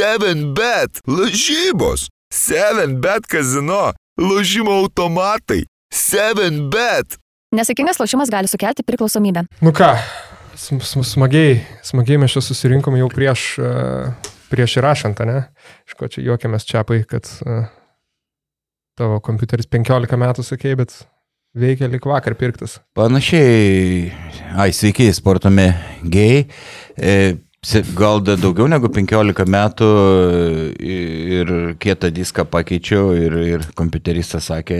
[0.00, 7.18] 7bet, lažybos, 7bet kazino, lažymo automatai, 7bet.
[7.52, 9.42] Nesėkmingas lošimas gali sukelti priklausomybę.
[9.60, 9.90] Nu ką,
[10.56, 15.42] sm sm smagiai, smagiai mes čia susirinkom jau prieš, uh, prieš įrašant, ne?
[15.84, 17.68] Iš ko čia juokiamės čiapai, kad uh,
[18.96, 20.96] tavo kompiuteris 15 metų sakėjai, bet
[21.52, 22.78] veikia lik vakar pirktas.
[22.96, 24.08] Panašiai,
[24.56, 26.42] ai sveiki, sporto mėgėjai.
[26.96, 27.20] E,
[27.94, 29.88] gal da daugiau negu 15 metų
[30.80, 31.50] ir
[31.82, 34.78] kietą diską pakeičiau ir, ir kompiuteristas sakė,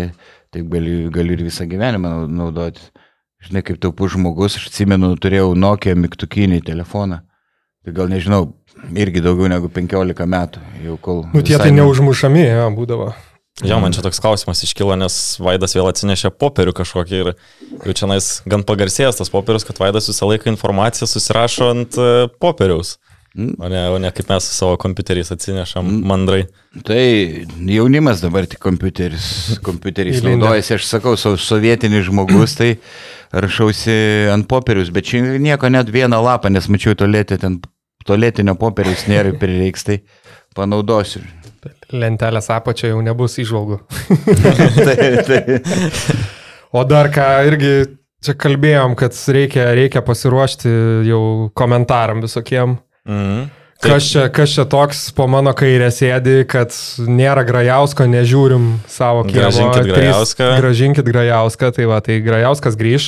[0.54, 2.80] taip gali, gali ir visą gyvenimą nau- naudoti.
[3.44, 7.20] Žinai, kaip taupus žmogus, aš atsimenu, turėjau Nokia mygtukinį telefoną.
[7.84, 8.42] Tai gal nežinau,
[8.92, 11.22] irgi daugiau negu 15 metų, jau kol...
[11.32, 13.12] Nu tie tai ne- neužmušami, jo, būdavo.
[13.64, 17.30] Jo, man čia toks klausimas iškilo, nes Vaidas vėl atsinešė popierių kažkokį ir
[17.84, 22.10] jau čia nais gan pagarsėjęs tas popierius, kad Vaidas visą laiką informaciją susirašo ant e,
[22.40, 22.96] popieriaus.
[23.36, 26.48] O ne, o ne kaip mes su savo kompiuteriais atsinešam mandrai.
[26.86, 27.02] Tai
[27.70, 30.40] jaunimas dabar tik kompiuteris, kompiuteriais Įlindę.
[30.40, 32.72] naudojasi, aš sakau, so, sovietinis žmogus, tai
[33.30, 33.94] rašausi
[34.34, 37.60] ant popierius, bet čia nieko net vieną lapą, nes mačiau tolėtį, ten
[38.08, 40.00] tolėtinio popieriaus nėra, prireiks, tai
[40.58, 41.22] panaudosiu.
[41.92, 43.80] Lentelės apačia jau nebus išvalgų.
[44.86, 45.60] tai, tai,
[46.72, 47.72] O dar ką irgi
[48.22, 50.70] čia kalbėjom, kad reikia, reikia pasiruošti
[51.08, 51.22] jau
[51.58, 52.78] komentaram visokiem.
[53.08, 53.48] Mhm.
[53.80, 59.38] Kas čia, kas čia toks po mano kairė sėdi, kad nėra Grajausko, nežiūrim savo kiemo.
[59.48, 60.48] Grąžinkit Trys- Grajauską.
[60.60, 63.06] Gražinkit Grajauską, tai va, tai Grajauskas grįž.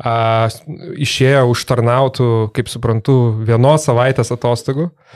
[0.00, 0.48] A,
[0.96, 4.88] išėjo užtarnautų, kaip suprantu, vienos savaitės atostogų.
[4.88, 5.12] Mum,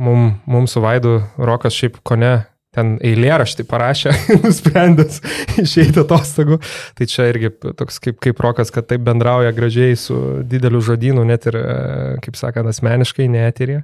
[0.00, 2.38] mums su Vaidu Rokas šiaip ko ne
[2.74, 4.12] ten eilėraštį parašė,
[4.44, 5.18] nusprendęs
[5.58, 6.60] išeiti atostogų.
[6.98, 11.48] Tai čia irgi toks kaip, kaip Rokas, kad taip bendrauja gražiai su dideliu žodynu, net
[11.50, 11.74] ir, e,
[12.22, 13.80] kaip sakant, asmeniškai, neeterė.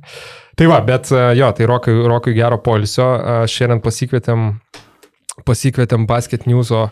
[0.57, 3.11] Tai va, bet e, jo, tai Rokui, Rokui gero polisio.
[3.19, 4.49] E, Šiandien pasikvietėm,
[5.49, 6.87] pasikvietėm Basket News'o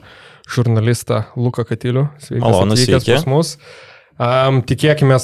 [0.50, 2.08] žurnalistą Luką Katilių.
[2.18, 3.14] Sveikas Malonu, atvykęs sveiki.
[3.22, 3.54] pas mus.
[4.14, 5.16] Um, tikėkime,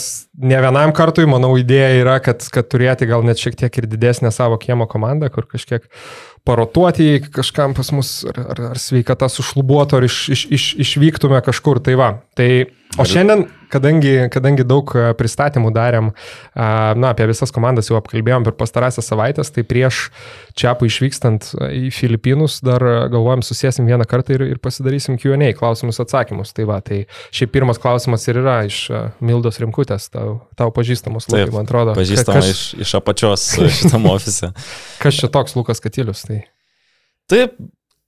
[0.42, 4.32] ne vienam kartui, manau, idėja yra, kad, kad turėti gal net šiek tiek ir didesnę
[4.34, 5.86] savo kiemo komandą, kur kažkiek
[6.44, 11.82] parotuoti, kažkam pas mus ar, ar, ar sveikata sušlubuotų, ar iš, iš, iš, išvyktume kažkur.
[11.84, 12.10] Tai va.
[12.38, 12.48] Tai,
[12.98, 16.10] o šiandien, kadangi, kadangi daug a, pristatymų darėm,
[16.56, 20.08] na, apie visas komandas jau apkalbėjom per pastarąsias savaitės, tai prieš
[20.60, 26.50] Čiapų išvykstant į Filipinus dar galvojam susėsim vieną kartą ir, ir pasidarysim Q&A, klausimus atsakymus.
[26.56, 27.04] Tai va, tai
[27.36, 31.94] šiaip pirmas klausimas ir yra iš a, Mildos Rimkutės, tau, tau pažįstamus, Lukai, man atrodo.
[31.98, 33.46] Pažįstama Kas, iš, iš apačios
[33.78, 34.50] šitam ofise.
[35.00, 36.26] kas čia toks Lukas Katilius?
[37.30, 37.44] Tai...
[37.46, 37.60] Taip,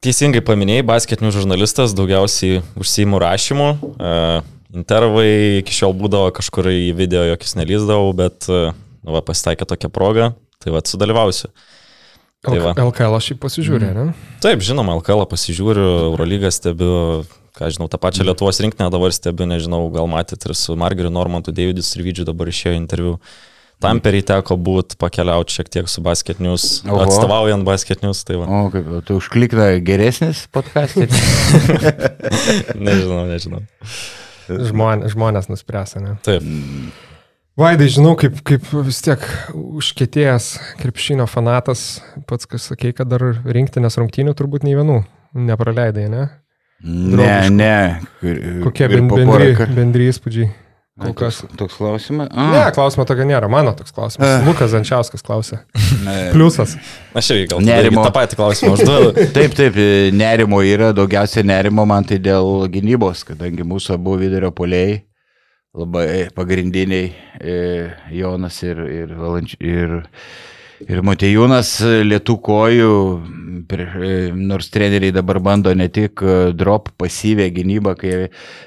[0.02, 3.68] teisingai paminėjai, basketinių žurnalistas, daugiausiai užsiimų rašymu.
[3.94, 4.40] Uh,
[4.74, 8.72] intervai iki šiol būdavo kažkur į video, jokius nelyzdavau, bet uh,
[9.06, 11.52] va, pasitaikė tokia proga, tai va, sudalyvausiu.
[12.42, 12.72] Tai va.
[12.74, 14.08] LKL aš jį pasižiūrė, ne?
[14.42, 17.22] Taip, žinoma, LKL pasižiūriu, Eurolygą stebiu,
[17.54, 21.54] ką žinau, tą pačią Lietuvos rinktinę dabar stebiu, nežinau, gal matėte ir su Margeriu Normantu,
[21.54, 23.20] Davidis ir Vydžiu dabar išėjo interviu.
[23.82, 28.46] Tamperį teko būti, pakeliauti šiek tiek su basketinius, atstovaujant basketinius, tai va.
[28.46, 31.22] o kaip, tu užklikna geresnis podcasteris?
[32.86, 33.64] Nežinau, nežinau.
[34.48, 36.16] Žmonės, žmonės nuspręs, ne?
[36.26, 36.46] Taip.
[37.58, 40.46] Vaidai, žinau, kaip, kaip vis tiek užkėtėjęs
[40.80, 45.02] krepšinio fanatas, pats, kas sakė, kad dar rinktinės rungtynių turbūt nei vienų
[45.36, 46.22] nepraleidai, ne?
[46.82, 47.54] Ne, Draugiškų.
[47.54, 48.62] ne.
[48.64, 50.48] Kokie bendri, bendri įspūdžiai?
[51.02, 51.42] Kol kas.
[51.58, 52.30] Toks, klausimas.
[52.32, 54.28] Ne, klausimo tokio nėra, mano toks klausimas.
[54.38, 54.46] Ah.
[54.46, 55.60] Lukas Zančiauskas klausė.
[56.32, 56.76] Pliusas.
[57.18, 58.04] Aš irgi gal Nerimo.
[58.06, 59.12] tą patį klausimą užduodu.
[59.36, 59.78] Taip, taip,
[60.16, 65.02] nerimo yra, daugiausia nerimo man tai dėl gynybos, kadangi mūsų abu vidurio poliai
[65.72, 67.54] labai pagrindiniai e,
[68.12, 70.02] Jonas ir, ir, Valanč, ir,
[70.90, 72.94] ir Motejūnas e, lietų kojų,
[73.72, 78.16] e, nors treneriai dabar bando ne tik e, drop pasyvę gynybą, kai,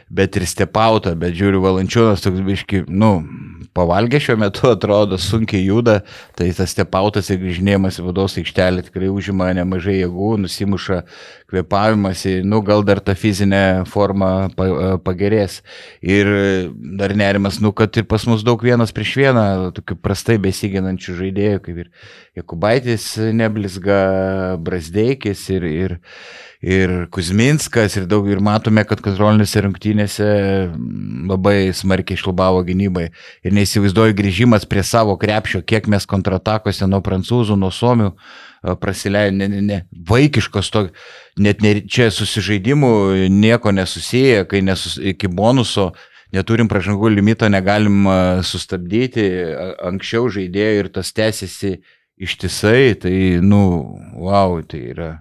[0.09, 3.17] bet ir stepautą, bet žiūriu, Valančiūnas toks biški, nu,
[3.75, 5.99] pavalgė šiuo metu, atrodo, sunkiai juda,
[6.37, 11.03] tai tas stepautas ir grįžinėjimas į vados aikštelę tikrai užima nemažai jėgų, nusimuša
[11.55, 15.61] kvepavimas, nu gal dar ta fizinė forma pa, pagerės.
[16.03, 16.27] Ir
[16.99, 19.45] dar nerimas, nu, kad ir pas mus daug vienas prieš vieną,
[19.77, 21.91] tokių prastai besiginančių žaidėjų, kaip ir
[22.35, 25.93] Jakubaitis neblizga, Brasdeikis ir, ir,
[26.59, 30.27] ir Kuzminskas ir daug ir matome, kad kontrolinėse rungtynėse
[31.31, 33.07] labai smarkiai šlubavo gynybai.
[33.45, 38.11] Ir neįsivaizduoju grįžimas prie savo krepšio, kiek mes kontratakose nuo prancūzų, nuo suomių
[38.81, 39.79] prasileidė, ne, ne, ne,
[40.09, 40.87] vaikiškos to,
[41.41, 42.91] net ne, čia susižaidimų
[43.33, 45.91] nieko nesusiję, kai nesus, iki bonuso
[46.35, 48.07] neturim pražangų limito, negalim
[48.43, 49.27] sustabdyti
[49.85, 51.77] anksčiau žaidėjų ir tas tęsiasi
[52.15, 53.61] ištisai, tai, nu,
[54.19, 55.11] wow, tai yra.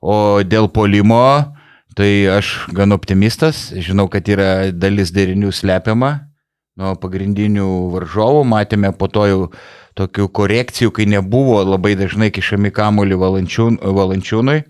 [0.00, 1.52] O dėl polimo,
[1.98, 6.12] tai aš gan optimistas, žinau, kad yra dalis derinių slepiama
[6.76, 9.40] nuo pagrindinių varžovų, matėme po to jau
[9.96, 14.60] tokių korekcijų, kai nebuvo labai dažnai kišami kamuolį valančiūn, valančiūnui.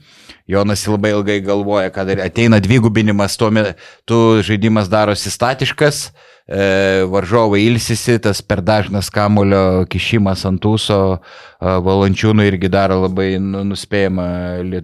[0.47, 6.05] Jonas labai ilgai galvoja, kad ateina dvigubinimas, tuo metu žaidimas darosi statiškas,
[6.47, 11.19] e, varžovai ilsisi, tas per dažnas kamulio kišimas ant ūso e,
[11.89, 14.29] valančiūnų irgi daro labai nu, nuspėjamą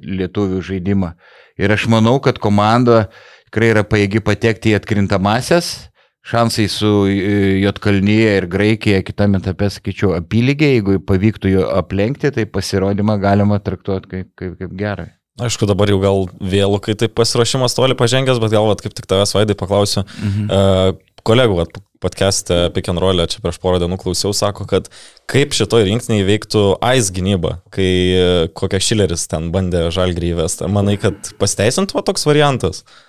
[0.02, 1.14] lietuvių žaidimą.
[1.62, 3.04] Ir aš manau, kad komanda
[3.46, 5.91] tikrai yra paėgi patekti į atkrintamasias
[6.22, 12.46] šansai su e, Jotkalnyje ir Graikija kitame etape, sakyčiau, apylygiai, jeigu pavyktų jo aplenkti, tai
[12.50, 15.10] pasirodymą galima traktuoti kaip, kaip, kaip gerai.
[15.42, 19.08] Aišku, dabar jau gal vėlų, kai taip pasiruošimas toli pažengęs, bet gal vat, kaip tik
[19.10, 20.04] tavęs vaidai paklausiu.
[20.20, 20.50] Mhm.
[20.52, 21.64] Uh, kolegų
[22.02, 24.90] podcast'e Pick and Roll čia prieš porą dienų klausiau, sako, kad
[25.30, 30.68] kaip šitoj rinktiniai veiktų AIS gynyba, kai uh, kokia Šileris ten bandė žalgrį įvesti.
[30.70, 32.82] Manai, kad pasteisintų toks variantas?
[32.82, 33.08] Uh,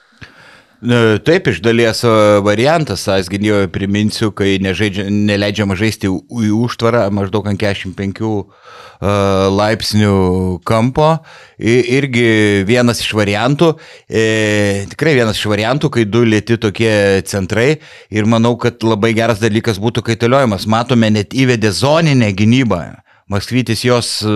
[0.84, 2.02] Taip, iš dalies
[2.44, 8.20] variantas, aš gynyboje priminsiu, kai nežaidžia, neleidžiama žaisti į užtvarą maždaug ant 45
[9.54, 11.10] laipsnių kampo.
[11.60, 13.74] Irgi vienas iš variantų,
[14.10, 17.80] e, tikrai vienas iš variantų, kai du lėti tokie centrai
[18.12, 20.68] ir manau, kad labai geras dalykas būtų kaitaliojimas.
[20.68, 23.03] Matome, net įvedė zoninę gynybą.
[23.32, 24.32] Maskvytis jos e,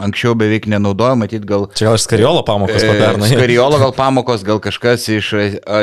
[0.00, 1.66] anksčiau beveik nenaudojo, matyt, gal...
[1.76, 3.28] Čia gal skariolo pamokos e, pernai.
[3.28, 5.32] Skariolo gal pamokos, gal kažkas iš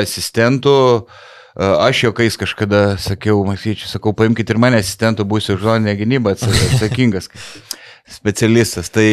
[0.00, 0.76] asistentų.
[1.00, 6.34] E, aš juokais kažkada sakiau, Maskvyčiui, sakau, paimkite ir mane asistentų, būsiu už zoninę gynybą
[6.38, 7.30] atsakingas
[8.10, 8.90] specialistas.
[8.90, 9.06] Tai,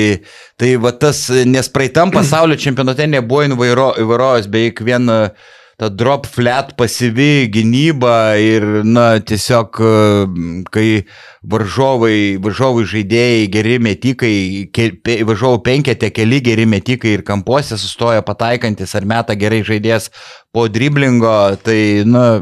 [0.57, 6.71] tai va tas, nes praeitam pasaulio čempionate nebuvo įvairovės beveik vien uh, ta drop flat
[6.77, 10.87] pasyvi gynyba ir, na, tiesiog, e, kai
[11.45, 14.37] varžovai, varžovai žaidėjai geri metikai,
[14.73, 20.09] ke, pe, varžovų penketė keli geri metikai ir kampuose sustoja pataikantis ar meta gerai žaidėjas
[20.49, 22.41] po driblingo, tai, na,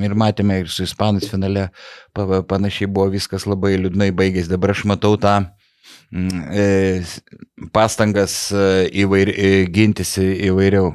[0.00, 1.68] ir matėme ir su Ispanais finale
[2.16, 4.48] panašiai buvo viskas labai liūdnai baigėsi.
[4.48, 5.36] Dabar aš matau tą
[6.16, 9.36] mm, e, pastangas e, įvair,
[9.68, 10.94] gintis įvairiau.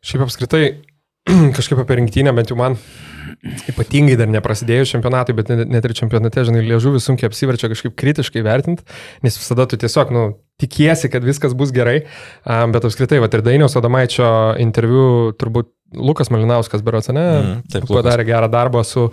[0.00, 0.64] Šiaip apskritai,
[1.56, 2.78] kažkaip apie rinktinę, bent jau man
[3.72, 8.86] ypatingai dar neprasidėjus čempionatui, bet net ir čempionate, žinai, liežuvis sunkiai apsiverčia kažkaip kritiškai vertinti,
[9.26, 10.28] nes visada tu tiesiog, nu,
[10.60, 12.02] tikiesi, kad viskas bus gerai,
[12.44, 14.30] bet apskritai, va, ir Dainiaus Adomaičio
[14.60, 17.22] interviu turbūt Lukas Malinauskas, berots, ne?
[17.22, 19.08] Mm, taip, padarė gerą darbą su,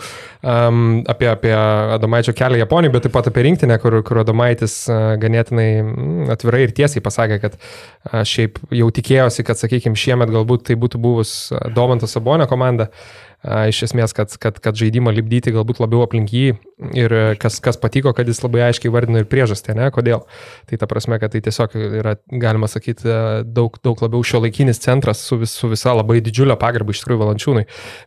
[0.45, 1.53] um, apie, apie
[1.95, 6.67] Adomaičio kelią Japonijoje, bet taip pat apie rinktinę, kur, kur Adomaitis uh, ganėtinai mm, atvirai
[6.67, 11.33] ir tiesiai pasakė, kad uh, šiaip jau tikėjosi, kad, sakykime, šiemet galbūt tai būtų buvus
[11.73, 12.91] Domantas Sabonio komanda.
[12.91, 16.55] Uh, iš esmės, kad, kad, kad žaidimą lipdyti galbūt labiau aplink jį
[16.97, 20.23] ir kas, kas patiko, kad jis labai aiškiai vardino ir priežastį, ne, kodėl.
[20.69, 23.07] Tai ta prasme, kad tai tiesiog yra, galima sakyti,
[23.45, 27.21] daug, daug labiau šio laikinis centras su, vis, su visa labai didžiulio pagarba iš tikrųjų
[27.23, 27.63] valančiūnai,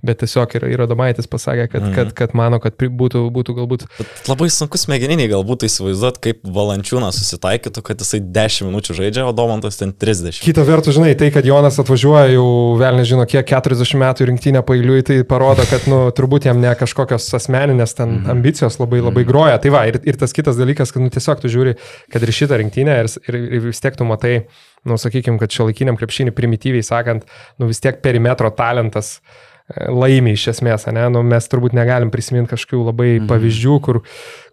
[0.07, 1.97] bet tiesiog yra, yra Domaitis pasakė, kad, mm.
[1.97, 3.87] kad, kad mano, kad būtų, būtų galbūt...
[3.99, 9.35] Bet labai sunku smegeniniai galbūt įsivaizduoti, kaip valančiūnas susitaikytų, kad jisai 10 minučių žaidžia, o
[9.35, 10.43] Domantas ten 30.
[10.47, 12.47] Kita vertus, žinai, tai, kad Jonas atvažiuoja jau
[12.79, 17.29] vėl nežino kiek 40 metų rinktinę pailiui, tai parodo, kad, nu, turbūt jam ne kažkokios
[17.39, 18.33] asmeninės ten mhm.
[18.35, 19.31] ambicijos labai labai mhm.
[19.31, 19.61] groja.
[19.63, 21.77] Tai va, ir, ir tas kitas dalykas, kad, nu, tiesiog tu žiūri,
[22.13, 24.35] kad ir šitą rinktinę ir, ir, ir vis tiek tu matai,
[24.89, 27.29] nu, sakykime, kad šio laikiniam krepšinį primityviai sakant,
[27.61, 31.07] nu, vis tiek perimetro talentas e, laimi iš esmės, ne?
[31.13, 33.31] Nu, mes turbūt negalim prisiminti kažkokių labai mm.
[33.31, 34.03] pavyzdžių, kur,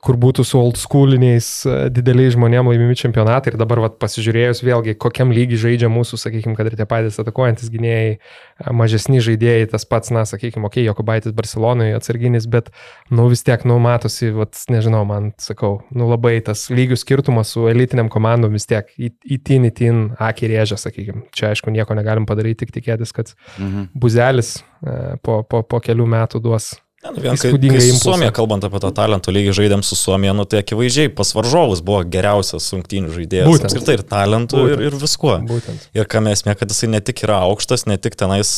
[0.04, 4.96] kur būtų su old schooliniais e, dideliais žmonėmis laimimi čempionatai ir dabar vat, pasižiūrėjus vėlgi,
[5.00, 9.88] kokiam lygiai žaidžia mūsų, sakykime, kad ir tie patys atakuojantis gynėjai, e, mažesni žaidėjai, tas
[9.90, 12.72] pats, na, sakykime, okei, okay, Jokubaitis Barcelonoje atsarginis, bet,
[13.12, 17.68] nu, vis tiek, nu, matosi, vat, nežinau, man, sakau, nu, labai tas lygių skirtumas su
[17.72, 21.28] elitiniam komandom vis tiek įtin, įtin akį rėžia, sakykime.
[21.36, 23.92] Čia, aišku, nieko negalim padaryti, tik tikėtis, kad mhm.
[23.98, 28.32] buzelis e, po, po, po kelių metų duos Ne, nu, vien, kai, kai su Suomija,
[28.34, 32.72] kalbant apie tą talentų lygį, žaidėm su Suomija, nu, tai akivaizdžiai pas varžovus buvo geriausias
[32.74, 33.50] rungtynių žaidėjas.
[33.52, 33.70] Būtent.
[33.70, 34.82] Apskritai ir talentų, Būtent.
[34.82, 35.36] ir, ir viskuo.
[35.46, 35.86] Būtent.
[35.94, 38.56] Ir ką mes mėgame, kad jisai ne tik yra aukštas, ne tik tenais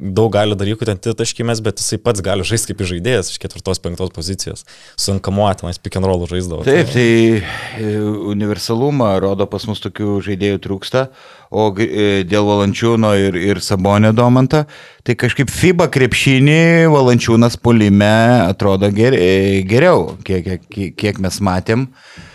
[0.00, 4.12] daug gali dalykų ten taškimės, bet jisai pats gali žaisti kaip žaidėjas iš ketvirtos, penktos
[4.14, 4.64] pozicijos.
[4.96, 6.64] Su Ankamuotinais pick and roll žaisdavo.
[6.64, 7.92] Taip, tai e,
[8.32, 11.04] universalumą rodo pas mus tokių žaidėjų trūksta,
[11.52, 14.64] o e, dėl Valančiūno ir, ir Sabonio Domantą,
[15.04, 18.12] tai kažkaip FIBA krepšinį Valančiūnas polime
[18.48, 21.90] atrodo ger, e, geriau, kiek, kiek, kiek mes matėm.
[21.92, 22.31] e,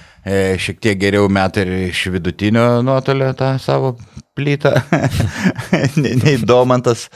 [0.60, 3.96] šiek tiek geriau metą ir iš vidutinio nuotolio tą savo
[4.38, 4.74] plytą,
[6.02, 7.08] nei, Domantas.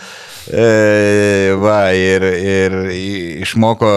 [0.50, 2.78] E, va, ir, ir
[3.44, 3.92] išmoko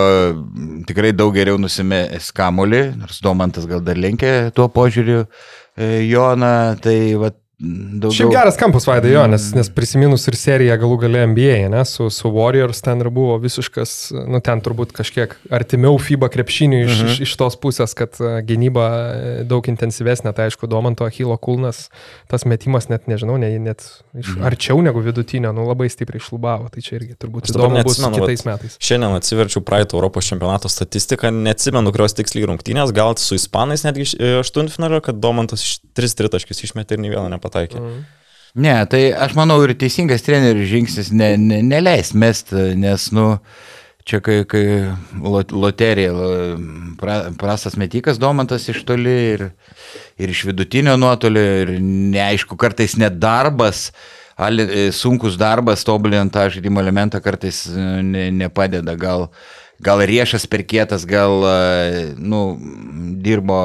[0.89, 6.99] tikrai daug geriau nusimės kamulį, nors Domantas gal dar linkė tuo požiūriu e, Joną, tai
[7.21, 8.11] va, Daugiau...
[8.11, 12.09] Šiaip geras kampas vaidai jo, nes, nes prisiminus ir seriją galų gale NBA, ne, su,
[12.11, 13.93] su Warriors ten ir buvo visiškas,
[14.27, 17.13] nu ten turbūt kažkiek artimiau FIBA krepšiniui iš, mhm.
[17.13, 21.85] iš, iš tos pusės, kad e, gynyba e, daug intensyvesnė, tai aišku, Domanto Achilo kulnas,
[22.33, 24.43] tas metimas net, nežinau, ne, net iš, mhm.
[24.51, 28.77] arčiau negu vidutinio, nu labai stipriai išlubavo, tai čia irgi turbūt įdomu bus kitais metais.
[28.83, 34.35] Šiandien atsiverčiau praeito Europos čempionato statistiką, neatsimenu, kurios tiksliai rungtynės, gal su Ispanais netgi e,
[34.43, 37.81] aštuntfinalio, kad Domantas 3 tritaškius išmetė ir nei vieną nepataikė.
[37.81, 38.03] Mm.
[38.55, 43.41] Ne, tai aš manau ir teisingas trenerių žingsnis ne, ne, neleis mesti, nes, nu,
[44.07, 44.63] čia kai, kai
[45.51, 46.13] loterija,
[47.01, 49.49] pra, prastas metikas Domantas iš toli ir,
[50.23, 53.89] ir iš vidutinio nuotolio ir neaišku, kartais net darbas,
[54.95, 58.95] sunkus darbas, tobulinant tą žaidimo elementą kartais ne, nepadeda.
[58.95, 59.29] Gal,
[59.83, 61.43] gal riešas per kietas, gal,
[62.23, 62.47] nu,
[63.19, 63.61] dirbo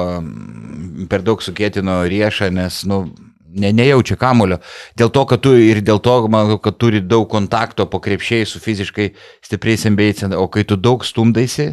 [1.13, 3.03] per daug sukėtino riešą, nes, nu,
[3.49, 4.59] ne, nejaučia kamulio.
[4.99, 8.61] Dėl to, kad tu ir dėl to, manau, kad turi daug kontakto po krepšiai su
[8.63, 9.11] fiziškai
[9.45, 11.71] stipriais ambėjais, o kai tu daug stumdaisi,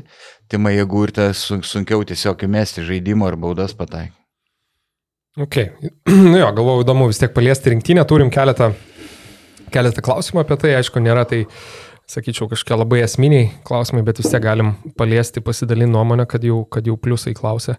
[0.50, 4.14] tai man jėgų ir tas sunkiau tiesiog įmesti žaidimo ar baudas pataikai.
[5.36, 5.56] Ok,
[6.30, 8.70] nu jo, galvoju įdomu vis tiek paliesti rinktinę, turim keletą,
[9.74, 11.42] keletą klausimų apie tai, aišku, nėra tai,
[12.08, 16.88] sakyčiau, kažkokie labai esminiai klausimai, bet vis tiek galim paliesti, pasidalinti nuomonę, kad jau, kad
[16.88, 17.76] jau pliusai klausė.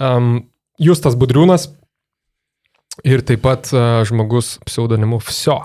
[0.00, 0.46] Um,
[0.80, 1.70] Justas Budriūnas
[3.04, 3.72] ir taip pat
[4.08, 5.60] žmogus pseudonimu Fsio.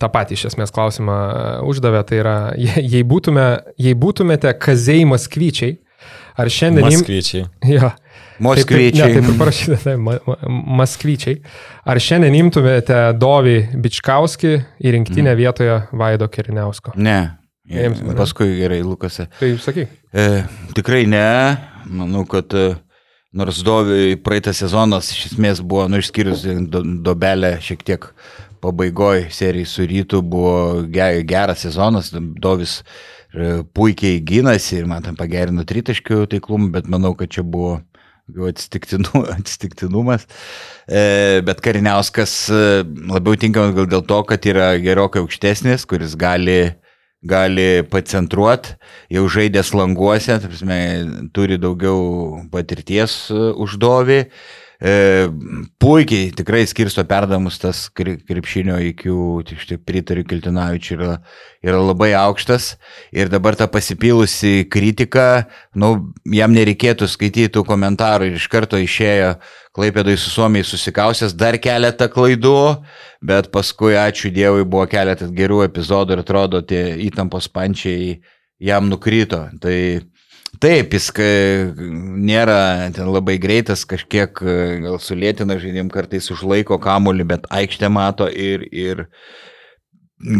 [0.00, 1.16] Ta pati iš esmės klausimą
[1.66, 2.36] uždavė, tai yra,
[2.92, 3.46] jei, būtume,
[3.78, 5.76] jei būtumėte kazei maskvyčiai,
[6.36, 6.88] ar šiandien...
[6.88, 7.46] Maskvyčiai.
[7.76, 7.92] Jo.
[8.42, 8.92] Moskvyčiai.
[8.92, 10.34] Taip, ne, taip ir parašyta, tai, ma, ma,
[10.82, 11.38] maskvyčiai.
[11.88, 15.38] Ar šiandien imtumėte Dovį Bičkauskį į rinktinę mm.
[15.40, 16.92] vietoje Vaido Keriniausko?
[17.00, 17.20] Ne.
[17.66, 19.26] Jiems, paskui gerai, Lukase.
[19.40, 19.94] Tai sakyk.
[20.14, 20.26] E,
[20.76, 21.24] tikrai ne.
[21.90, 22.68] Manau, kad e,
[23.36, 28.06] Nors Dovi praeitą sezonas iš esmės buvo, nu išskyrus do, dobelę šiek tiek
[28.64, 30.86] pabaigoje serijai su rytu, buvo
[31.28, 37.34] geras sezonas, Dovis e, puikiai gynasi ir man tam pagerino tritaškių taiklumą, bet manau, kad
[37.36, 37.76] čia buvo
[38.48, 40.24] atsistiktinu, atsitiktinumas.
[40.88, 42.64] E, bet Kariniauskas e,
[43.12, 46.72] labiau tinkamas gal dėl to, kad yra gerokai aukštesnis, kuris gali
[47.24, 48.76] gali pacentruoti,
[49.12, 50.78] jau žaidęs languose, prasme,
[51.34, 54.20] turi daugiau patirties e, uždovį.
[54.76, 54.92] E,
[55.80, 59.06] puikiai tikrai skirsto perdamus tas krepšinio IQ,
[59.48, 61.14] tik pritariu Kiltinavičiui, yra,
[61.64, 62.74] yra labai aukštas
[63.08, 69.38] ir dabar ta pasipilusi kritika, nu, jam nereikėtų skaityti komentarų ir iš karto išėjo
[69.76, 72.60] Klaipėdai su Suomiai susikausęs dar keletą klaidų,
[73.20, 78.14] bet paskui, ačiū Dievui, buvo keletas gerų epizodų ir atrodo, tie įtampos pančiai
[78.56, 79.42] jam nukrito.
[79.60, 79.76] Tai
[80.62, 81.10] taip, jis
[81.76, 84.40] nėra ten labai greitas, kažkiek
[84.86, 89.04] gal sulėtina žaidim, kartais užlaiko kamulį, bet aikštė mato ir, ir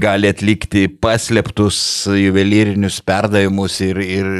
[0.00, 1.78] gali atlikti paslėptus
[2.08, 4.30] juvelyrinius perdavimus ir, ir,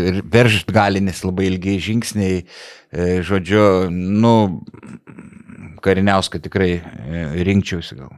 [0.00, 2.40] ir veržti gali, nes labai ilgiai žingsniai
[3.26, 4.36] žodžiu, nu,
[5.86, 8.14] kariniauską tikrai e, rinkčiausi gal.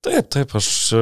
[0.00, 0.66] Taip, taip, aš
[0.96, 1.00] e,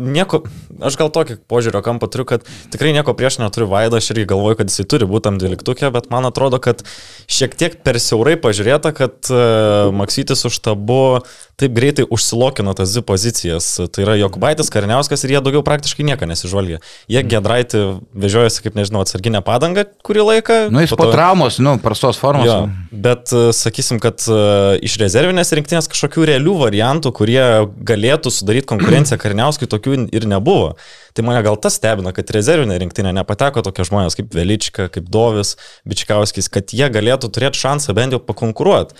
[0.00, 0.38] nieko,
[0.80, 4.56] aš gal tokį požiūrio kampą turiu, kad tikrai nieko prieš neturiu Vaidą, aš irgi galvoju,
[4.62, 6.80] kad jisai turi būti tam dvyliktukė, bet man atrodo, kad
[7.28, 11.20] šiek tiek per siaurai pažiūrėta, kad uh, Maksytis už tabu
[11.60, 13.68] taip greitai užsilokino tas dvi pozicijas.
[13.92, 16.80] Tai yra Jokubaitis, Karniauskas ir jie daugiau praktiškai nieko nesižvalgė.
[17.10, 17.84] Jie Gedraitį
[18.24, 20.60] vežiojasi, kaip nežinau, atsarginę padangą kurį laiką.
[20.74, 21.08] Nu, jis po, to...
[21.08, 22.48] po traumos, nu, prastos formos.
[22.48, 22.58] Jo,
[22.90, 27.44] bet sakysim, kad uh, iš rezervinės rinktinės kažkokių realių variantų, kurie
[27.86, 30.74] galėtų galėtų sudaryti konkurenciją Karniauskui, tokių ir nebuvo.
[31.14, 35.56] Tai mane gal tas stebina, kad rezervinė rinktinė nepateko tokie žmonės kaip Velička, kaip Dovis,
[35.88, 38.94] Bičkauskis, kad jie galėtų turėti šansą bent jau pakonkuruoti.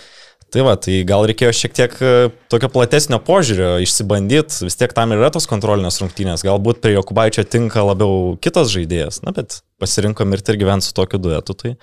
[0.51, 2.15] Tai va, tai gal reikėjo šiek tiek e,
[2.51, 7.85] tokio platesnio požiūrio išsibandyti, vis tiek tam yra tos kontrolinės rungtynės, galbūt prie Jokubaičio tinka
[7.87, 11.77] labiau kitas žaidėjas, na bet pasirinkom ir ir gyventi su tokiu duetu, tai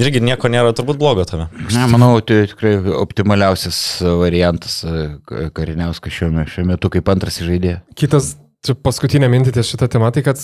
[0.00, 1.50] irgi nieko nėra turbūt blogo tame.
[1.74, 5.04] Ne, manau, tai tikrai optimaliausias variantas e,
[5.52, 6.32] kariniauskas šiuo,
[6.72, 7.84] metu kaip antras žaidėjas.
[8.00, 8.32] Kitas
[8.72, 10.40] paskutinė mintė ties šitą temą, tai kad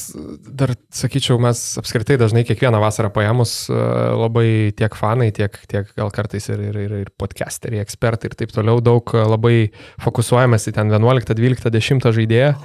[0.60, 3.80] dar, sakyčiau, mes apskritai dažnai kiekvieną vasarą paėmus e,
[4.20, 4.46] labai
[4.76, 8.82] tiek fanai, tiek, tiek gal kartais ir, ir, ir, ir podcasteriai, ekspertai ir taip toliau
[8.84, 9.70] daug labai
[10.04, 12.56] fokusuojamės į ten 11, 12, 10 žaidėją.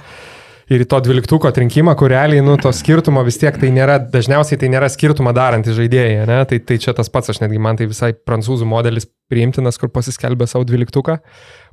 [0.72, 4.70] ir to dvyliktuko atrinkimą, kur realiai, nu, to skirtumo vis tiek tai nėra, dažniausiai tai
[4.72, 6.40] nėra skirtumą darantys žaidėjai, ne?
[6.50, 10.48] Tai, tai čia tas pats, aš netgi man tai visai prancūzų modelis priimtinas, kur pasiskelbė
[10.50, 11.20] savo dvyliktuką.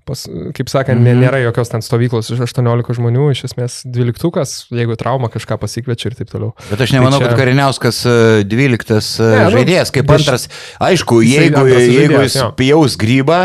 [0.03, 0.19] Pas,
[0.51, 1.21] kaip sakant, mm -hmm.
[1.23, 6.17] nėra jokios ten stovyklos iš 18 žmonių, iš esmės dvyliktukas, jeigu trauma kažką pasikviečia ir
[6.17, 6.51] taip toliau.
[6.69, 7.29] Bet aš nemanau, tai čia...
[7.29, 8.01] kad Kariniauskas
[8.43, 10.19] 12 ne, nu, žaidėjas, kaip deš...
[10.19, 10.49] antras.
[10.79, 13.39] Aišku, jeigu, antras jeigu jis pjaus grybą,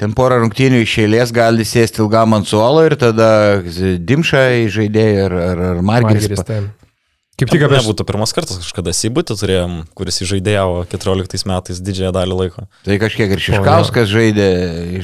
[0.00, 3.60] ten porą rungtynių iš eilės gali sėsti ilgam ant suolo ir tada
[4.00, 6.30] Dimša žaidėjai ar, ar, ar Margeris.
[6.30, 6.62] Margeris pa...
[7.38, 7.76] Kaip tik apie...
[7.78, 12.64] Nebūtų pirmas kartas kažkada Sibutį turėjom, kuris žaidėjavo 14 metais didžiąją dalį laiko.
[12.88, 14.48] Tai kažkiek ir Šiškauskas žaidė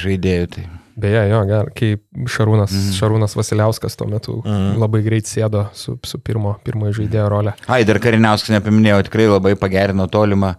[0.03, 0.49] žaidėjų.
[0.57, 0.65] Tai.
[0.95, 1.89] Beje, jo, ger, kai
[2.31, 2.95] Šarūnas, mm.
[2.95, 4.77] Šarūnas Vasiliauskas tuo metu mm.
[4.79, 7.55] labai greit sėdo su, su pirmo, pirmojo žaidėjo rolė.
[7.67, 10.53] Ai, dar Kariniauskas nepaminėjau, tikrai labai pagerino tolimą,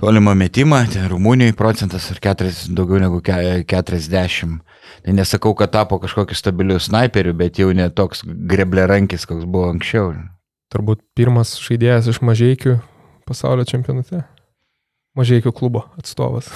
[0.00, 4.56] tolimą metimą, ten Rumunijoje procentas ar 4, daugiau negu 40.
[5.04, 9.68] Tai nesakau, kad tapo kažkokiu stabiliu snaiperiu, bet jau ne toks greblė rankis, koks buvo
[9.74, 10.14] anksčiau.
[10.72, 12.78] Turbūt pirmas žaidėjas iš mažiekių
[13.28, 14.24] pasaulio čempionate.
[15.16, 16.48] Mažiekių klubo atstovas.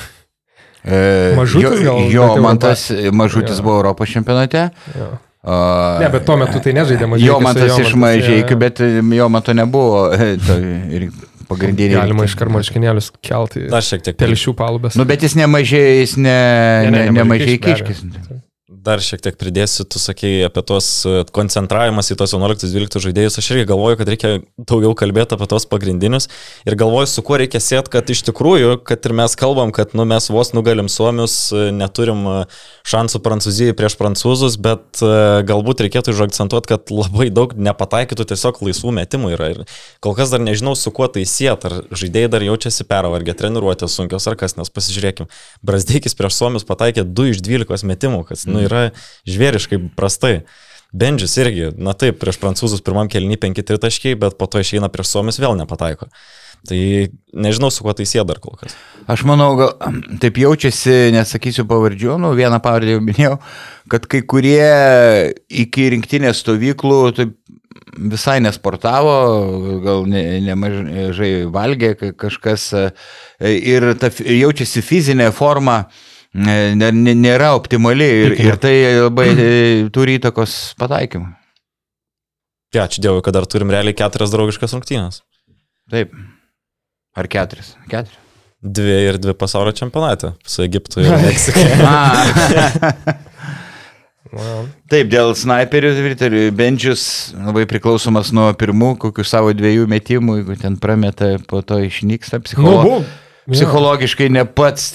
[0.84, 1.00] E,
[1.36, 2.04] mažutis gal?
[2.10, 3.64] Jo, jo man tas mažutis jo.
[3.66, 4.68] buvo Europos čempionate.
[4.96, 5.10] Jo.
[5.40, 7.24] Uh, ne, bet tuo metu tai nežaidė mažai.
[7.24, 10.08] Jo, man tas iš mažai, bet jo metu nebuvo.
[10.46, 10.56] To,
[10.92, 11.08] ir
[11.50, 11.96] pagrindinė.
[11.96, 13.64] Galima iš karmaškinėlius kelti.
[13.72, 14.18] Dar šiek tiek.
[14.20, 15.00] Telšių palubės.
[15.00, 16.36] Nu, bet jis nemažai, jis ne,
[16.86, 18.04] ne, ne, ne mažai kiškis.
[18.04, 18.46] kiškis
[18.84, 23.50] dar šiek tiek pridėsiu, tu sakei apie tos e, koncentravimas į tos 11-12 žaidėjus, aš
[23.52, 26.28] irgi galvoju, kad reikia daugiau kalbėti apie tos pagrindinius
[26.68, 30.06] ir galvoju, su kuo reikia sėti, kad iš tikrųjų, kad ir mes kalbam, kad nu,
[30.08, 32.36] mes vos nugalim Suomius, e, neturim e,
[32.90, 35.02] šansų Prancūzijai prieš prancūzus, bet
[35.46, 39.60] galbūt reikėtų užakcentuoti, kad labai daug nepataikytų tiesiog laisvų metimų yra ir
[40.02, 44.26] kol kas dar nežinau, su kuo tai sėti, ar žaidėjai dar jaučiasi pervargę, treniruotės sunkios
[44.30, 45.28] ar kas, nes pasižiūrėkim,
[45.66, 48.82] Brasdeikis prieš Suomius pataikė 2 iš 12 metimų, kas, nu, yra
[49.28, 50.40] žvėriškai prastai.
[50.90, 55.12] Bendžius irgi, na taip, prieš prancūzus pirmam kelnį 5-3 taškiai, bet po to išeina prieš
[55.12, 56.08] suomis vėl nepataiko.
[56.66, 56.78] Tai
[57.32, 58.74] nežinau, su kuo tai sėda dar kol kas.
[59.08, 59.70] Aš manau, gal
[60.22, 63.36] taip jaučiasi, nesakysiu pavardžių, nu vieną pavardę jau minėjau,
[63.92, 64.66] kad kai kurie
[65.62, 67.38] iki rinktinės stovyklų taip
[68.10, 69.14] visai nesportavo,
[69.84, 72.70] gal nemažai ne valgė kažkas
[73.40, 75.84] ir ta, jaučiasi fizinė forma
[76.34, 79.52] nėra optimali ir, ir tai labai e,
[79.94, 81.32] turi įtakos pataikymui.
[82.70, 85.24] Ja, ačiū Dievui, kad dar turim realiai keturias draugiškas rungtynės.
[85.90, 86.12] Taip.
[87.18, 87.74] Ar keturias?
[87.90, 88.20] Keturias.
[88.60, 91.64] Dvi ir dvi pasaulio čempionate su Egiptu ir Meksika.
[94.30, 95.90] Taip, dėl snaiperių,
[96.54, 102.38] Benčius labai priklausomas nuo pirmų, kokių savo dviejų metimų, jeigu ten prameta, po to išnyksta
[102.44, 103.00] psichologiškai.
[103.00, 103.02] Nu,
[103.48, 104.90] psichologiškai ne pats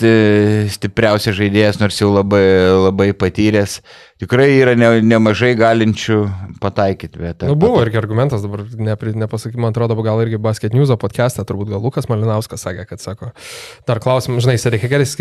[0.76, 2.46] stipriausias žaidėjas, nors jau labai,
[2.88, 3.80] labai patyręs.
[4.16, 6.18] Tikrai yra ne, nemažai galinčių
[6.64, 7.20] pataikyti.
[7.20, 11.44] Bet, nu, buvo irgi argumentas, dabar nepri, nepasakyk, man atrodo, gal irgi Basket News podcast'ą,
[11.44, 13.34] turbūt gal Lukas Malinauskas sakė, kad sako,
[13.90, 15.18] dar klausim, žinai, Serikeris,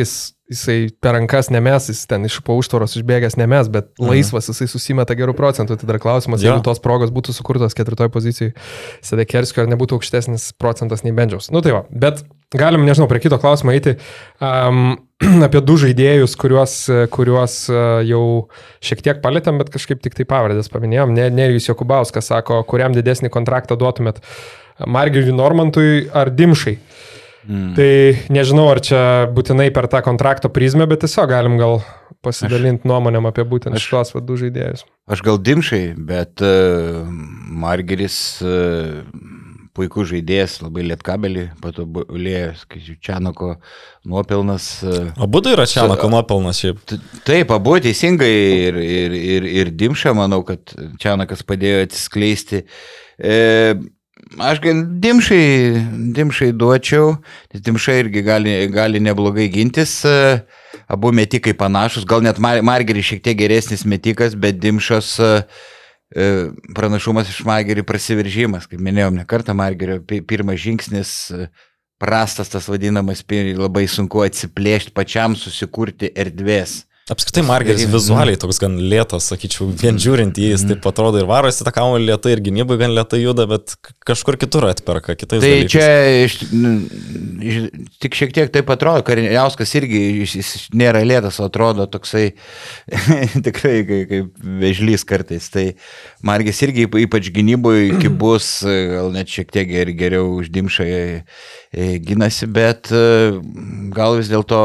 [0.46, 4.12] jisai per rankas nemes, jis ten iš po užtvaros išbėgęs nemes, bet mhm.
[4.12, 6.52] laisvas jisai susimeta gerų procentų, tai dar klausimas, ja.
[6.52, 8.54] jeigu tos progos būtų sukurtos ketvirtoje pozicijoje
[9.02, 11.50] Sedekerskio, ar nebūtų aukštesnis procentas nei Bendžiaus.
[11.50, 12.22] Nu tai va, bet
[12.54, 13.96] galim, nežinau, prie kito klausimo eiti.
[14.38, 15.00] Um,
[15.46, 16.74] apie du žaidėjus, kuriuos,
[17.14, 18.24] kuriuos e, jau
[18.84, 21.14] šiek tiek palėtėm, bet kažkaip tik tai pavardės paminėjom.
[21.14, 24.22] Nerijus Jokubauskas sako, kuriam didesnį kontraktą duotumėt
[24.90, 26.78] Margiriui Normantui ar Dimšai.
[27.44, 27.74] Mm.
[27.76, 27.90] Tai
[28.32, 29.00] nežinau, ar čia
[29.34, 31.82] būtinai per tą kontrakto prizmę, bet tiesiog galim gal
[32.24, 34.86] pasidalinti nuomonėm apie būtent aš, šitos vadų žaidėjus.
[35.12, 37.04] Aš gal Dimšai, bet uh,
[37.64, 39.04] Margeris uh,
[39.74, 43.54] puikus žaidėjas, labai lietkabelį, patobulėjo, skaičiu, Čianako
[44.08, 44.68] nuopelnas.
[44.86, 46.94] E, abu tai yra Čianako nuopelnas šiaip.
[47.26, 48.30] Taip, abu teisingai
[48.68, 52.62] ir, ir, ir, ir Dimša, manau, kad Čianakas padėjo atsiskleisti.
[53.18, 53.36] E,
[54.38, 55.44] aš Dimšai,
[56.16, 57.16] Dimšai duočiau,
[57.50, 60.00] nes Dimšai irgi gali, gali neblogai gintis.
[60.06, 60.40] E,
[60.86, 65.62] abu metikai panašus, gal net Margeris šiek tiek geresnis metikas, bet Dimšas uh,
[66.74, 71.48] pranašumas iš Magerį prasiveržimas, kaip minėjom, ne kartą Magerio pirmas žingsnis, e,
[71.98, 73.24] prastas tas vadinamas,
[73.58, 76.84] labai sunku atsiplėšti pačiam, susikurti erdvės.
[77.04, 80.70] Apskritai, Margeris vizualiai toks gan lėtas, sakyčiau, vien žiūrint jį, jis mhm.
[80.72, 83.74] taip atrodo ir varosi tą kamuolį lietai, ir gynybai gan lietai juda, bet
[84.08, 85.42] kažkur kitur atperka kitais.
[85.42, 85.74] Tai dalykais.
[85.74, 85.88] čia
[86.22, 86.36] iš,
[87.44, 87.58] iš,
[88.00, 92.30] tik šiek tiek taip atrodo, Kariniauskas irgi jis, nėra lėtas, atrodo toksai
[93.50, 95.50] tikrai kaip, kaip vežlys kartais.
[95.52, 95.66] Tai
[96.24, 101.20] Margis irgi ypač gynyboje, kai bus, gal net šiek tiek ger, geriau uždimšai e,
[102.00, 103.04] ginasi, bet e,
[103.92, 104.64] gal vis dėlto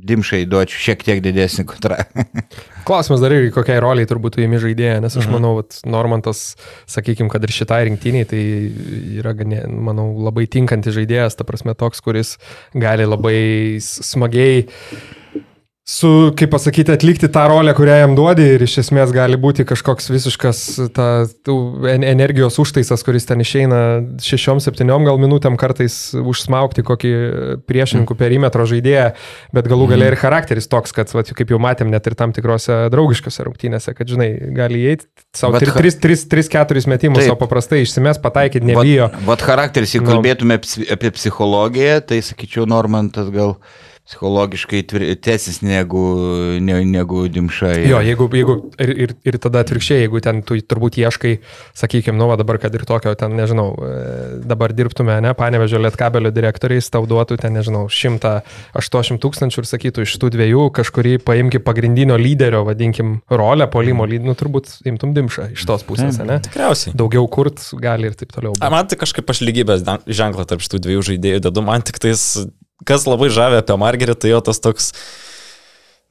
[0.00, 2.24] Dimšai duočiau šiek tiek didesnį kontraktą.
[2.88, 5.36] Klausimas dar irgi, kokiai roliai turbūt įimi žaidėją, nes aš mhm.
[5.36, 6.42] manau, vat, Normantas,
[6.90, 8.42] sakykime, kad ir šitai rinktiniai, tai
[9.20, 9.34] yra,
[9.68, 12.36] manau, labai tinkantis žaidėjas, ta prasme toks, kuris
[12.72, 13.38] gali labai
[13.84, 14.64] smagiai
[15.90, 20.06] su, kaip pasakyti, atlikti tą rolę, kurią jam duodi ir iš esmės gali būti kažkoks
[20.12, 20.60] visiškas
[20.94, 21.06] ta,
[21.98, 23.80] energijos užtaisas, kuris ten išeina
[24.22, 27.12] šešiom, septyniom gal minutėm kartais užsmaukti kokį
[27.66, 28.20] priešininkų mm.
[28.22, 29.08] perimetro žaidėją,
[29.56, 30.14] bet galų galiai mm.
[30.14, 34.14] ir charakteris toks, kad, va, kaip jau matėm, net ir tam tikrose draugiškose rungtynėse, kad,
[34.14, 39.10] žinai, gali įeiti savo 3-4 metimus, o paprastai išsimes, pataikyti, nebijo.
[39.10, 40.20] Vat, vat charakteris, jeigu nu.
[40.20, 43.56] kalbėtume apie psichologiją, tai sakyčiau, Normantas gal
[44.10, 46.02] psichologiškai tvirtesnis negu,
[46.58, 47.76] ne, negu dimšai.
[47.86, 51.36] Jo, jeigu, jeigu ir, ir, ir tada atvirkščiai, jeigu ten tu turbūt ieškai,
[51.78, 53.92] sakykime, nu, va, dabar, kad ir tokio, ten, nežinau, e,
[54.50, 60.16] dabar dirbtume, ne, panevežė lietkabelio direktoriais, tau duotų ten, nežinau, 180 tūkstančių ir sakytų, iš
[60.18, 65.68] tų dviejų kažkurį paimki pagrindinio lyderio, vadinkim, rolę, polimo lyderio, nu, turbūt imtum dimšą iš
[65.70, 66.40] tos pusės, ne?
[66.42, 66.96] Tikriausiai.
[66.98, 68.58] Daugiau kurt gali ir taip toliau.
[68.58, 68.74] Bet...
[68.74, 72.26] Man tai kažkaip aš lygybės ženklą tarp šitų dviejų žaidėjų dedu, man tik tais
[72.88, 74.92] kas labai žavė apie Margerį, tai jo tas toks,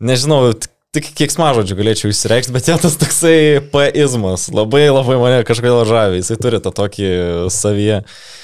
[0.02, 0.54] nežinau,
[0.96, 3.38] tik kiek smažodžių galėčiau įsireikšti, bet jo tas toksai
[3.74, 7.10] paizmas labai labai mane kažkodėl žavė, jisai turi tą tokį
[7.54, 8.04] savyje.
[8.04, 8.39] E,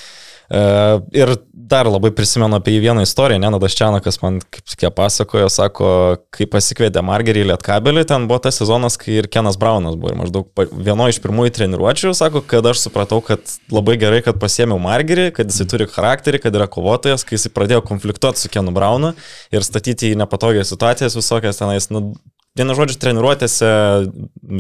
[0.50, 1.32] ir
[1.66, 5.88] dar labai prisimenu apie vieną istoriją, Nenadas Čianakas man kaip tik pasakojo, sako,
[6.34, 10.20] kai pasikvietė Margerį į Lietkabelį, ten buvo tas sezonas, kai ir Kenas Braunas buvo ir
[10.20, 13.42] maždaug vienoje iš pirmųjų treniruočių, sako, kad aš supratau, kad
[13.74, 17.82] labai gerai, kad pasėmiau Margerį, kad jisai turi charakterį, kad yra kovotojas, kai jisai pradėjo
[17.90, 19.16] konfliktuoti su Kenu Braunu
[19.50, 22.12] ir statyti į nepatogias situacijas visokias tenais, nu,
[22.56, 23.74] vienu žodžiu, treniruotėse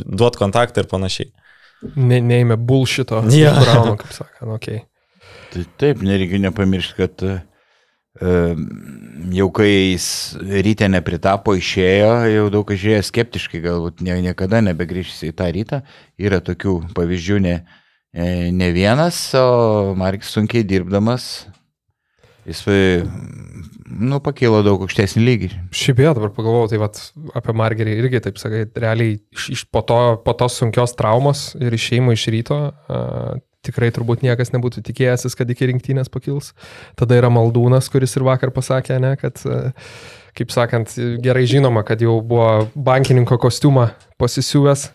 [0.09, 1.29] duot kontaktą ir panašiai.
[1.93, 3.21] Ne, neįmė bullshito.
[3.29, 3.61] Yeah.
[3.61, 4.81] Brauno, kaip sakant, okei.
[4.81, 4.85] Okay.
[5.55, 7.37] Tai taip, nereikia nepamiršti, kad uh,
[9.35, 10.07] jau kai jis
[10.67, 15.81] ryte nepritapo, išėjo, jau daug kas žiūrėjo skeptiškai, galbūt ne, niekada nebegrįžys į tą rytą.
[16.19, 17.55] Yra tokių pavyzdžių ne,
[18.11, 21.45] e, ne vienas, o Markis sunkiai dirbdamas,
[22.43, 22.61] jis
[23.95, 25.49] nu, pakilo daug aukštesnį lygį.
[25.75, 26.99] Šiaip jau dabar pagalvojau, tai vat,
[27.37, 31.75] apie Margerį irgi, taip sakai, realiai iš, iš po, to, po tos sunkios traumos ir
[31.75, 32.59] išeimo iš ryto,
[32.91, 36.53] uh, tikrai turbūt niekas nebūtų tikėjęsis, kad iki rinktinės pakils.
[36.99, 39.73] Tada yra Maldūnas, kuris ir vakar pasakė, ne, kad, e,
[40.37, 43.89] kaip sakant, gerai žinoma, kad jau buvo bankininko kostiumą
[44.21, 44.89] pasisiūvęs.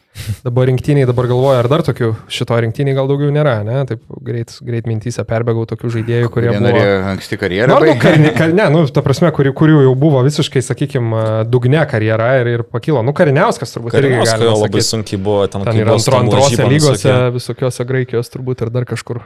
[0.45, 3.79] Dabar rinktiniai, dabar galvoju, ar dar tokių šito rinktiniai gal daugiau nėra, ne?
[3.89, 6.49] Taip greit, greit mintysę perbėgau tokių žaidėjų, kurie...
[6.51, 6.65] Buvo...
[6.67, 7.79] Norėjo anksti karjerą.
[7.79, 12.33] Nu, kar, kar, ne, nu, ta prasme, kurių, kurių jau buvo visiškai, sakykime, dugne karjera
[12.41, 13.05] ir, ir pakilo.
[13.07, 14.49] Nu, Kariniauskas turbūt irgi gali.
[14.51, 15.69] Labai sunkiai buvo ten.
[15.69, 19.23] Ten ir antro, antrose lygose, visokiose Graikijos turbūt ir dar kažkur.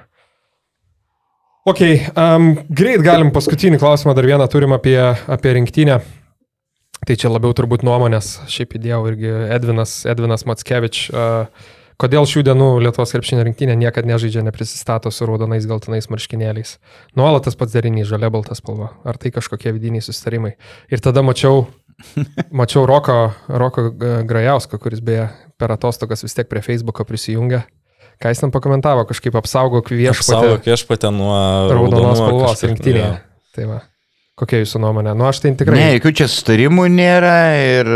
[1.65, 1.81] Ok,
[2.13, 4.99] um, greit galim paskutinį klausimą dar vieną turim apie,
[5.33, 6.03] apie rinktinę.
[7.05, 11.07] Tai čia labiau turbūt nuomonės, šiaip įdėjau irgi Edvinas, Edvinas Matskevič.
[12.01, 16.79] Kodėl šių dienų Lietuvos krepšinio rinktinė niekada nežaidžia, neprisistato su raudonais geltonais marškinėliais?
[17.15, 18.91] Nuolat tas pats derinys, žalia balta spalva.
[19.07, 20.57] Ar tai kažkokie vidiniai sustarimai?
[20.91, 21.69] Ir tada mačiau,
[22.63, 23.21] mačiau Roko,
[23.53, 23.91] Roko
[24.27, 25.29] Grajausko, kuris beje
[25.61, 27.67] per atostogas vis tiek prie Facebooko prisijungia.
[28.23, 30.41] Ką jis ten pakomentavo, kažkaip apsaugok viešpatę.
[30.41, 31.35] Apsaugok viešpatę nuo
[31.71, 33.19] raudonos spalvos rinktinėje.
[33.55, 33.83] Tai va.
[34.35, 35.13] Kokia jūsų nuomonė?
[35.15, 35.77] Nu, aš tai tikrai.
[35.79, 37.91] Ne, jokių čia sustarimų nėra ir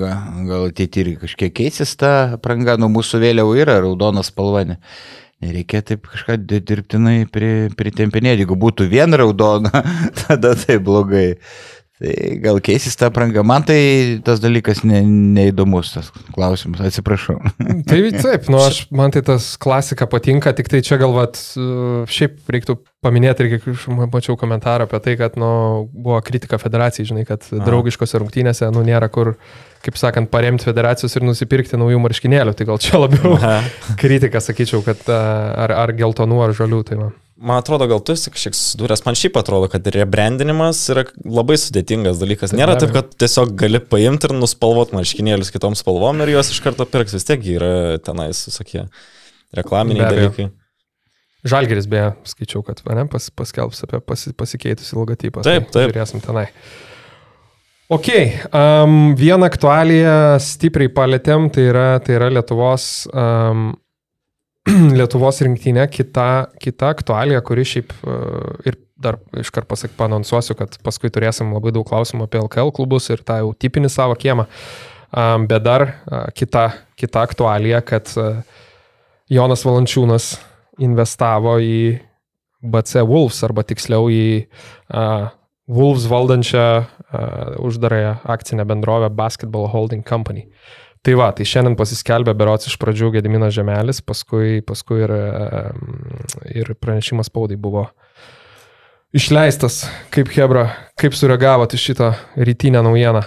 [0.00, 4.64] gal, ateityje ir kažkiek keisis ta pranga, nu mūsų vėliau yra raudonas spalva.
[4.66, 4.80] Ne.
[5.40, 8.42] Nereikia taip kažką dirbtinai pritempinėti.
[8.42, 9.84] Jeigu būtų vien raudona,
[10.24, 11.38] tada tai blogai.
[12.00, 13.42] Tai gal keisis ta pranga.
[13.44, 13.80] Man tai
[14.24, 15.02] tas dalykas ne,
[15.36, 17.36] neįdomus, tas klausimas, atsiprašau.
[17.90, 21.36] Tai taip, nu aš, man tai tas klasika patinka, tik tai čia galvat,
[22.08, 23.74] šiaip reiktų paminėti irgi,
[24.12, 25.50] mačiau komentarą apie tai, kad nu,
[25.92, 27.64] buvo kritika federacijai, žinai, kad Aha.
[27.68, 29.34] draugiškose rungtynėse nu, nėra kur,
[29.84, 32.56] kaip sakant, paremti federacijos ir nusipirkti naujų marškinėlių.
[32.56, 33.36] Tai gal čia labiau
[34.00, 36.84] kritika, sakyčiau, kad ar, ar geltonų, ar žalių.
[36.88, 41.06] Tai man man atrodo, gal tu esi kažkiek susidūręs, man šiaip atrodo, kad rebrandinimas yra
[41.24, 42.52] labai sudėtingas dalykas.
[42.56, 46.86] Nėra taip, kad tiesiog gali paimti ir nuspalvoti marškinėlius kitom spalvom ir juos iš karto
[46.88, 47.72] pirks, vis tiek yra
[48.04, 48.84] tenais visokie
[49.56, 50.50] reklaminiai dalykai.
[51.48, 55.44] Žalgeris beje, skaičiau, kad ne, pas, paskelbs apie pasi, pasikeitusi logotipą.
[55.46, 55.94] Taip, tai taip.
[55.94, 56.50] Žiūrėsim tenai.
[57.90, 58.10] Ok,
[58.54, 60.12] um, vieną aktualiją
[60.44, 63.70] stipriai palėtėm, tai yra, tai yra Lietuvos um,
[64.98, 66.26] Lietuvos rinktinė, kita,
[66.62, 68.16] kita aktualija, kuri šiaip e,
[68.70, 73.22] ir dar iškart pasak panonsuosiu, kad paskui turėsim labai daug klausimų apie LKL klubus ir
[73.24, 74.44] tą jau tipinį savo kiemą.
[75.50, 75.86] Bet dar
[76.38, 76.68] kita,
[77.00, 78.28] kita aktualija, kad e,
[79.32, 80.34] Jonas Valančiūnas
[80.84, 81.98] investavo į
[82.60, 84.24] BC Wolves, arba tiksliau į
[85.70, 90.48] Wolves valdančią uh, uždarąją akcinę bendrovę Basketball Holding Company.
[91.00, 95.14] Tai va, tai šiandien pasiskelbė berots iš pradžių Gediminas Žemelis, paskui, paskui ir,
[96.52, 97.86] ir pranešimas spaudai buvo
[99.16, 99.86] išleistas.
[100.12, 100.66] Kaip Hebra,
[101.00, 103.24] kaip sureagavote šitą rytinę naujieną?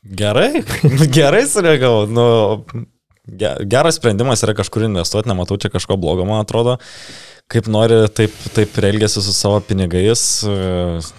[0.00, 0.64] Gerai,
[1.18, 2.08] gerai sureagavau.
[2.08, 2.26] Nu,
[3.70, 6.78] geras sprendimas yra kažkur investuoti, nematau čia kažko blogo, man atrodo
[7.50, 10.22] kaip nori, taip, taip elgesi su savo pinigais.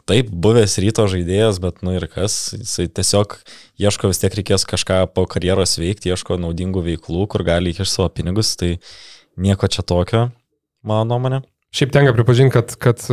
[0.10, 3.36] Taip, buvęs ryto žaidėjas, bet nu ir kas, jisai tiesiog
[3.82, 8.08] ieško vis tiek reikės kažką po karjeros veikti, ieško naudingų veiklų, kur gali įkišti savo
[8.15, 8.78] pinigus, tai
[9.41, 10.30] nieko čia tokio,
[10.88, 11.41] mano nuomonė.
[11.76, 13.04] Šiaip tenka pripažinti, kad, kad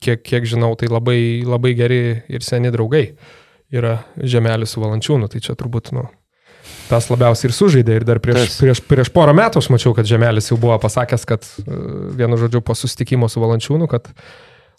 [0.00, 2.00] kiek, kiek žinau, tai labai, labai geri
[2.32, 3.10] ir seni draugai
[3.72, 6.06] yra Žemelis su Valančiūnu, tai čia turbūt, nu,
[6.90, 8.00] tas labiausiai ir sužaidė.
[8.00, 8.58] Ir dar prieš, tas.
[8.62, 11.80] prieš, prieš porą metų aš mačiau, kad Žemelis jau buvo pasakęs, kad e,
[12.18, 14.12] vienu žodžiu po susitikimo su Valančiūnu, kad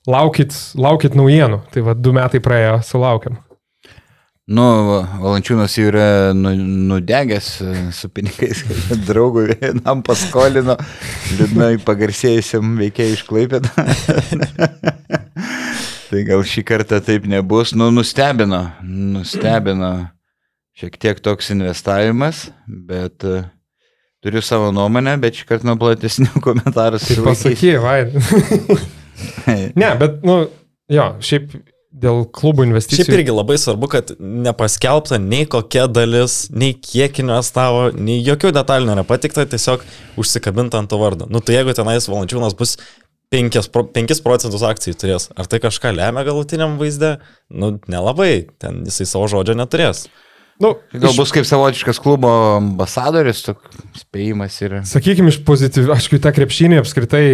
[0.08, 1.62] laukit, laukit naujienų.
[1.74, 3.42] Tai va, du metai praėjo, sulaukiam.
[4.48, 4.64] Nu,
[5.20, 6.54] Valančiūnas jau yra nu,
[6.94, 8.64] nudegęs e, su pinigais,
[9.10, 10.78] draugui vienam paskolino,
[11.36, 13.68] liūdnai pagarsėjusiam veikėjai išklaipėt.
[16.08, 17.76] tai gal šį kartą taip nebus.
[17.76, 19.92] Nu, nustebino, nustebino
[20.78, 23.48] šiek tiek toks investavimas, bet uh,
[24.24, 28.00] turiu savo nuomonę, bet šį kartą nuo platesnių komentarų ir pasaky, vai.
[29.82, 30.44] ne, bet, nu,
[30.94, 31.58] jo, šiaip
[31.98, 33.08] dėl klubų investicijų.
[33.08, 38.92] Šiaip irgi labai svarbu, kad nepaskelbta nei kokia dalis, nei kiek investavo, nei jokių detalių
[38.92, 39.86] nėra patikta, tiesiog
[40.22, 41.26] užsikabinta ant to vardo.
[41.32, 42.76] Nu tai jeigu tenais valandžiūnas bus
[43.34, 43.58] 5,
[43.98, 47.18] 5 procentus akcijų turės, ar tai kažką lemia galutiniam vaizde?
[47.50, 50.06] Nu nelabai, ten jisai savo žodžio neturės.
[50.60, 51.18] Nu, Gal iš...
[51.20, 54.74] bus kaip savotiškas klubo ambasadoris, toks spėjimas ir...
[54.90, 57.28] Sakykime, iš pozityvių, aišku, tą krepšinį apskritai,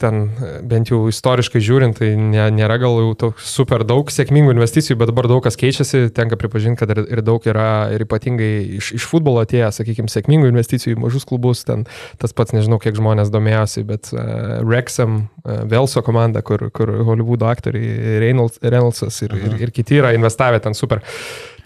[0.00, 0.22] ten
[0.68, 5.28] bent jau istoriškai žiūrint, tai nė, nėra gal jau super daug sėkmingų investicijų, bet dabar
[5.28, 9.44] daug kas keičiasi, tenka pripažinti, kad ir, ir daug yra ir ypatingai iš, iš futbolo
[9.44, 11.84] atėję, sakykime, sėkmingų investicijų į mažus klubus, ten
[12.22, 17.52] tas pats, nežinau, kiek žmonės domėjosi, bet uh, Rexham, uh, Velso komanda, kur, kur Hollywoodo
[17.52, 21.04] aktoriai Reynolds, Reynoldsas ir, ir, ir kiti yra investavę ten super.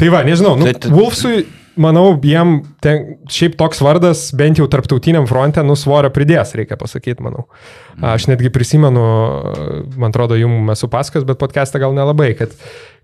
[0.01, 1.45] Tai va, nežinau, nu, tai, Wolfsui,
[1.81, 7.47] manau, jiem ten, šiaip toks vardas, bent jau tarptautiniam fronte, nusvorio pridės, reikia pasakyti, manau.
[8.03, 9.05] Aš netgi prisimenu,
[9.95, 12.55] man atrodo, jums esu paskas, bet podcastą gal nelabai, kad,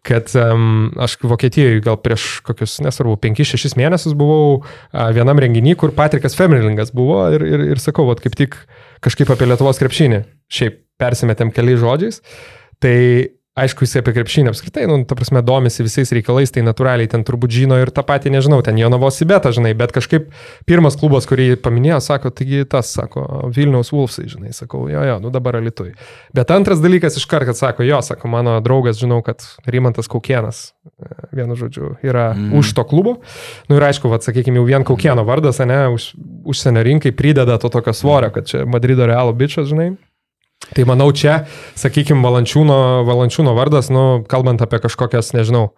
[0.07, 5.94] kad um, aš Vokietijoje gal prieš kokius, nesvarbu, 5-6 mėnesius buvau uh, vienam renginį, kur
[5.96, 8.59] Patrikas Femrilingas buvo ir, ir, ir sakau, vat, kaip tik
[9.05, 12.20] kažkaip apie Lietuvos krepšinį, šiaip persimetėm keliais žodžiais.
[12.81, 12.96] Tai
[13.58, 17.50] aišku, jis apie krepšinį apskritai, nu, ta prasme, domisi visais reikalais, tai natūraliai ten turbūt
[17.54, 20.28] žino ir tą patį, nežinau, ten Jonavos Sibetą, žinai, bet kažkaip
[20.70, 25.32] pirmas klubas, kurį paminėjo, sako, taigi tas, sako, Vilniaus Wolfsai, žinai, sakau, jo, jo, nu
[25.34, 25.90] dabar alitui.
[26.36, 30.62] Bet antras dalykas iš karto, kad sako, jo, sako, mano draugas, žinau, kad Rimantas Kaukienas,
[30.86, 31.10] e,
[31.40, 32.52] vienu žodžiu, yra mm.
[32.60, 33.16] už to klubo.
[33.66, 36.12] Nu ir aišku, vad, sakykime, jau vien Kaukieno vardas, ne, už,
[36.48, 39.94] užsienio rinkai prideda to tokio svorio, kad čia Madrido Realo bičias, žinai.
[40.76, 41.44] Tai manau čia,
[41.78, 42.78] sakykime, Valančiūno,
[43.09, 45.70] Valančiūno vardas, nu, kalbant apie kažkokias, nežinau,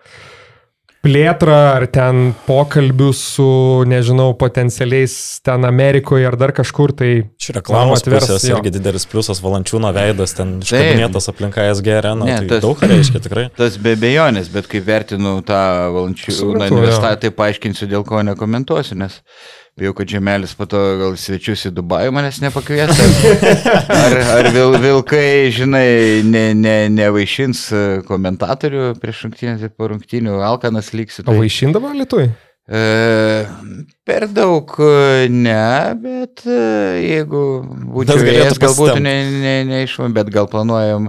[1.02, 3.46] plėtrą ar ten pokalbius su,
[3.90, 7.10] nežinau, potencialiais ten Amerikoje ar dar kažkur, tai...
[7.42, 8.58] Čia reklamos atvers, pusės jo.
[8.60, 13.24] irgi didelis pliusas, Valančiūno veidas, ten iškabinėtas aplinka SG arena, ne, tai tas, daug reiškia
[13.24, 13.48] tikrai.
[13.58, 15.64] Tas be bejonės, bet kaip vertinu tą
[15.96, 19.18] Valančiūno investavimą, tai paaiškinsiu, dėl ko nekomentuosiu, nes...
[19.72, 22.92] Bijau, kad Žemelis po to gal svečius į Dubajų manęs nepakvies.
[23.88, 27.64] Ar, ar vil, vilkai, žinai, ne, ne, nevaišins
[28.04, 31.24] komentatorių prieš rungtynės ir po rungtynių, Alkanas liksiu.
[31.24, 31.32] Tai...
[31.32, 32.28] O vaišindavo Lietuvai?
[32.68, 33.46] E,
[34.04, 35.64] per daug e, ne,
[35.98, 36.60] bet e,
[37.02, 37.40] jeigu
[37.96, 41.08] būčiau vėjęs, galbūt neišvam, ne, ne, ne bet gal planuojam,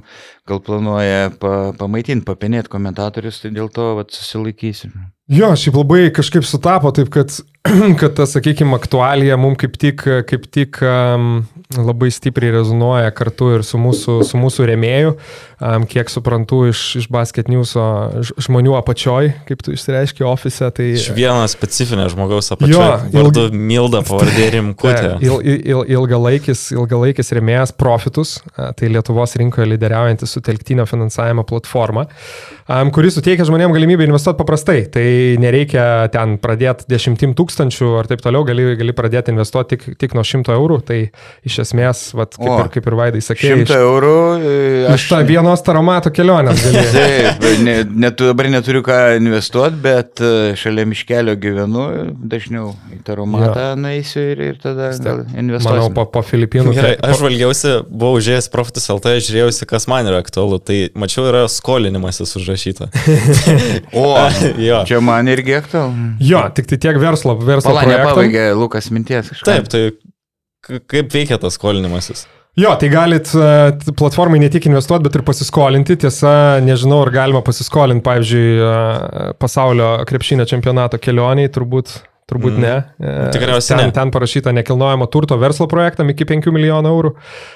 [0.50, 4.92] gal planuoja pa, pamaitinti, papenėti komentatorius, tai dėl to vat, susilaikysiu.
[5.32, 7.32] Jo, šiaip labai kažkaip sutapo, taip kad,
[8.02, 11.46] kad ta, sakykime, aktualija mums kaip tik, kaip tik um,
[11.80, 15.14] labai stipriai rezonuoja kartu ir su mūsų, su mūsų remėjų,
[15.64, 17.72] um, kiek suprantu iš, iš Basket News
[18.44, 20.68] žmonių apačioj, kaip tu išsireiški ofise.
[20.76, 20.90] Tai...
[21.00, 22.76] Iš vieno specifinio žmogaus apačioj.
[22.76, 23.58] Jo, vardu ilg...
[23.72, 25.16] Milda pavardė Rimkutė.
[25.24, 32.06] Il, il, ilgalaikis, ilgalaikis remėjas Profitus, tai Lietuvos rinkoje lyderiaujantis sutelktinio finansavimo platforma,
[32.68, 34.80] um, kuris suteikia žmonėms galimybę investuoti paprastai.
[34.94, 35.06] Tai
[35.42, 40.26] nereikia ten pradėti dešimtim tūkstančių ar taip toliau, gali, gali pradėti investuoti tik, tik nuo
[40.28, 40.80] šimto eurų.
[40.88, 41.00] Tai
[41.48, 44.16] iš esmės, vat, kaip, o, ir, kaip ir Vaidai sakė, šimto eurų.
[44.40, 44.58] E,
[44.94, 46.86] aš tą vienos taromato kelionės galiu.
[46.94, 51.88] Taip, ne, net, dabar neturiu ką investuoti, bet e, šalia miškelio gyvenu,
[52.30, 53.78] dažniau į taromatą ja.
[53.80, 55.70] naisiu ir, ir tada investuosiu.
[55.70, 56.74] Manau, po, po Filipinų.
[56.76, 60.60] Gerai, aš valgiausi, buvau užėjęs Profitus LT, žiūrėjausi, kas man yra aktualu.
[60.64, 62.90] Tai mačiau, yra skolinimasis užrašyta.
[63.94, 64.06] O,
[64.68, 64.84] jo.
[64.90, 66.14] čia man irgi aktualu.
[66.24, 69.30] Jo, tik tai tiek verslo, verslo Pala, nepabaigė Lukas minties.
[69.34, 69.50] kažką.
[69.50, 72.26] Taip, tai kaip veikia tas skolinimasis?
[72.54, 73.46] Jo, tai galit e,
[73.98, 75.98] platformai ne tik investuoti, bet ir pasiskolinti.
[76.04, 81.96] Tiesa, nežinau, ar galima pasiskolinti, pavyzdžiui, e, pasaulio krepšinio čempionato kelioniai, turbūt,
[82.34, 82.62] turbūt Mm.
[82.66, 82.74] ne.
[83.00, 83.92] E, Tikriausiai ten, ne.
[83.96, 87.12] ten parašyta nekilnojamo turto verslo projektam iki 5 milijonų eurų.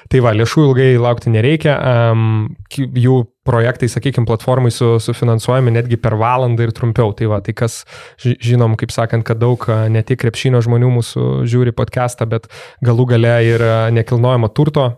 [0.10, 1.74] Tai va, lėšų ilgai laukti nereikia.
[2.14, 7.14] Um, jų projektai, sakykime, platformai su, sufinansuojami netgi per valandą ir trumpiau.
[7.16, 7.86] Tai va, tai kas
[8.20, 12.48] ži- žinom, kaip sakant, kad daug a, ne tik krepšinio žmonių mūsų žiūri podcastą, bet
[12.84, 14.90] galų gale ir a, nekilnojamo turto,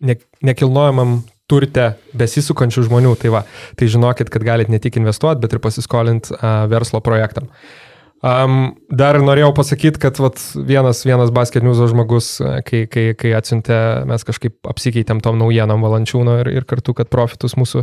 [0.00, 3.16] ne, nekilnojamam turte besisukančių žmonių.
[3.20, 3.46] Tai va,
[3.78, 6.38] tai žinokit, kad galite ne tik investuoti, bet ir pasiskolinti
[6.72, 7.50] verslo projektam.
[8.24, 12.28] Um, dar norėjau pasakyti, kad vat, vienas, vienas basket news žmogus,
[12.64, 13.76] kai, kai, kai atsiuntė,
[14.08, 17.82] mes kažkaip apsikeitėm tom naujienom valančiūno ir, ir kartu, kad profitus mūsų,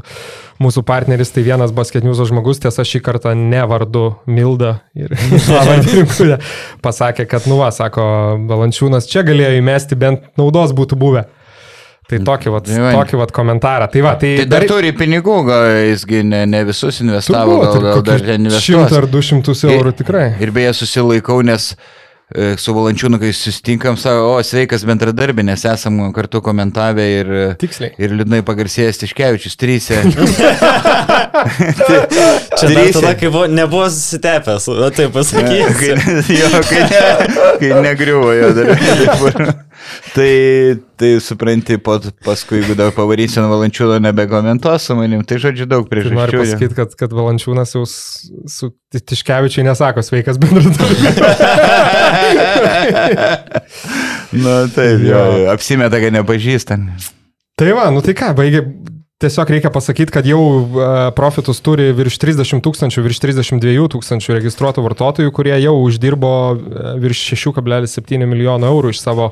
[0.63, 5.13] mūsų partneris, tai vienas basket news žmogus, tiesa šį kartą ne vardu Milda ir
[6.87, 8.07] pasakė, kad, nu va, sako,
[8.49, 11.27] valančiūnas čia galėjo įmesti, bent naudos būtų buvę.
[12.11, 12.91] Tai tokį vat, Tai va.
[12.99, 13.87] tokį vat komentarą.
[13.93, 17.97] Tai va, tai, Tai dar turi pinigų, gal jisgi ne, ne visus investavo, Turbūt, gal,
[18.01, 18.91] gal dar investuos.
[18.99, 20.27] ar du šimtus eurų tikrai.
[20.43, 21.71] Ir beje, susilaikau, nes
[22.31, 27.91] e, su Valančiūnu, kai susitinkam, savo, o sveikas bendradarbė, nes esam kartu komentavę ir, Tiksliai.
[27.99, 29.99] ir liūdnai pagarsėjęs Tiškevičius, trysė.
[32.61, 35.95] Čia dar tada, kai buvo, nebuvo susitepęs, o tai kai, pasakysiu.
[36.37, 37.01] jo, kai, ne,
[37.61, 38.73] kai negriuvo jo dar.
[40.15, 40.31] tai,
[41.01, 45.89] tai supranti, po, paskui, jeigu dar pavarysiu nuo Valančiūno, nebekomentuos su manim, tai žodžiu daug
[45.89, 46.41] Tai noriu priežasčių.
[46.45, 51.19] pasakyti, kad, kad Valančiūnas jau su Ti- Tiškevičiai nesako sveikas bendradarbis.
[54.31, 55.51] Na taip, jo, Jo.
[55.51, 56.87] apsimeta, kad nepažįstam.
[57.59, 58.61] tai va, nu tai ką, baigė.
[59.21, 64.81] Tiesiog reikia pasakyti, kad jau e, profitus turi virš 30 tūkstančių, virš 32 tūkstančių registruotų
[64.81, 69.27] vartotojų, kurie jau uždirbo e, virš 6,7 milijono eurų iš savo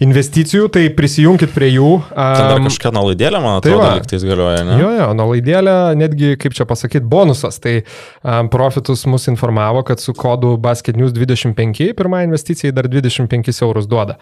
[0.00, 0.70] investicijų.
[0.72, 1.90] Tai prisijunkit prie jų.
[2.14, 3.98] Ten dar kažką nuolaidėlę, man tai atrodo, va.
[3.98, 4.78] liktais galioja, ne?
[4.80, 7.60] Jo, jo, nuolaidėlė, netgi, kaip čia pasakyti, bonusas.
[7.60, 13.52] Tai um, Profitus mus informavo, kad su kodu Basket News 25 pirmą investiciją dar 25
[13.68, 14.16] eurus duoda.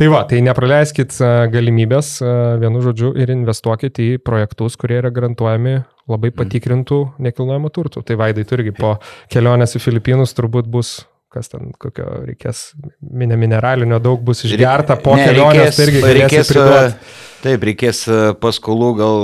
[0.00, 2.16] Tai va, tai nepraleiskit uh, galimybės,
[2.64, 4.10] vienu žodžiu, ir investuokit į
[4.54, 8.04] projektus, kurie yra garantuojami labai patikrintų nekilnojamo turtų.
[8.04, 8.98] Tai vaidai turgi po
[9.30, 15.16] kelionės į Filipinus turbūt bus kas ten, kokio reikės mine mineralinio, daug bus išgerta po
[15.16, 17.08] Ne, kelionės, tai irgi reikės, reikės priduoti.
[17.42, 19.18] taip, reikės e, paskolų, gal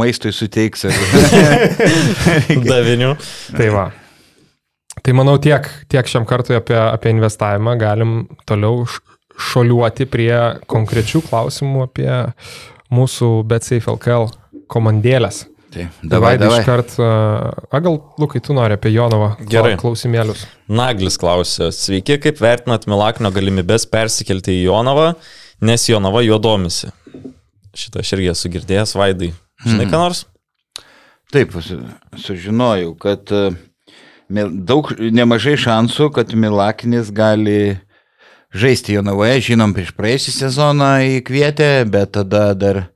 [0.00, 0.82] maistui suteiks.
[2.72, 3.12] Davinių.
[3.54, 3.84] Tai va.
[4.98, 8.82] Tai manau tiek, tiek šiam kartui apie, apie investavimą galim toliau
[9.38, 10.34] šoliuoti prie
[10.66, 12.10] konkrečių klausimų apie
[12.90, 14.26] mūsų BetSafe LKL
[14.70, 15.46] komandėlės.
[15.68, 16.64] Tai, Davai, davai, iš davai.
[16.64, 17.06] karto,
[17.76, 19.74] a gal Lukai, tu nori apie Jonovą Gerai.
[19.74, 20.46] kla- klausimėlius.
[20.72, 25.10] Naglis klausė, sveiki, kaip vertinat Milaknio galimybės persikelti į Jonavą,
[25.60, 26.88] nes Jonava juo domisi.
[27.76, 29.28] Šitą aš irgi esu girdėjęs, Vaidai.
[29.66, 30.24] Žinai, ką nors?
[31.32, 31.82] Taip, su-
[32.16, 33.50] sužinojau, kad e,
[34.64, 37.76] daug, nemažai šansų, kad Milakinis gali
[38.56, 39.36] žaisti Jonavoje.
[39.50, 42.86] Žinom, prieš praėjusią sezoną įkvietė, bet tada dar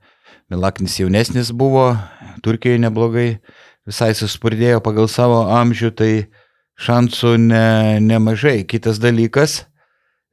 [0.51, 1.93] Milakinis jaunesnis buvo,
[2.43, 3.27] Turkijoje neblogai,
[3.87, 6.11] visai suspurdėjo pagal savo amžių, tai
[6.79, 8.63] šansų ne, nemažai.
[8.67, 9.63] Kitas dalykas,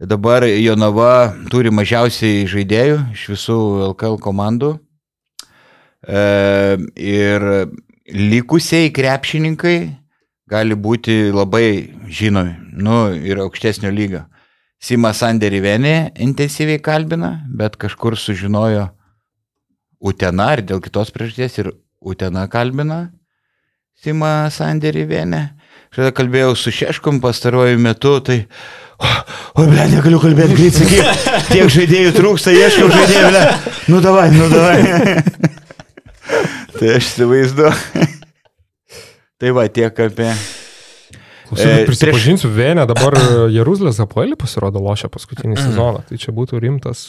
[0.00, 3.58] dabar Jonava turi mažiausiai žaidėjų iš visų
[3.92, 4.74] LKL komandų.
[6.00, 6.22] E,
[6.96, 7.48] ir
[8.10, 9.78] likusiai krepšininkai
[10.50, 14.24] gali būti labai žinomi, nu ir aukštesnio lygio.
[14.80, 18.88] Sima Sanderį Venė intensyviai kalbina, bet kažkur sužinojo
[20.00, 23.10] Utena ir dėl kitos priežasties ir Utena kalbina
[24.00, 25.42] Sima Sanderį Venė.
[25.92, 28.44] Šalia kalbėjau su Šeškom pastaruoju metu, tai...
[29.00, 33.42] O, ble, negaliu kalbėti, greit sakyk, tiek žaidėjų trūksta, ieškau žaidėjų, ble.
[33.92, 34.78] Nu davai, nu davai.
[36.78, 38.06] tai aš įsivaizduoju.
[39.40, 40.30] tai va, tiek apie...
[41.50, 43.16] Klausyk, E, prisipažinsiu, Vienė dabar
[43.50, 46.04] Jeruzalės Apoelį pasirodo lošia paskutinį sezoną.
[46.06, 47.08] Tai čia būtų rimtas.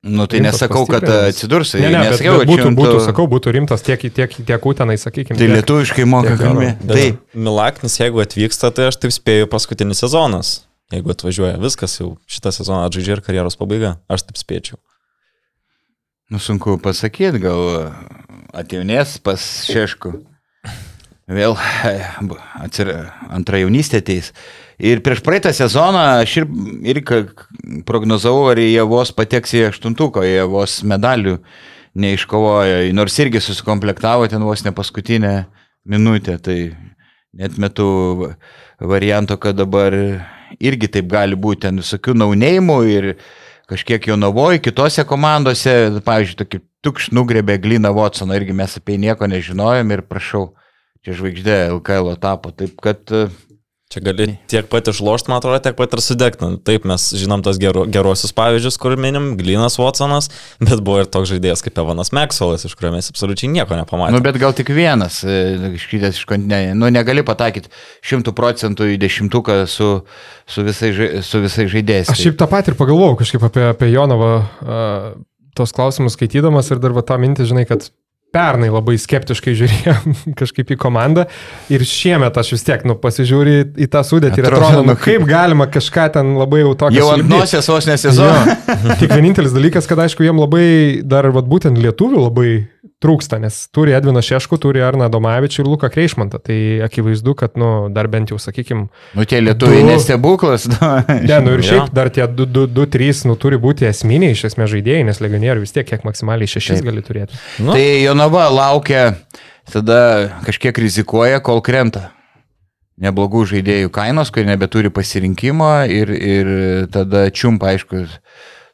[0.00, 1.34] Nu tai nesakau, kad pastiprinimas.
[1.34, 1.74] atsidurs.
[1.76, 4.66] Ne, ne, bet, nesakiau, bet kad būtų, būtų, tu- sakau, būtų rimtas tiek, tiek, tiek
[4.70, 5.36] utenai, sakykime.
[5.36, 6.86] Tai lietuviškai moka tiek kalbėti.
[6.88, 7.18] Bet Taip.
[7.36, 10.54] Milaknis, jeigu atvyksta, tai aš taip spėju paskutinis sezonas.
[10.90, 13.98] Jeigu atvažiuoja, viskas jau šitą sezoną atžaidžia ir karjeros pabaiga.
[14.08, 14.80] Aš taip spėčiau.
[16.32, 17.92] Nu sunku pasakyti, gal
[18.56, 20.16] atjaunės pas Šešku.
[21.30, 21.54] Vėl
[22.64, 22.90] atsir...
[23.28, 24.32] antrą jaunystę ateis.
[24.80, 26.46] Ir prieš praeitą sezoną aš ir,
[26.88, 27.00] ir
[27.84, 31.36] prognozavau, ar jie vos pateks į aštuntuką, jie vos medalių
[32.00, 35.34] neiškovojo, nors irgi susikomplektavo ten vos ne paskutinę
[35.84, 36.72] minutę, tai
[37.36, 38.30] net metu
[38.80, 39.92] varianto, kad dabar
[40.56, 43.10] irgi taip gali būti, ten visokių naunėjimų ir
[43.70, 45.74] kažkiek jo navoji, kitose komandose,
[46.06, 50.46] pavyzdžiui, tokį tukš nugrebė Glina Watsoną, irgi mes apie jį nieko nežinojom ir prašau,
[51.04, 53.12] čia žvaigždė LKL tapo, taip kad
[53.90, 56.46] Čia gali tiek pat išlošti, man atrodo, tiek pat ir sudegti.
[56.62, 60.28] Taip, mes žinom tos geru, gerosius pavyzdžius, kur minim, Glinas Watsonas,
[60.66, 64.14] bet buvo ir toks žaidėjas kaip Evanas Maxwellas, iš kurio mes absoliučiai nieko nepamatėme.
[64.14, 65.40] Nu, bet gal tik vienas, e,
[65.74, 66.78] iškritęs iš kontinentų.
[66.78, 67.72] Nu, negali pataikyti
[68.06, 69.90] šimtų procentų į dešimtuką su,
[70.46, 72.14] su, visai, ža- su visai žaidėjais.
[72.14, 75.10] Aš šiaip tą patį ir pagalvojau kažkaip apie, apie Jonovą, uh,
[75.58, 77.90] tos klausimus skaitydamas ir dar va tą mintį, žinai, kad
[78.34, 81.26] pernai labai skeptiškai žiūrėjom kažkaip į komandą
[81.72, 84.98] ir šiemet aš vis tiek, nu, pasižiūri į tą sudėtį ir Atrodo, atrodo, nu, nu,
[85.02, 88.56] kaip galima kažką ten labai jau tokio Jau ant nosies vos nesezono.
[89.00, 90.66] Tik vienintelis dalykas, kad aišku, jiem labai
[91.06, 92.50] dar, vat, būtent lietuvių labai
[93.00, 96.40] trūksta, nes turi Edviną Šeškų, turi Arną Domavičių ir Luką Kreišmantą.
[96.44, 100.68] Tai akivaizdu, kad, nu, dar bent jau, sakykime, Nu, tie lietuviai Du- nestebuklas.
[100.68, 100.90] Nu.
[101.30, 105.20] Ne, nu ir šiaip dar tie 2-3, nu, turi būti esminiai iš esmės žaidėjai, nes
[105.24, 106.84] legionierių vis tiek kiek maksimaliai 6 Taip.
[106.90, 107.40] gali turėti.
[107.64, 109.14] Nu, Tai Jonava laukia,
[109.72, 110.00] tada
[110.44, 112.10] kažkiek rizikuoja, kol krenta.
[113.00, 116.50] Neblogų žaidėjų kainos, kurie nebeturi pasirinkimo ir, ir
[116.92, 118.02] tada čiumpa, aišku,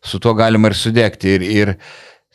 [0.03, 1.37] su tuo galima ir sudegti.
[1.37, 1.71] Ir, ir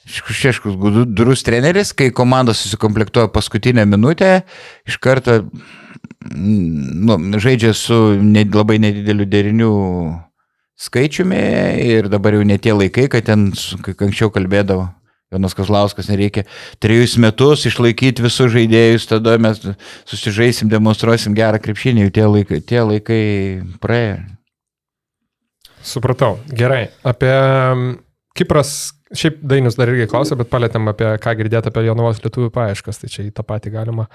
[0.10, 4.42] Šeškus gudrus treneris, kai komanda susikomplektuoja paskutinę minutę,
[4.90, 9.70] iš karto mm, nu, žaidžia su ne, labai nedideliu deriniu
[10.82, 11.44] skaičiumi
[11.86, 13.52] ir dabar jau ne tie laikai, kad ten,
[13.86, 14.90] kaip anksčiau kalbėdavo,
[15.32, 16.44] Jonas Kazlauskas, nereikia
[16.84, 19.62] trejus metus išlaikyti visus žaidėjus, tada mes
[20.10, 23.22] susižaisim, demonstruosim gerą krepšinį, jau tie laikai, tie laikai
[23.84, 24.18] praėjo.
[25.88, 26.36] Supratau.
[26.52, 26.90] Gerai.
[27.08, 27.94] Apie mm,
[28.38, 33.02] Kipras, šiaip Dainius dar irgi klausė, bet palėtėm apie ką girdėti apie Jonavos lietuvių paieškas,
[33.02, 34.08] tai čia į tą patį galima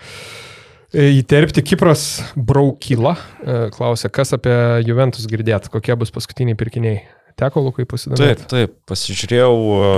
[0.92, 1.64] e, įterpti.
[1.66, 7.04] Kipras Braukyla e, klausė, kas apie Juventus girdėt, kokie bus paskutiniai pirkiniai.
[7.36, 8.46] Teko Lukai pasidomėti?
[8.46, 9.88] Taip, taip, pasižiūrėjau, a,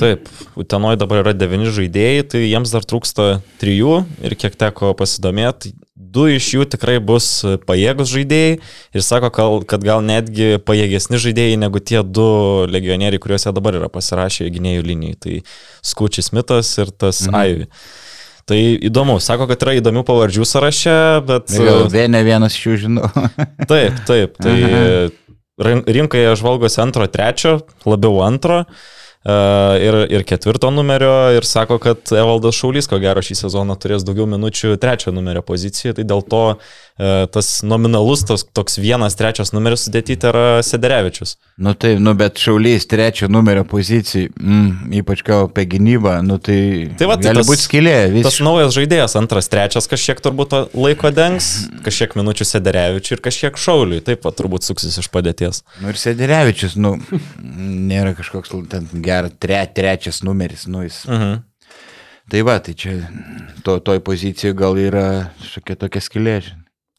[0.00, 0.26] taip,
[0.58, 3.26] Utenoj dabar yra devyni žaidėjai, tai jiems dar trūksta
[3.62, 7.26] trijų ir kiek teko pasidomėti, du iš jų tikrai bus
[7.66, 8.58] pajėgus žaidėjai
[8.94, 9.30] ir sako,
[9.68, 12.28] kad gal netgi pajėgesni žaidėjai negu tie du
[12.70, 15.38] legionieriai, kuriuose dabar yra pasirašę gynėjų linijai, tai
[15.84, 17.40] Skučius Mitas ir tas mhm.
[17.42, 17.68] Aivi.
[18.48, 18.56] Tai
[18.88, 21.52] įdomu, sako, kad yra įdomių pavardžių sąraše, bet...
[21.52, 23.10] Gal vieną vienas iš jų žinau.
[23.70, 24.38] Taip, taip.
[24.40, 24.54] Tai
[25.60, 28.97] rin- rinkoje žvalgosi antro, trečio, labiau antro e,
[29.28, 34.24] ir, ir ketvirto numerio ir sako, kad Evaldas Šaulys, ko gero, šį sezoną turės daugiau
[34.30, 39.84] minučių trečio numerio pozicijoje, tai dėl to e, tas nominalus tos, toks vienas trečias numeris
[39.88, 41.36] sudėtyti yra Sederevičius.
[41.60, 46.58] Nu taip, nu bet šaulys trečio numerio pozicijai, mm, ypač ką apie gynybą, nu tai,
[46.98, 47.96] Tai va, tai gali tas- būti skilė.
[48.22, 48.40] Tas Vis...
[48.46, 51.50] naujas žaidėjas, antras, trečias, kažkiek turbūt laiko dengs,
[51.84, 55.64] kažkiek minučių Sederevičiui ir kažkiek Šauliui, taip pat turbūt suksis iš padėties.
[55.82, 56.94] Nu ir Sedirevičius, nu,
[57.42, 61.02] nėra kažkoks ten geras tre, trečias numeris, nu jis.
[61.10, 61.38] Mhm.
[62.28, 62.98] Tai va, tai čia
[63.64, 65.06] to, toj pozicijoje gal yra
[65.40, 66.34] šiokia tokia skilė.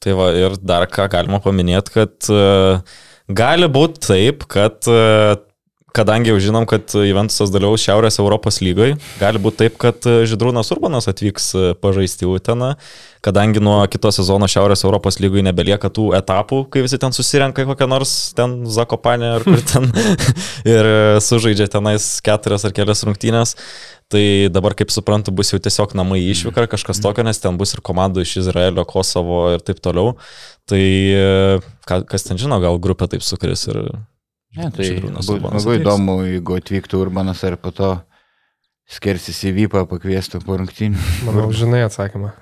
[0.02, 2.82] Tai va, ir dar ką galima paminėti, kad uh,
[3.30, 5.36] gali būti taip, kad uh,
[5.96, 10.70] kadangi jau žinom, kad Juventusas dalyvaus Šiaurės Europos lygoje, gali būti taip, kad e, Židrūnas
[10.76, 11.52] Urbanas atvyks
[11.82, 12.76] pažaisti Uteną,
[13.26, 17.88] kadangi nuo kito sezono Šiaurės Europos lygoje nebelieka tų etapų, kai visi ten susirenka kokią
[17.92, 19.90] nors ten Zakopanę ar kur ten
[20.76, 20.90] ir
[21.24, 23.56] sužaidžia tenais keturias ar kelias rungtynės.
[24.10, 27.84] Tai dabar, kaip suprantu, bus jau tiesiog namai išvyka kažkas tokio, nes ten bus ir
[27.86, 30.16] komandų iš Izraelio, Kosovo ir taip toliau.
[30.70, 33.84] Tai e, ka, kas ten žino, gal grupė taip sukris ir...
[34.58, 37.92] Ne, tai būtų labai įdomu, jeigu atvyktų Urbanas ir po to
[38.90, 41.08] skersis į Vypą, pakviestų po rungtynių.
[41.28, 42.34] Manau, žinai atsakymą.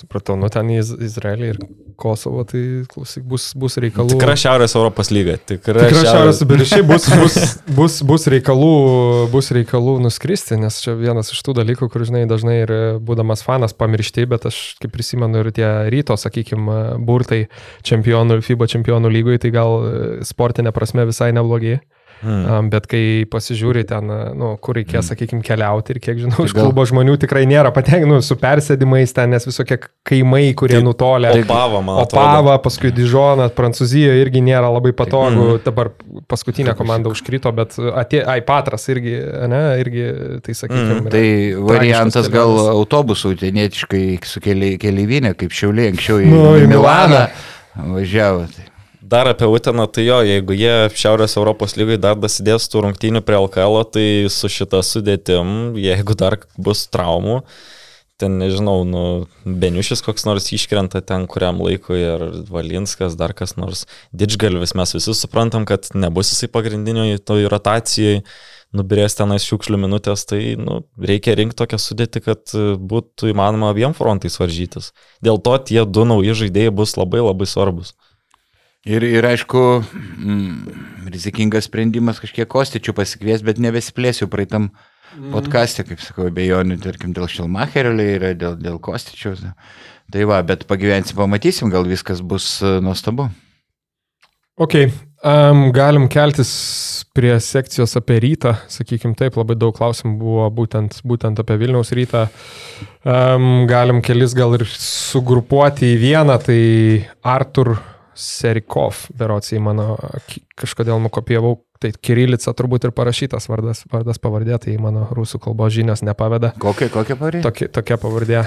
[0.00, 1.56] Supratau, nu ten į Iz- Izraelį ir
[2.00, 4.14] Kosovo, tai klausyk, bus, bus reikalų.
[4.14, 5.34] Tikra Šiaurės Europos lyga.
[5.36, 7.36] Tikra, Tikra šiaurės, bet ir šiaip bus, bus,
[7.76, 8.70] bus, bus, reikalų,
[9.34, 12.72] bus reikalų nuskristi, nes čia vienas iš tų dalykų, kur, žinai, dažnai ir
[13.04, 17.42] būdamas fanas pamiršti, bet aš kaip prisimenu ir tie ryto, sakykime, burtai
[17.84, 19.76] čempionų, FIBA čempionų lygoje, tai gal
[20.24, 21.76] sportinė prasme visai neblogi.
[22.20, 22.68] Hmm.
[22.68, 24.04] Bet kai pasižiūri ten,
[24.36, 28.10] nu, kur reikės, sakykime, keliauti ir kiek žinau, iš gal- klubo žmonių tikrai nėra patenkinti,
[28.10, 31.30] nu, su persėdimais ten, nes visokie kaimai, kurie Tai nutolę.
[31.44, 32.02] Opava, man.
[32.04, 35.64] Opava, paskui Dižoną, Prancūzijoje irgi nėra labai patogu, Mhm.
[35.64, 35.90] dabar
[36.28, 39.16] paskutinė komanda užkrito, bet atė, ai, Patras irgi,
[39.48, 40.04] ne, irgi,
[40.44, 41.08] tai sakykime, Mhm.
[41.10, 41.26] Tai
[41.72, 47.28] variantas gal autobusų utenietiškai su keli, keliaivinė, kaip šiauliai anksčiau į Nu, į Milaną
[47.76, 48.46] važiavo.
[48.54, 48.64] Tai.
[49.10, 53.40] Dar apie Uteną, tai jo, jeigu jie Šiaurės Europos lygai dar dasidės tų rungtynių prie
[53.40, 57.40] LKL, tai su šita sudėtim, jeigu dar bus traumų,
[58.22, 59.02] ten nežinau, nu,
[59.42, 63.82] Beniušis koks nors iškrenta ten kuriam laikui, ar Valinskas, dar kas nors,
[64.14, 68.20] Didžgalvis, mes visi suprantam, kad nebus jisai pagrindinio toj rotacijai,
[68.78, 74.38] nubirės tenais šiukšlių minutės, tai nu, reikia rinkti tokią sudėtį, kad būtų įmanoma abiem frontais
[74.38, 74.92] varžytis.
[75.18, 77.96] Dėl to tie du nauji žaidėjai bus labai labai svarbus.
[78.88, 85.34] Ir, ir aišku, mm, rizikingas sprendimas kažkiek kostičių pasikvies, bet nebesiplėsiu praeitam mm.
[85.34, 89.44] podcast'e, kaip sakau, bejonių, tarkim, dėl Šilmacherio yra, dėl, dėl kostičiaus.
[90.10, 93.28] Tai va, bet pagyvensim, pamatysim, gal viskas bus e, nuostabu.
[94.60, 94.78] Ok,
[95.28, 96.50] um, galim keltis
[97.16, 102.26] prie sekcijos apie rytą, sakykim taip, labai daug klausimų buvo būtent, būtent apie Vilniaus rytą.
[103.04, 106.60] Um, galim kelis gal ir sugrupuoti į vieną, tai
[107.20, 107.76] Artur
[108.16, 109.94] Serikov, berots į mano,
[110.58, 116.04] kažkodėl nukopijavau, tai Kirilica turbūt ir parašytas vardas, vardas pavardė, tai mano rusų kalbos žinios
[116.06, 116.52] nepaveda.
[116.60, 117.42] Kokia, kokia pavardė?
[117.46, 118.44] Tokia, tokia pavardė.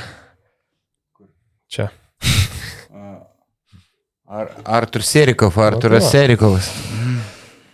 [1.73, 1.89] Čia.
[4.33, 6.71] Ar, Artur Serikov, Arturas Serikovas.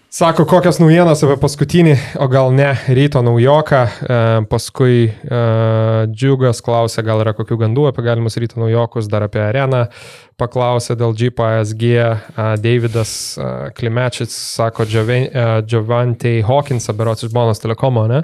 [0.10, 3.82] Sako, kokias naujienas apie paskutinį, o gal ne, ryto naujoką.
[3.86, 4.16] E,
[4.50, 5.12] paskui e,
[6.10, 9.84] Džiugas klausė, gal yra kokių gandų apie galimus ryto naujokus, dar apie areną.
[10.42, 11.94] Paklausė dėl GPSG.
[12.02, 15.30] E, Davidas e, Klimečius sako, e,
[15.70, 18.24] Giovantei Hawkinsą, berots iš Bonos telekomo, ne?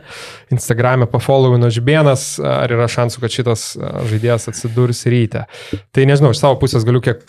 [0.57, 5.45] Instagram'e pafollowino Žibienas, ar yra šansų, kad šitas e, žaidėjas atsidurs ryte.
[5.93, 7.21] Tai nežinau, iš savo pusės galiu kiek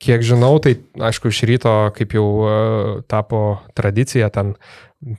[0.00, 4.54] Kiek žinau, tai aišku, iš ryto, kaip jau uh, tapo tradicija, ten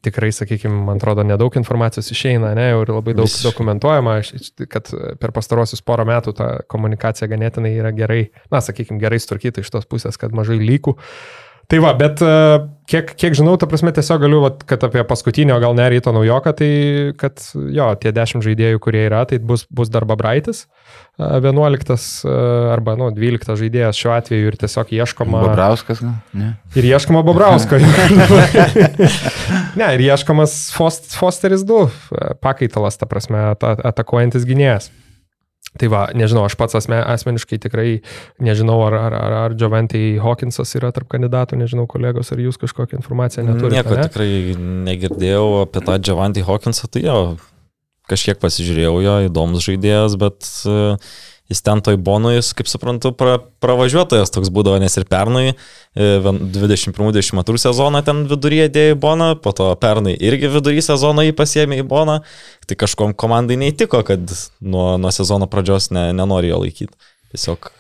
[0.02, 3.40] tikrai, sakykime, man atrodo, nedaug informacijos išeina, ne, ir labai daug Vis...
[3.46, 4.20] dokumentuojama,
[4.70, 4.90] kad
[5.22, 8.24] per pastarosius porą metų ta komunikacija ganėtinai yra gerai,
[8.54, 10.98] na, sakykime, gerai sutvarkyta iš tos pusės, kad mažai lygų.
[11.72, 15.56] Tai va, bet uh, kiek, kiek žinau, ta prasme tiesiog galiu, vat, kad apie paskutinio
[15.64, 16.72] gal ne ryto naujoką, tai
[17.20, 17.40] kad
[17.72, 20.66] jo, tie dešimt žaidėjų, kurie yra, tai bus, bus dar Babraitis.
[21.16, 22.26] Uh, 11
[22.74, 25.44] arba nu, 12 žaidėjas šiuo atveju ir tiesiog ieškoma.
[25.48, 26.54] Bobrauskas, ne?
[26.76, 27.80] Ir ieškoma Bobrausko.
[29.80, 34.90] ne, ir ieškomas Fost, Fosteris 2 pakaitalas, ta prasme, atakuojantis gynėjas.
[35.80, 38.02] Tai va, nežinau, aš pats asme, asmeniškai tikrai
[38.44, 43.00] nežinau, ar, ar, ar, ar Giovantai Hawkinsas yra tarp kandidatų, nežinau, kolegos, ar jūs kažkokią
[43.00, 43.78] informaciją neturite.
[43.80, 44.04] Nieko ne?
[44.10, 44.32] tikrai
[44.90, 47.18] negirdėjau apie tą Giovantai Hawkinsą, tai jo,
[48.12, 50.98] kažkiek pasižiūrėjau jo, įdomus žaidėjas, bet e,
[51.52, 55.44] jis ten toj bonui, kaip suprantu, pra, pravažiuotojas toks būdavo, nes ir pernai
[55.98, 61.36] 21-22 e, sezoną ten viduryje dėjo į boną, po to pernai irgi vidury sezono jį
[61.38, 62.22] pasiemė į boną,
[62.70, 64.24] tai kažkom komandai neįtiko, kad
[64.64, 67.12] nuo, nuo sezono pradžios ne, nenori jo laikyti.
[67.36, 67.72] Tiesiog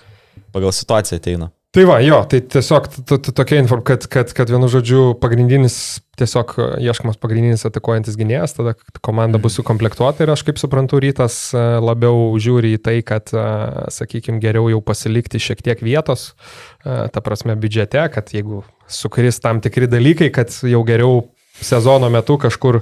[0.51, 1.51] pagal situaciją ateina.
[1.71, 2.87] Tai va, jo, tai tiesiog
[3.31, 9.39] tokia inform, kad, kad, kad vienu žodžiu pagrindinis, tiesiog ieškomas pagrindinis atakuojantis gynėjas, tada komanda
[9.39, 13.45] bus sukomplektuota ir aš kaip suprantu, rytas e, labiau žiūri į tai, kad, e,
[13.95, 16.33] sakykime, geriau jau pasilikti šiek tiek vietos,
[16.83, 21.23] e, ta prasme, biudžete, kad jeigu sukris tam tikri dalykai, kad jau geriau
[21.63, 22.81] sezono metu kažkur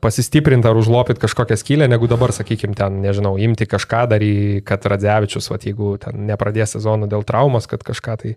[0.00, 4.86] pasistiprinti ar užlopyti kažkokią skylę, negu dabar, sakykime, ten, nežinau, imti kažką dar į, kad
[4.86, 8.34] Radzevičius, va, jeigu ten nepradės sezono dėl traumos, kad kažką tai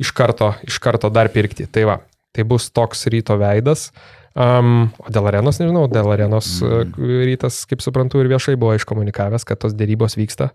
[0.00, 1.68] iš karto, iš karto dar pirkti.
[1.68, 1.98] Tai va,
[2.32, 3.90] tai bus toks ryto veidas.
[4.38, 6.94] Um, o dėl arenos, nežinau, dėl arenos mm.
[7.26, 10.52] rytas, kaip suprantu, ir viešai buvo iškomunikavęs, kad tos dėrybos vyksta.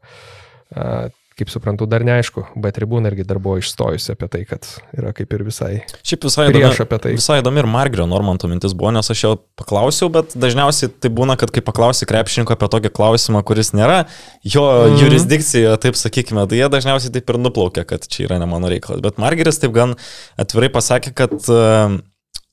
[0.73, 5.13] Uh, kaip suprantu, dar neaišku, bet tribūna irgi dar buvo išstojusi apie tai, kad yra
[5.17, 5.71] kaip ir visai.
[6.05, 7.13] Šiaip visai įdomi, apie tai.
[7.17, 11.37] Visai įdomi ir Margrio Normanto mintis buvo, nes aš jo paklausiau, bet dažniausiai tai būna,
[11.41, 14.03] kad kai paklausi krepšininko apie tokį klausimą, kuris nėra
[14.45, 15.01] jo mm.
[15.01, 19.01] jurisdikcijoje, taip sakykime, tai jie dažniausiai taip ir nuplaukia, kad čia yra ne mano reikalas.
[19.03, 19.97] Bet Margeris taip gan
[20.39, 21.97] atvirai pasakė, kad uh,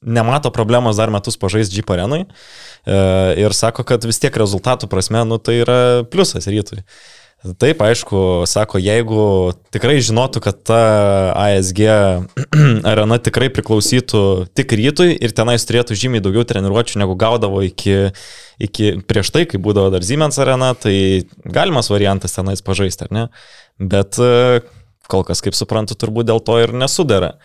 [0.01, 5.23] nemato problemos dar metus pažaisti Jeep arenui uh, ir sako, kad vis tiek rezultatų prasme,
[5.29, 6.81] nu tai yra pliusas rytui.
[7.41, 10.81] Taip, aišku, sako, jeigu tikrai žinotų, kad ta
[11.41, 11.87] ASG
[12.91, 14.21] arena tikrai priklausytų
[14.53, 18.13] tik rytui ir tenais turėtų žymiai daugiau treniruočių negu gaudavo iki,
[18.61, 23.27] iki prieš tai, kai būdavo dar Siemens arena, tai galimas variantas tenais pažaisti, ar ne?
[23.81, 24.61] Bet e,
[25.09, 27.39] kol kas, kaip suprantu, turbūt dėl to ir nesudara.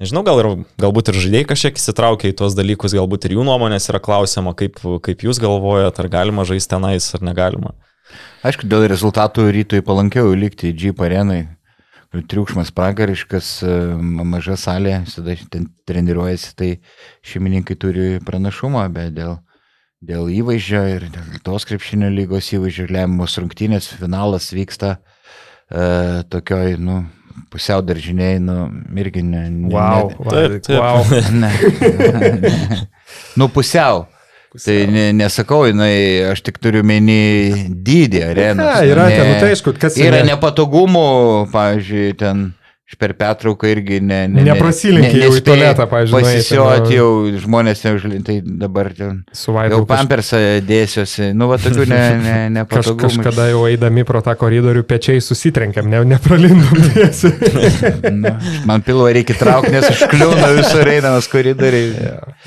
[0.00, 3.92] Nežinau, gal ir, galbūt ir žaidėjai kažkiek įsitraukia į tuos dalykus, galbūt ir jų nuomonės
[3.92, 7.76] yra klausima, kaip, kaip jūs galvojate, ar galima žaisti tenais, ar negalima.
[8.44, 11.46] Aišku, dėl rezultatų rytoj palankiau likti Jeep arenai.
[12.14, 16.68] Triukšmas pragariškas, e, maža salė, visada ten treniruojasi, tai
[17.26, 19.40] šeimininkai turi pranašumą, bet dėl,
[19.98, 27.00] dėl įvaizdžio ir dėl tos krepšinio lygos įvaizdžio lemiamos rungtynės, finalas vyksta e, tokioj, nu,
[27.50, 29.48] pusiau daržiniai, nu, irgi ne.
[29.50, 30.78] ne Wow, Ne, Taip, taip.
[30.78, 31.02] wow.
[31.42, 31.50] ne,
[32.38, 32.82] ne.
[33.34, 34.04] Nu, pusiau.
[34.54, 37.16] Tai ne, nesakau, jinai, aš tik turiu menį
[37.84, 38.62] dydį arenos.
[38.62, 41.06] Ne, yra ne, ten, nu tai aišku, kas Yra ne- nepatogumų,
[41.50, 42.44] pavyzdžiui, ten
[43.00, 46.96] per pertrauką irgi ne, ne, Neprasilenki jau į tualetą, nueiti, Pasisioti nu.
[46.98, 47.08] jau
[47.44, 49.76] žmonės neužlin, tai dabar ten Su vaidu.
[49.78, 51.30] jau pampersą dėsiuosi.
[51.36, 53.02] Nu, va, tokių ne, ne, Kaž, nepatogumų.
[53.08, 58.12] kažkada jau eidami pro tą koridorių pečiai susitrenkėm, ne, nepralindom tiesiai.
[58.14, 58.34] Nu,
[58.68, 61.92] man pilvo reikia traukti, nes užkliūna visur einamas koridoriai.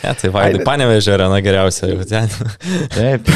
[0.03, 2.31] Ne, tai vaidai panevežė arena geriausia jau ten.
[2.95, 3.29] Taip,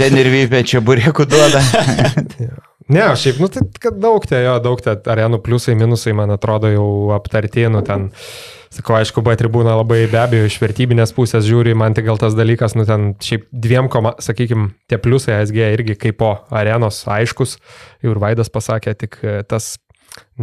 [0.00, 1.62] ten ir vypė čia burėkų duoda.
[2.92, 6.70] Ne, šiaip, nu tai kad daug tie jo, daug tie arenų pliusai, minusai, man atrodo,
[6.70, 8.12] jau aptartėnų ten.
[8.76, 12.34] Sakau, aišku, B tribūna labai be abejo iš vertybinės pusės žiūri, man tik gal tas
[12.36, 17.56] dalykas, nu ten šiaip dviem, koma, sakykime, tie pliusai ASG irgi kaip po arenos aiškus,
[18.04, 19.76] jau ir Vaidas pasakė, tik e, tas,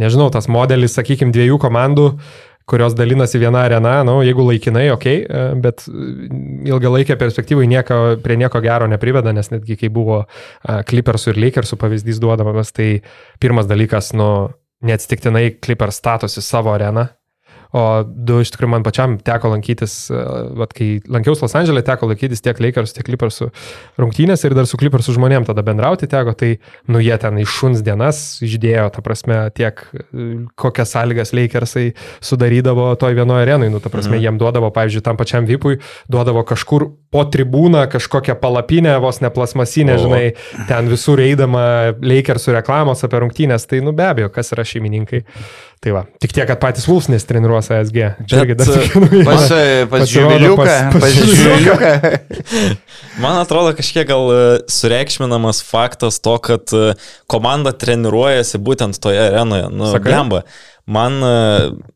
[0.00, 2.08] nežinau, tas modelis, sakykime, dviejų komandų,
[2.68, 5.84] kurios dalinasi viena arena, nu, jeigu laikinai, ok, e, bet
[6.64, 11.78] ilgalaikė perspektyvai nieko, prie nieko gero nepriveda, nes netgi kai buvo e, Clippersų ir Lakersų
[11.80, 12.88] pavyzdys duodamas, tai
[13.42, 14.30] pirmas dalykas, nu,
[14.84, 17.08] neatsitiktinai Clippers statosi savo areną.
[17.74, 19.96] O du iš tikrųjų man pačiam teko lankytis,
[20.54, 23.48] vat, kai lankiausi Los Andželė, teko lankytis tiek Lakers, tiek Clippersų
[23.98, 26.52] rungtynės ir dar su Clippersų žmonėm tada bendrauti teko, tai
[26.86, 31.88] nu jie ten iš šuns dienas išdėjo, ta prasme, tiek e, kokias sąlygas Lakersai
[32.22, 34.28] sudarydavo toj vienoje arenai, nu ta prasme, mhm.
[34.28, 39.98] jiem duodavo, pavyzdžiui, tam pačiam Vipui, duodavo kažkur po tribūną kažkokią palapinę, vos ne plasmasinę,
[39.98, 40.06] O.
[40.06, 40.24] žinai,
[40.70, 41.66] ten visur eidama
[41.98, 45.24] Lakersų reklamos apie rungtynės, tai nu be abejo, kas yra šeimininkai.
[45.84, 47.96] Tai va, tik tiek, kad patys Wolfs nesitreniruos ASG.
[48.24, 49.24] Čia irgi dar Bet, tokia naujiena.
[49.28, 50.64] Pas, pas Pasirodo, Žiūriliuką.
[50.64, 51.90] pas- pas Pas Žiūriliuką.
[53.24, 54.38] Man atrodo kažkiek gal e,
[54.72, 56.94] sureikšminamas faktas to, kad e,
[57.30, 59.68] komanda treniruojasi būtent toje arenoje.
[59.76, 60.40] Nu, blemba.
[60.88, 61.36] Man, e,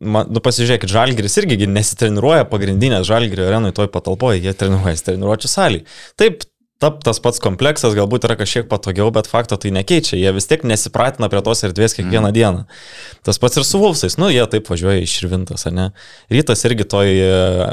[0.04, 5.50] man, nu pasižiūrėkit, Žalgiris irgi gi nesitreniruoja pagrindinės Žalgirio arenoje toj patalpoje, jie treniruojasi treniruočio
[5.52, 5.82] salį.
[6.20, 6.44] Taip,
[6.82, 10.16] tap, tas pats kompleksas galbūt yra kažkiek patogiau, bet fakto tai nekeičia.
[10.20, 12.36] Jie vis tiek nesipratina prie tos erdvės kiekvieną mm.
[12.36, 12.64] dieną.
[13.26, 14.18] Tas pats ir su Vulfsais.
[14.20, 15.90] Nu, jie taip važiuoja iš Širvintas, ne?
[16.32, 17.32] Rytas irgi toj e,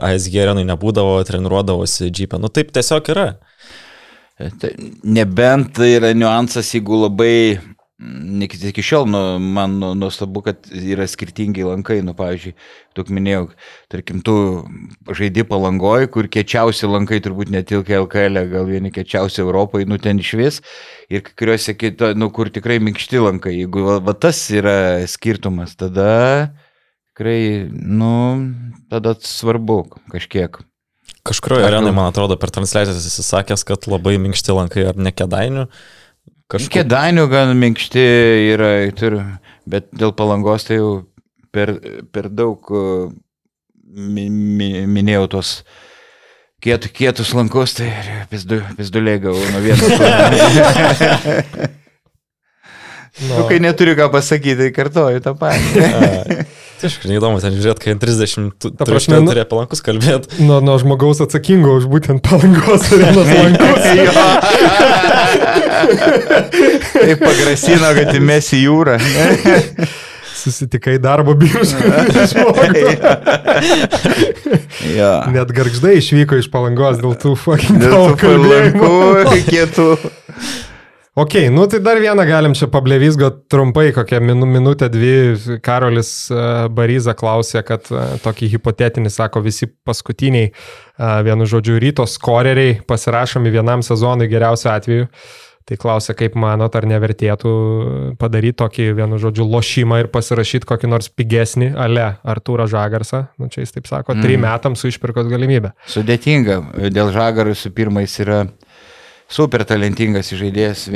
[0.10, 2.41] ASG arenai nebūdavo, treniruodavosi džipę.
[2.41, 3.30] Nu, taip tiesiog yra.
[4.36, 4.74] Tai
[5.08, 7.62] Nebent tai yra niuansas, jeigu labai,
[8.01, 12.53] mm, iki, šiol, nu, man nu, nuostabu, kad yra skirtingi lankai, nu, pavyzdžiui,
[12.97, 13.47] tu minėjau,
[13.91, 14.35] tarkim, tu
[15.07, 20.35] žaidži palangoji, kur kečiausi lankai turbūt netilkia LKL, gal vieni kečiausi Europoje, nu, ten iš
[20.39, 20.61] vis,
[21.09, 24.77] ir kai kuriuose kito, nu, kur tikrai minkšti lankai, jeigu va, va, tas yra
[25.11, 26.53] skirtumas, tada
[27.15, 28.15] tikrai, nu,
[28.91, 30.59] tada svarbu kažkiek.
[31.25, 35.65] Kažkurioje arenai, man atrodo, per transliacijas esi sakęs, kad labai minkšti lankai ar ne kedainių.
[36.51, 36.71] Kažkur...
[36.77, 38.01] Kėdainių gan minkšti
[38.53, 39.23] yra, turiu,
[39.69, 40.89] bet dėl palangos tai jau
[41.55, 41.73] per,
[42.13, 42.69] per daug
[43.95, 45.55] mi, mi, minėjau tos
[46.61, 47.89] kiet, kietus lankus, tai
[48.29, 49.89] pizdu, pizduliai gavau nuo vieno.
[53.29, 56.45] nu, kai neturiu ką pasakyti, tai kartoju tą patį.
[56.86, 60.25] Aš neįdomu, ten žiūrėt, kai ant 30 tu- Ta turi prasme, nu- turėjo palankus kalbėti.
[60.47, 63.81] Nuo, nuo žmogaus atsakingo už būtent palangos arenos lankus.
[66.95, 68.95] Tai pagrasino, kad įmes į jūrą.
[70.45, 71.79] Susitikai darbo biržą.
[74.97, 75.11] jo.
[75.33, 78.91] Net garždai išvyko iš palangos dėl tų fucking Dėl tų palankų,
[79.49, 79.88] kietų.
[81.18, 85.13] Ok, nu tai dar vieną galim čia pablevysgo trumpai, kokią minu, minutę, dvi.
[85.63, 92.03] Karolis uh, Baryza klausė, kad uh, tokį hipotetinį, sako, visi paskutiniai, uh, vienu žodžiu, ryto
[92.03, 95.07] skoreriai pasirašomi vienam sezonui geriausiu atveju.
[95.66, 97.53] Tai klausia, kaip manot, ar nevertėtų
[98.20, 103.63] padaryti tokį, vienu žodžiu, lošimą ir pasirašyti kokį nors pigesnį, ale Artūrą Žagarsą, nu čia
[103.63, 104.28] jis taip sako, mm.
[104.28, 105.72] trim metams su išpirkos galimybė.
[105.95, 106.59] Sudėtinga.
[106.91, 108.43] Dėl žagarų su pirmais yra
[109.32, 110.88] super talentingas žaidėjas,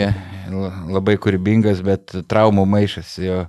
[0.90, 3.18] labai kūrybingas, bet traumų maišas.
[3.24, 3.44] Jo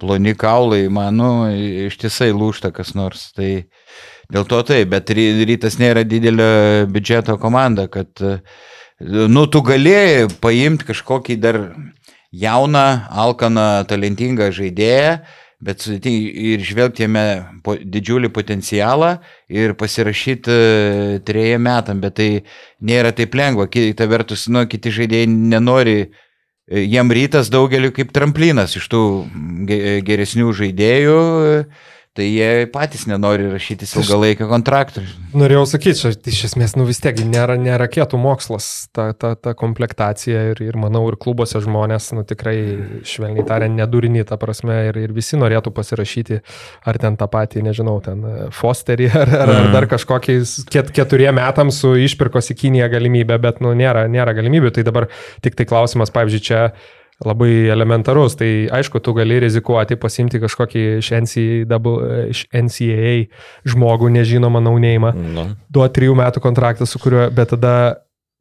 [0.00, 1.48] ploni kaulai, manau,
[1.88, 3.30] ištisai lūšta kas nors.
[3.36, 3.50] Tai
[4.32, 8.12] dėl to taip, bet ry- rytas nėra didelio biudžeto komanda, kad,
[9.00, 11.60] nu, tu galėjai paimti kažkokį dar
[12.36, 12.86] jauną,
[13.24, 15.20] alkaną, talentingą žaidėją,
[15.64, 17.24] bet sudėtingai ir žvelgti jame
[17.64, 19.16] po, didžiulį potencialą
[19.48, 22.30] ir pasirašyti e, trejiem metam, bet tai
[22.84, 23.68] nėra taip lengva.
[23.72, 25.98] Kita vertus, nu, kiti žaidėjai nenori,
[26.68, 29.02] e, jiem rytas daugeliu kaip tramplinas iš tų
[29.70, 31.20] ge- geresnių žaidėjų,
[32.16, 35.02] tai jie patys nenori rašytis ilgalaikio kontrakto.
[35.36, 39.52] Norėjau sakyti, čia iš esmės, nu vis tiek nėra, nėra raketų mokslas, ta, ta, ta
[39.58, 42.56] komplektacija ir, ir manau, ir klubuose žmonės, nu tikrai,
[43.06, 46.40] švelniai tariant, nedurini tą prasme ir, ir visi norėtų pasirašyti,
[46.88, 48.24] ar ten tą patį, nežinau, ten
[48.56, 53.60] Fosterį, ar, ar, ar dar kažkokiais ket, keturiem metams su išpirkos į Kiniją galimybę, bet,
[53.64, 54.72] nu, nėra, nėra galimybių.
[54.76, 55.10] Tai dabar
[55.44, 56.62] tik tai klausimas, pavyzdžiui, čia
[57.24, 58.36] labai elementarus.
[58.36, 61.84] Tai aišku, tu gali rizikuoti pasimti kažkokį iš NCAA,
[62.32, 63.14] iš NCAA
[63.72, 65.46] žmogų, nežinomą naunėjimą, Nu.
[65.72, 67.76] duoti trijų metų kontraktą su kuriuo, bet tada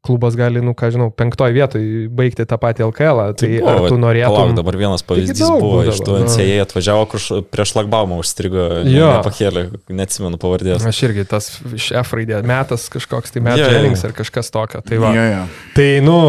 [0.06, 1.82] klubas gali, nu ką žinau, penktoj vietoj
[2.14, 3.18] baigti tą patį LKL.
[3.26, 3.34] -ą.
[3.42, 4.36] Tai buvo, ar tu norėtum...
[4.36, 6.26] Palauk, dabar vienas pavyzdys buvo iš būdavo, tų nu.
[6.30, 7.20] NCAA atvažiavo, kur
[7.50, 9.08] prieš lagbaumą užstrigo, Jo.
[9.18, 10.86] nepakėlė, neatsimenu pavardės.
[10.86, 13.66] Aš irgi tas iš F raidė, metas kažkoks, tai jo.
[13.66, 14.82] Jennings ar kažkas tokio.
[14.86, 15.10] Tai va.
[15.16, 15.44] Jo, jo.
[15.74, 16.20] Tai, nu,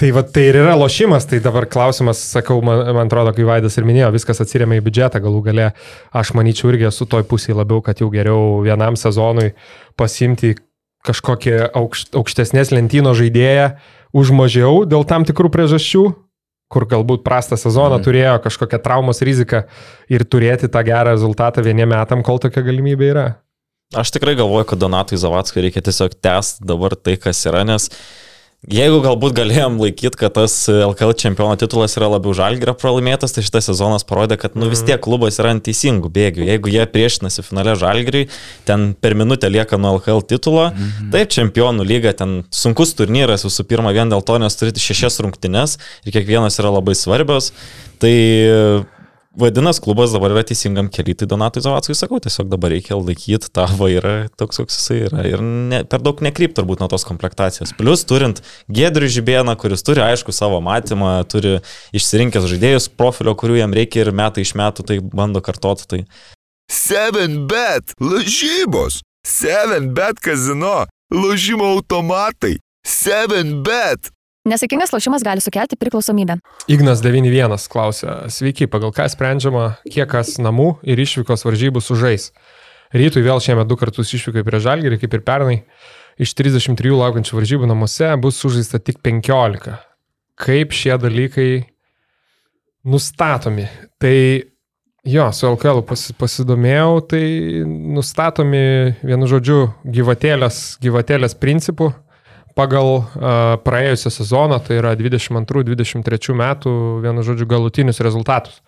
[0.00, 3.76] tai, va, tai ir yra lošimas, tai dabar klausimas, sakau, man, man atrodo, kai Vaidas
[3.76, 5.68] ir minėjo, viskas atsiriamia į biudžetą galų gale.
[6.16, 9.52] Aš manyčiau irgi esu toj pusėje labiau, kad jau geriau vienam sezonui
[10.00, 10.54] pasimti
[11.06, 13.70] kažkokį aukšt, aukštesnės lentyno žaidėją
[14.16, 16.04] už mažiau dėl tam tikrų priežasčių
[16.70, 18.06] kur galbūt prastą sezoną mm.
[18.06, 19.64] turėjo kažkokią traumos riziką
[20.12, 23.26] ir turėti tą gerą rezultatą vieniem metam, kol tokia galimybė yra.
[23.90, 27.88] Aš tikrai galvoju, kad Donatui Zavatskui reikia tiesiog tęsti dabar tai, kas yra, nes
[28.68, 33.70] jeigu galbūt galėjom laikyti, kad tas LKL čempiono titulas yra labiau žalgerio pralaimėtas, tai šitas
[33.70, 36.44] sezonas parodė, kad nu, vis tiek klubas yra ant teisingų bėgių.
[36.50, 38.26] Jeigu jie priešinasi finale žalgeriui,
[38.68, 40.68] ten per minutę lieka nuo LKL titulo,
[41.14, 45.78] taip čempionų lyga, ten sunkus turnyras visų pirma vien dėl to, nes turite šešias rungtynes
[46.04, 47.54] ir kiekvienas yra labai svarbios.
[48.00, 48.16] Tai
[49.38, 53.68] Vadinasi, klubas dabar yra teisingam keliui, tai Donatui Zavatskui sakau, tiesiog dabar reikia laikyti tą
[53.78, 55.22] vairą toks, koks jisai yra.
[55.28, 57.70] Ir ne, per daug nekryp turbūt nuo tos komplektacijos.
[57.78, 61.60] Plus turint Gedrių Žibėną, kuris turi aišku savo matymą, turi
[61.94, 65.86] išsirinkęs žaidėjus profilio, kurių jam reikia ir metai iš metų tai bando kartoti.
[65.86, 66.02] Tai
[66.74, 74.10] 7bet lažybos, 7bet kazino, lažymo automatai, 7bet.
[74.48, 76.38] Nesėkmingas lošimas gali sukelti priklausomybę.
[76.72, 82.30] Ignas 91 klausia, sveiki, pagal ką sprendžiama, kiek kas namų ir išvykos varžybų sužais.
[82.96, 85.58] Rytui vėl šiemet du kartus išvykai prie Žalgirį, kaip ir pernai.
[86.16, 89.76] Iš 33 laukiančių varžybų namuose bus sužaista tik 15.
[90.40, 91.50] Kaip šie dalykai
[92.88, 93.68] nustatomi?
[94.00, 94.16] Tai
[95.04, 97.24] jo, su LKL pasi, pasidomėjau, tai
[97.68, 101.92] nustatomi, vienu žodžiu, gyvatėlės, gyvatėlės principų
[102.60, 103.00] pagal
[103.64, 106.72] praėjusią sezoną, tai yra 22-23 metų,
[107.04, 108.60] vienu žodžiu, galutinius rezultatus.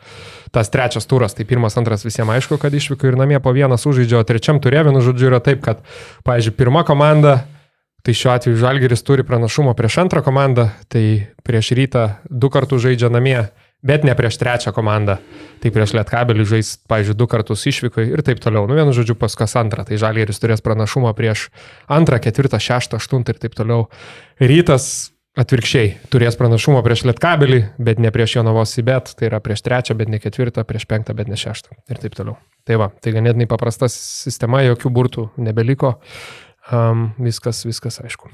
[0.53, 4.23] Tas trečias turas, tai pirmas, antras visiems aišku, kad išvyko ir namie po vieną sužaidžio,
[4.23, 5.85] o trečiam turė, vienu žodžiu, yra taip, kad,
[6.29, 7.43] pavyzdžiui, pirma komanda,
[8.03, 13.13] tai šiuo atveju Žalgeris turi pranašumą prieš antrą komandą, tai prieš rytą du kartus žaidžia
[13.13, 13.47] namie,
[13.83, 15.19] bet ne prieš trečią komandą.
[15.63, 18.67] Tai prieš Lietkabelį žais, pavyzdžiui, du kartus išvyko ir taip toliau.
[18.71, 19.85] Nu, vienu žodžiu, pas kas antrą.
[19.87, 21.49] Tai Žalgeris turės pranašumą prieš
[21.91, 23.89] antrą, ketvirtą, šeštą, aštuntą ir taip toliau.
[24.43, 29.15] Rytas atvirkščiai turės pranašumą prieš Lietkabelį, bet ne prieš Jonavos įbet.
[29.19, 31.79] Tai yra prieš trečią, bet ne ketvirtą, prieš penktą, bet ne šeštą.
[31.91, 32.39] Ir taip toliau.
[32.69, 35.97] Tai va, tai ganėtinai paprasta sistema, jokių burtų nebeliko.
[36.71, 38.31] Um, viskas, viskas aišku.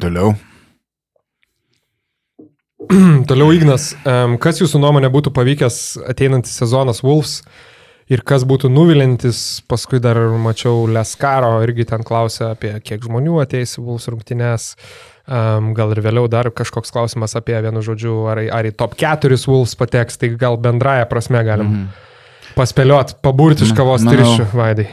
[0.00, 0.34] Toliau.
[3.30, 3.92] Toliau Ignas,
[4.42, 5.78] kas jūsų nuomonė būtų pavykęs
[6.10, 7.40] ateinantis sezonas Wolves
[8.12, 13.78] ir kas būtų nuvilintis, paskui dar mačiau Leskaro, irgi ten klausė apie kiek žmonių ateis
[13.78, 14.66] į Wolves rungtynes,
[15.24, 19.72] gal ir vėliau dar kažkoks klausimas apie vienu žodžiu, ar, ar į top 4 Wolves
[19.80, 21.86] pateks, tai gal bendraja prasme galim Mhm.
[22.58, 24.88] paspėliot, paburti iš kavos tirščių, Vaidai.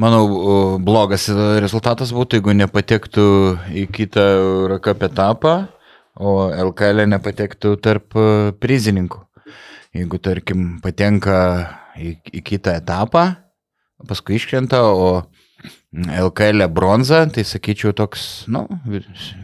[0.00, 1.26] Manau, blogas
[1.60, 3.24] rezultatas būtų, jeigu nepatektų
[3.76, 5.68] į kitą Eurocup etapą,
[6.20, 8.26] o LKL nepatektų tarp e,
[8.60, 9.22] prizininkų.
[9.92, 11.36] Jeigu, tarkim, patenka
[12.00, 13.26] į, į kitą etapą,
[14.08, 15.24] paskui iškrenta, o
[15.92, 18.64] LKL bronza, tai sakyčiau toks, nu,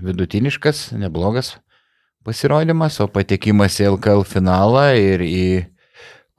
[0.03, 1.59] vidutiniškas, neblogas
[2.25, 5.49] pasirodymas, o patekimas į LKL finalą ir į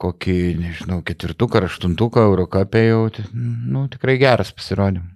[0.00, 3.02] kokį, nežinau, ketvirtuką ar aštuntuką Eurocapė jau,
[3.34, 5.12] nu, tikrai geras pasirodymas.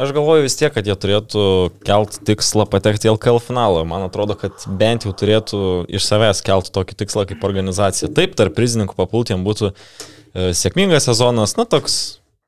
[0.00, 1.42] Aš galvoju vis tiek, kad jie turėtų
[1.84, 3.82] kelt tikslą patekti į LKL finalą.
[3.84, 5.58] Man atrodo, kad bent jau turėtų
[5.92, 8.08] iš savęs kelt tokį tikslą kaip organizacija.
[8.16, 11.98] Taip, tarp prizininkų papultiem būtų e, sėkmingas sezonas, na toks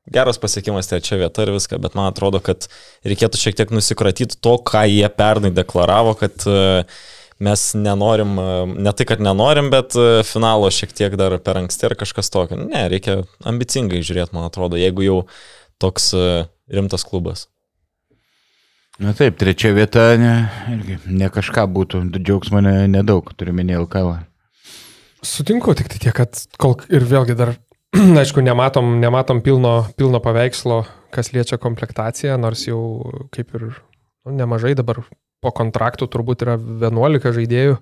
[0.09, 2.65] geras pasiekimas trečia vieta ir viską, bet man atrodo, kad
[3.05, 6.87] reikėtų šiek tiek nusikratyti to, ką jie pernai deklaravo, kad e,
[7.37, 8.47] mes nenorim, e,
[8.87, 12.57] ne tai, kad nenorim, bet e, finalo šiek tiek dar per anksti ar kažkas tokio.
[12.65, 15.21] Ne, reikia ambicingai žiūrėti, man atrodo, jeigu jau
[15.83, 16.27] toks e,
[16.71, 17.47] rimtas klubas.
[19.01, 20.33] Na taip, trečia vieta ne,
[20.69, 24.11] irgi, ne kažką būtų, džiaugsmo ne, nedaug, turiu minėti LKL.
[25.25, 27.55] Sutinku, tik tai tiek, kad kol ir vėlgi dar,
[28.21, 30.83] aišku, nematom, nematom pilno, pilno paveikslo,
[31.13, 32.83] kas liečia komplektaciją, nors jau
[33.33, 35.01] kaip ir nu, nemažai dabar
[35.43, 37.77] po kontraktų turbūt yra 11 žaidėjų.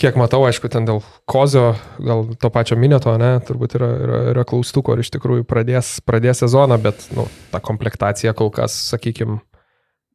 [0.00, 4.44] Kiek matau, aišku, ten dėl Kozio, gal to pačio Mineto, ne, turbūt yra, yra, yra
[4.48, 9.40] klaustuko, ar iš tikrųjų pradės, pradės sezoną, bet nu, ta komplektacija kol kas, sakykime,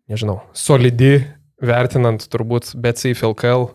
[0.10, 1.20] nežinau, solidi,
[1.60, 3.70] vertinant turbūt BCF LKL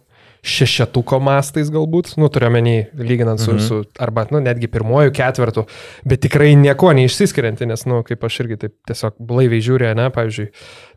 [0.45, 3.65] šešetuko mastais galbūt, nu turiuomenį, lyginant su, mhm.
[3.65, 5.65] su, arba, nu, netgi pirmojų ketvirtų,
[6.09, 10.51] bet tikrai nieko neišsiskirianti, nes, nu, kaip aš irgi taip tiesiog blaiviai žiūrėjau, ne, pavyzdžiui,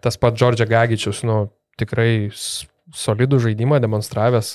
[0.04, 1.46] tas pat Džordžia Gagičius, nu,
[1.78, 2.32] tikrai
[2.96, 4.54] solidų žaidimą demonstravęs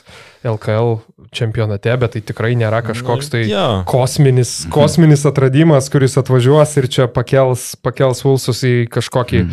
[0.49, 0.95] LKL
[1.37, 3.83] čempionate, bet tai tikrai nėra kažkoks tai ja.
[3.89, 9.45] kosminis, kosminis atradimas, kuris atvažiuos ir čia pakels, pakels Vulsus į kažkokį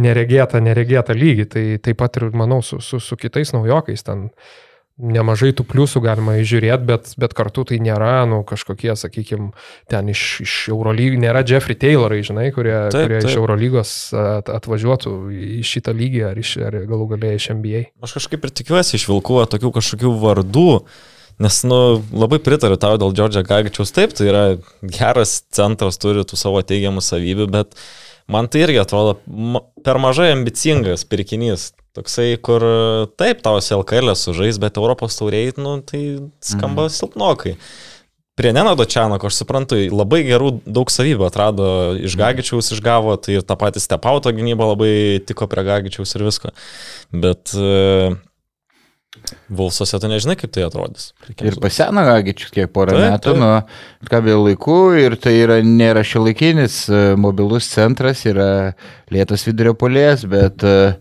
[0.00, 1.48] neregėtą, neregėtą lygį.
[1.52, 4.30] Tai taip pat ir, manau, su, su, su kitais naujokais ten
[5.02, 9.50] nemažai tų pliusų galima įžiūrėti, bet, bet kartu tai nėra, nu, kažkokie, sakykime,
[9.90, 13.30] ten iš, iš Eurolygų, nėra Jeffrey Taylorai, žinai, kurie, taip, kurie taip.
[13.30, 13.94] iš Eurolygos
[14.58, 17.86] atvažiuotų į šitą lygį ar, iš, ar galų galėjai iš NBA.
[18.06, 20.68] Aš kažkaip ir tikiuosi iš Vilkų tokių kažkokių vardų.
[21.42, 21.80] Nes, nu,
[22.12, 23.90] labai pritariu tau dėl Džordžio Gagičiaus.
[23.96, 24.42] Taip, tai yra
[24.84, 27.72] geras centras, turi tų savo teigiamų savybių, bet
[28.30, 29.16] man tai irgi atrodo
[29.84, 31.72] per mažai ambicingas pirkinys.
[31.92, 32.64] Toksai, kur
[33.20, 36.00] taip, tau LKL sužais, bet Europos tauriai, nu, tai
[36.40, 36.94] skamba mm.
[36.94, 37.52] silpnokai.
[38.32, 41.66] Prie Nenado Čianako, aš suprantu, labai gerų daug savybių atrado
[42.00, 44.94] iš Gagičiaus išgavo, tai ir tą patį stepauto gynybą labai
[45.28, 46.54] tiko prie Gagičiaus ir visko.
[47.12, 48.16] Bet uh,
[49.52, 51.10] Vulsuose tu nežinai, kaip tai atrodys.
[51.44, 53.40] Ir pasena Gagičius kiek porą taip, metų taip.
[53.42, 58.48] nuo kabel laikų ir tai yra, nėra šiolaikinis e, mobilus centras, yra
[59.12, 60.96] lėtas vidurio polės, bet uh,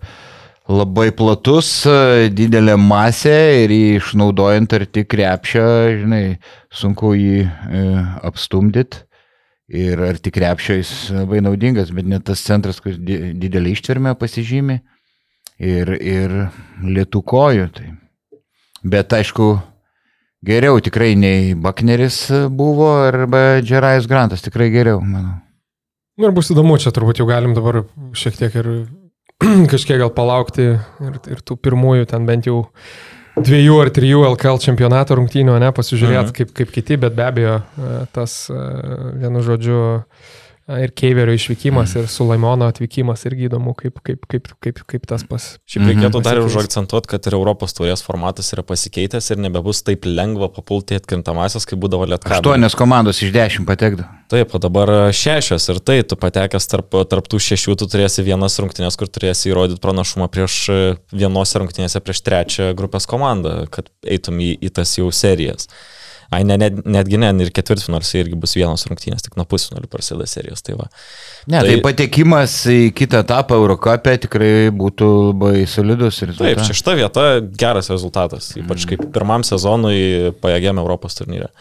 [0.71, 5.67] labai platus, e, didelė masė ir jį išnaudojant arti krepšio,
[6.03, 6.23] žinai,
[6.73, 7.85] sunku jį e,
[8.27, 9.05] apstumdyti.
[9.71, 14.81] Ir arti krepšio jis labai naudingas, bet net tas centras, kuris didelį ištvermę pasižymi
[15.61, 16.33] ir, ir
[16.81, 17.67] lietų kojų.
[17.75, 17.91] Tai.
[18.81, 19.51] Bet aišku,
[20.45, 25.37] geriau tikrai nei Bakneris buvo arba Džerajus Grantas, tikrai geriau, manau.
[26.19, 27.83] Na ir bus įdomu, čia turbūt jau galim dabar
[28.17, 28.67] šiek tiek ir
[29.71, 32.65] kažkiek gal palaukti ir, ir tų pirmųjų ten bent jau
[33.39, 36.35] dviejų ar trijų LKL čempionato rungtynių, ne, pasižiūrėti mhm.
[36.37, 38.61] kaip, kaip kiti, bet be abejo e, tas, e,
[39.21, 39.79] vienu žodžiu,
[40.79, 45.47] ir Keiverio išvykimas, ir Sulaimono atvykimas irgi įdomu, kaip, kaip, kaip, kaip, kaip tas pas.
[45.69, 46.25] Šiaip reikėtų mhm.
[46.25, 50.97] dar ir užakcentuoti, kad ir Europos turės formatas yra pasikeitęs ir nebebus taip lengva papulti
[50.99, 52.39] atkrintamasias, kaip būdavo Lietuva.
[52.39, 54.09] Aštuonios komandos iš dešimt patekdavo.
[54.31, 58.55] Taip, o dabar šešios ir tai, tu patekęs tarp, tarp tų šešių, tu turėsi vienas
[58.63, 60.61] rungtynės, kur turėsi įrodyti pranašumą prieš
[61.11, 65.67] vienose rungtynėse prieš trečią grupės komandą, kad eitum į, į tas jau serijas.
[66.31, 70.29] Ai, ne, ne, netgi ne, ir ketvirtfinalis irgi bus vienos rungtynės, tik nuo pusfinalių prasideda
[70.31, 70.63] serijos.
[70.63, 70.87] Tai va.
[71.43, 76.21] ne, tai, tai patekimas į kitą etapą Eurocapė tikrai būtų labai solidus.
[76.39, 81.51] Taip, šešta vieta geras rezultatas, ypač kaip pirmam sezonui pajėgėme Europos turnyrę.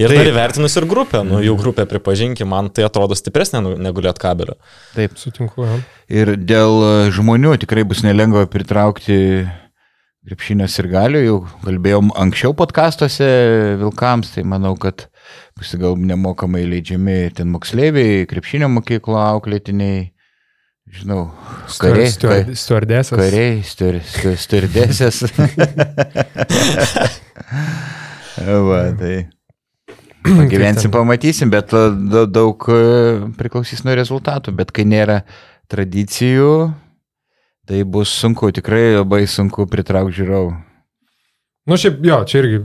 [0.00, 0.18] Ir Taip.
[0.18, 4.18] dar įvertinus ir grupę, nu, jų grupė, pripažinkim, man tai atrodo stipresnė nu, negu liet
[4.22, 4.56] kabelio.
[4.96, 5.66] Taip, sutinku.
[5.66, 5.78] Ja.
[6.10, 9.44] Ir dėl žmonių tikrai bus nelengva pritraukti
[10.28, 13.28] krepšinio ir galių, jau kalbėjom anksčiau podkastuose
[13.80, 15.06] Vilkams, tai manau, kad
[15.58, 20.10] bus gal nemokamai leidžiami ten moksleiviai, krepšinio mokyklo auklėtiniai,
[21.00, 21.30] žinau,
[21.80, 22.10] kariai.
[22.58, 23.16] Stuardesės.
[23.16, 23.62] Kariai,
[24.44, 25.24] stuardesės.
[28.40, 29.16] Va, tai.
[30.20, 31.72] Gyvensim, pamatysim, bet
[32.28, 32.80] daug e,
[33.40, 35.22] priklausys nuo rezultatų, bet kai nėra
[35.72, 36.52] tradicijų,
[37.70, 40.50] Tai bus sunku, tikrai labai sunku pritraukti žiūrovų.
[41.70, 42.56] Nu, šiaip, jo, čia irgi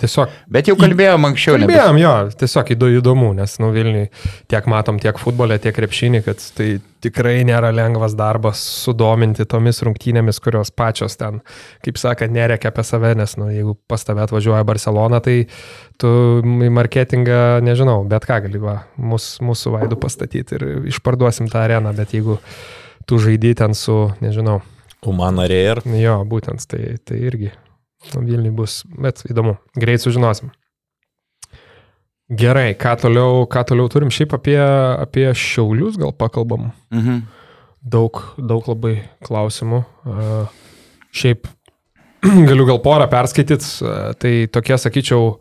[0.00, 0.30] tiesiog.
[0.50, 1.54] Bet jau kalbėjom anksčiau.
[1.54, 2.02] Kalbėjom, nebus.
[2.02, 4.08] jo, tiesiog įdomu, nes, nu, Vilniui
[4.50, 6.70] tiek matom, tiek futbolė, tiek krepšinį, kad tai
[7.04, 11.44] tikrai nėra lengvas darbas sudominti tomis rungtynėmis, kurios pačios ten,
[11.86, 15.44] kaip sakant, nereikia apie save, nes, nu, jeigu pas tave atvažiuoja Barcelona, tai
[16.00, 21.68] tu į marketingą, nežinau, bet ką gali, va, mūsų, mūsų vaidų pastatyti ir išparduosim tą
[21.68, 22.40] areną, bet jeigu
[23.10, 24.60] tu žaidži ten su, nežinau.
[25.02, 25.82] Humana Rare.
[25.98, 27.50] Jo, būtent, tai, tai irgi
[28.14, 30.52] Vilniui bus, bet įdomu, greit sužinosim.
[32.30, 36.70] Gerai, ką toliau, ką toliau turim, šiaip apie, apie šiaulius gal pakalbam.
[36.94, 37.24] Mhm.
[37.80, 38.94] Daug, daug labai
[39.24, 39.82] klausimų.
[41.16, 41.48] Šiaip
[42.48, 43.90] galiu gal porą perskaityti,
[44.22, 45.40] tai tokie, sakyčiau,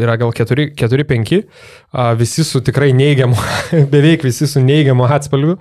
[0.00, 1.42] yra gal 4-5,
[2.16, 3.36] visi su tikrai neigiamu,
[3.92, 5.58] beveik visi su neigiamu atspalviu.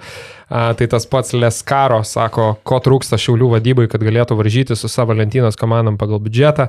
[0.51, 5.55] Tai tas pats Leskaro sako, ko trūksta Šiaulių vadybai, kad galėtų varžyti su savo lentynos
[5.59, 6.67] komandom pagal biudžetą.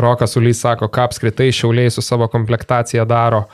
[0.00, 3.44] Rokas Ulys sako, ką apskritai Šiauliai su savo komplektacija daro.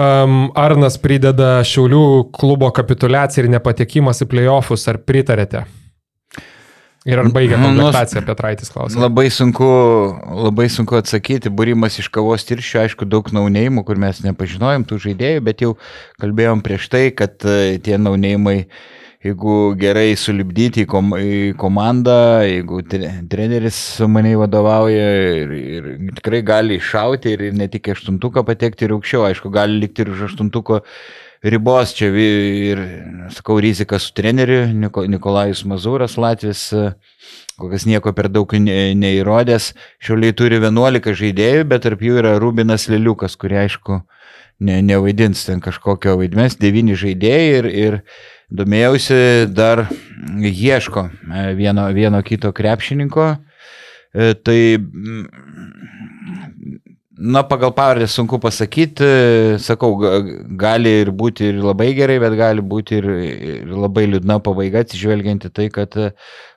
[0.00, 4.88] Um, Arnas prideda Šiaulių klubo kapitulaciją ir nepatekimas į playoffus.
[4.90, 5.66] Ar pritarėte?
[7.08, 9.00] Ir ar baigia Nu, komplektaciją apie Traitis klausimą?
[9.06, 9.66] Labai sunku,
[10.44, 11.48] labai sunku atsakyti.
[11.48, 15.70] Būrimas iš kavos tirščių, aišku, daug naunėjimų, kur mes nepažinojom tų žaidėjų, bet jau
[16.20, 18.58] kalbėjom prieš tai, kad e, tie naunėjimai,
[19.24, 25.08] jeigu gerai sulibdyti į, kom, į komandą, jeigu tre- treneris su maniai vadovauja
[25.40, 25.90] ir, ir
[26.20, 30.26] tikrai gali iššauti ir ne tik aštuntuką patekti ir aukščiau, aišku, gali likti ir už
[30.28, 30.82] aštuntuko
[31.42, 31.94] ribos.
[31.96, 32.82] Čia ir,
[33.34, 36.92] sakau, rizika su treneriu Niko, Nikolajus Mazūras, Latvijas, e,
[37.60, 39.72] kokias nieko per daug ne, neįrodęs.
[40.02, 44.02] Šiauliai turi 11 žaidėjų, bet tarp jų yra Rubinas Liliukas, kurie, aišku,
[44.66, 48.00] ne, nevaidins ten kažkokio vaidmens, devyni žaidėjai ir, ir
[48.50, 49.86] domėjausi dar
[50.40, 53.30] ieško e, vieno, vieno kito krepšininko.
[53.30, 53.46] E,
[54.10, 54.60] Tai,
[57.20, 59.04] na, pagal pavardę sunku pasakyti,
[59.60, 60.20] sakau, ga-
[60.56, 63.08] gali ir būti ir labai gerai, bet gali būti ir,
[63.64, 65.98] ir labai liūdna pabaiga, atsižvelgiant į tai, kad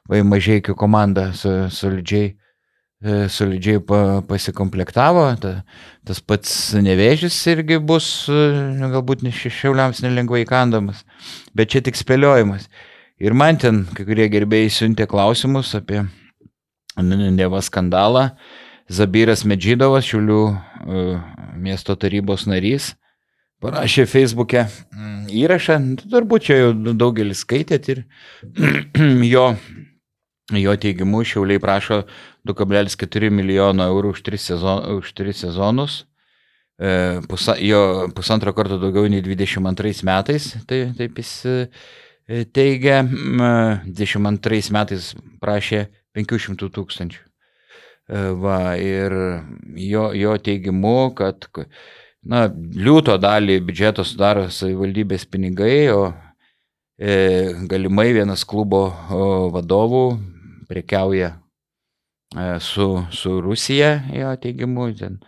[0.07, 2.29] vai mažiekių komanda su- solidžiai
[3.03, 5.53] e, solidžiai pa, pasikomplektavo, ta,
[6.07, 8.39] tas pats nevėžys irgi bus e,
[8.95, 11.03] galbūt ne šešiauliams nelengvai kandamas,
[11.51, 12.69] bet čia tik spėliojimas.
[13.19, 16.05] Ir man ten kai kurie gerbėjai siuntė klausimus apie
[17.03, 18.29] Neva skandalą.
[18.91, 21.03] Zabiras Medžydovas, Šiulių e,
[21.59, 22.93] miesto tarybos narys,
[23.63, 25.77] parašė Facebook'e mm, įrašą,
[26.11, 28.03] turbūt čia jau daugelis skaitėt ir
[29.33, 29.45] jo,
[30.51, 32.03] jo teigimu Šiauliai prašo
[32.47, 36.03] 2,4 milijono eurų už 3, sezon, už 3 sezonus.
[36.75, 41.59] E, Pusa, jo pusantro karto daugiau nei 22 metais, tai taip jis e,
[42.51, 45.13] teigia, Mm, 22 metais
[45.43, 47.32] prašė 500 tūkstančių.
[48.09, 49.13] E, Va, ir
[49.79, 51.47] jo, jo teigimu, kad
[52.23, 56.11] na, liūto dalį biudžeto sudaro savivaldybės pinigai, o
[56.99, 58.85] e, galimai vienas klubo
[59.53, 60.03] vadovų
[60.67, 61.31] prekiauja
[62.35, 65.21] e, su, su Rusija, jo teigimu, ten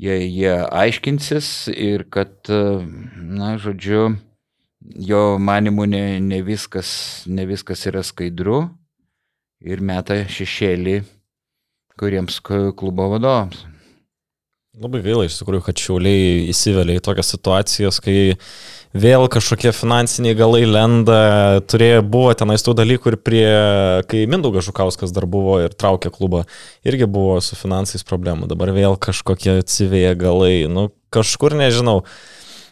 [0.00, 2.80] jie, jie aiškinsis ir kad, e,
[3.16, 4.14] na, žodžiu,
[4.80, 8.62] jo manimu ne, ne, viskas, ne viskas yra skaidru
[9.60, 11.00] ir meta šešėlį
[12.00, 13.64] kuriems klubo vadovams.
[14.76, 18.34] Labai gaila iš tikrųjų, kad šiauliai įsivelia į tokias situacijas, kai
[18.92, 21.20] vėl kažkokie finansiniai galai lenda,
[21.64, 23.46] turėjo, buvo tenais tų dalykų ir prie,
[24.10, 26.44] kai Mindaugas Žukauskas dar buvo ir traukė klubą,
[26.84, 32.02] irgi buvo su finansais problemų, dabar vėl kažkokie atsivėję galai, nu kažkur nežinau.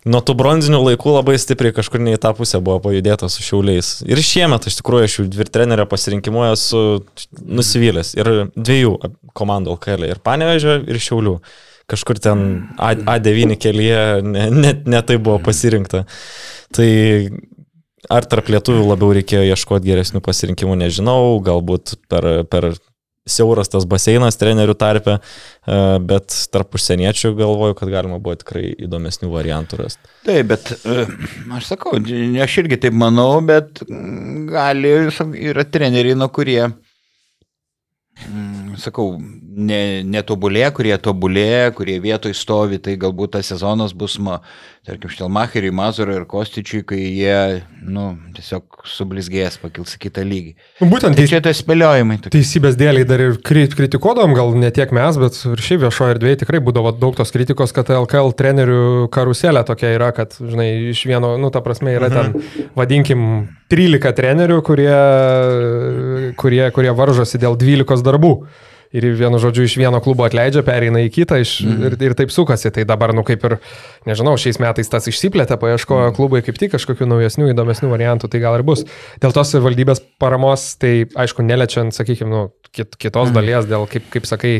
[0.04, 4.02] Nuo tų bronzinių laikų labai stipriai kažkur ne į tą pusę buvo pajudėta su šiauliais.
[4.04, 6.82] Ir šiemet, iš tikrųjų, aš jų dvi trenerio pasirinkimu esu
[7.40, 8.12] nusivylęs.
[8.18, 8.98] Ir dviejų
[9.32, 10.10] komandų LKL.
[10.12, 11.38] Ir Panevežio, ir Šiaulių.
[11.88, 12.44] Kažkur ten
[12.80, 16.04] A, A9 kelyje net ne, ne tai buvo pasirinkta.
[16.76, 16.90] Tai
[18.12, 21.40] ar tarp lietuvių labiau reikėjo ieškoti geresnių pasirinkimų, nežinau.
[21.44, 22.74] Galbūt per, per
[23.28, 29.30] siauras tas baseinas trenerių tarpe, e, bet tarp užsieniečių galvoju, kad galima buvo tikrai įdomesnių
[29.32, 30.12] variantų rasti.
[30.28, 31.06] Taip, bet e,
[31.56, 31.96] aš sakau,
[32.44, 33.84] aš irgi taip manau, bet
[34.50, 34.92] gali,
[35.52, 36.60] yra treneriai, nuo kurie,
[38.28, 39.14] mm, sakau,
[39.56, 44.40] ne, netobulė, kurie tobulėja, kurie vietoj stovi, tai galbūt tas sezonas bus, ma,
[44.84, 47.36] tarkim, Štelmacheriui, Mazurui ir Kostičiui, kai jie,
[47.86, 50.52] nu, tiesiog sublizgės, pakils į kitą lygį.
[50.90, 52.18] Būtent Tai čia tas spėliojimai.
[52.24, 52.34] tokie.
[52.36, 56.40] teisybės dėliai dar ir kri- kritikuodavom, gal ne tiek mes, bet ir šiaip viešoje erdvėje
[56.44, 61.36] tikrai būdavo daug tos kritikos, kad LKL trenerių karuselė tokia yra, kad, žinai, iš vieno,
[61.40, 62.34] nu, ta prasme, yra ten,
[62.76, 64.92] vadinkim, 13 trenerių, kurie,
[66.38, 68.34] kurie, kurie varžosi dėl 12 darbų.
[68.94, 71.80] Ir vienu žodžiu iš vieno klubo atleidžia, pereina į kitą iš, mm.
[71.88, 72.70] ir, ir taip sukasi.
[72.74, 73.56] Tai dabar, nu kaip ir,
[74.06, 78.60] nežinau, šiais metais tas išsiplėtė, paieškojo klubai kaip tik kažkokių naujesnių, įdomesnių variantų, tai gal
[78.60, 78.84] ir bus.
[79.22, 83.34] Dėl tos valdybės paramos, tai aišku, neliečiant, sakykime, nu, kit, kitos mm.
[83.34, 84.54] dalies, dėl, kaip, kaip sakai,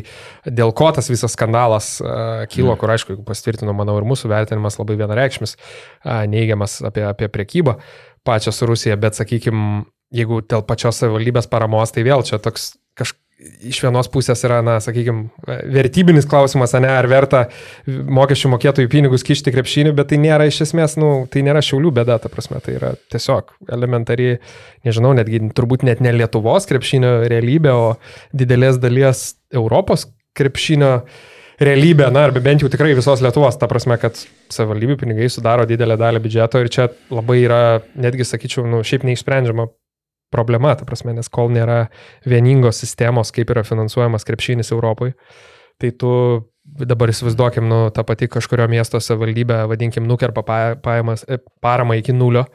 [0.50, 2.80] dėl ko tas visas skandalas uh, kilo, mm.
[2.82, 7.78] kur aišku, pasitvirtino, manau, ir mūsų vertinimas labai vienareikšmis, uh, neigiamas apie, apie priekybą
[8.26, 13.23] pačią su Rusija, bet sakykime, jeigu dėl pačios savivaldybės paramos, tai vėl čia toks kažkoks
[13.42, 15.26] iš vienos pusės yra, na, sakykime,
[15.74, 17.44] vertybinis klausimas, ne, ar verta
[17.86, 22.20] mokesčių mokėtojų pinigus kišti krepšinį, bet tai nėra iš esmės, nu, tai nėra šiaulių bėda,
[22.22, 24.38] ta prasme, tai yra tiesiog elementariai,
[24.86, 27.94] nežinau, netgi turbūt net ne Lietuvos krepšinio realybė, o
[28.36, 30.08] didelės dalies Europos
[30.38, 30.96] krepšinio
[31.64, 34.18] realybė, na, arba bent jau tikrai visos Lietuvos, ta prasme, kad
[34.54, 37.64] savivaldybių pinigai sudaro didelę dalį biudžeto ir čia labai yra,
[37.98, 39.68] netgi sakyčiau, nu, šiaip neišsprendžiama
[40.32, 41.88] problema, ta prasme, nes kol nėra
[42.26, 45.14] vieningos sistemos, kaip yra finansuojamas krepšinis Europoje,
[45.80, 46.10] tai tu
[46.64, 52.14] dabar įsivaizduokim, nu, ta pati kažkurio miesto savivaldybė, vadinkim, nukerpa pa- pajamas, e, paramą iki
[52.16, 52.46] nulio,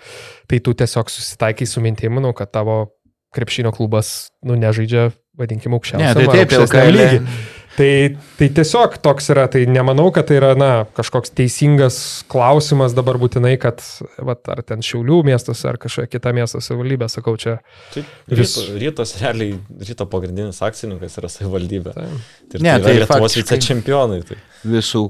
[0.49, 2.95] tai tu tiesiog susitaikai su mintimu, nu, kad tavo
[3.35, 7.58] krepšinio klubas, nu, nežaidžia, vadinkim, Ne, aukščiausiam tai taip, aukštesniam LKL.
[7.77, 11.99] Tai, tai tiesiog toks yra, tai nemanau, kad tai yra, na, kažkoks teisingas
[12.31, 13.83] klausimas dabar būtinai, kad,
[14.17, 17.59] vat, ar ten Šiaulių miestas, ar kažkokia kita miesto savivaldybė, sakau, čia.
[17.93, 18.03] Tai
[18.33, 21.93] Vis- rytos realiai, ryto pagrindinis akcininkas yra savivaldybė.
[21.95, 22.09] Tai.
[22.49, 24.19] Ir Ne, tai, tai tai Lietuvos vicečempionai.
[24.27, 24.41] Tai.
[24.73, 25.05] Visų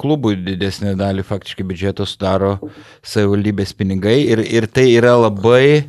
[0.00, 2.56] klubų didesnė dalį faktiškai biudžeto sudaro
[3.06, 5.84] savivaldybės pinigai ir, ir tai yra labai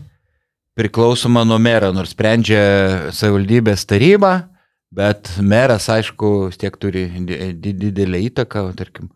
[0.78, 4.50] priklausoma nuo mero, nors sprendžia savivaldybės taryba,
[4.91, 9.09] bet meras, aišku, tiek turi di- di- didelę įtaką, tarkim,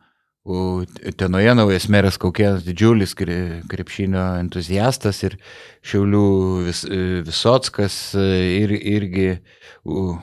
[1.18, 5.40] Tenoje naujas meras Kaukienas didžiulis krepšinio entuziastas ir
[5.82, 6.28] Šiaulių
[6.68, 6.84] vis,
[7.26, 9.40] Visotskas ir, irgi
[9.82, 10.20] u,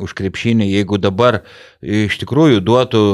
[0.00, 1.42] už krepšinį, jeigu dabar
[1.84, 3.04] iš tikrųjų duotų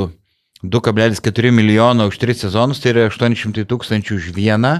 [0.62, 4.76] 2,4 milijono už 3 sezonus, tai yra 800 tūkstančių už vieną,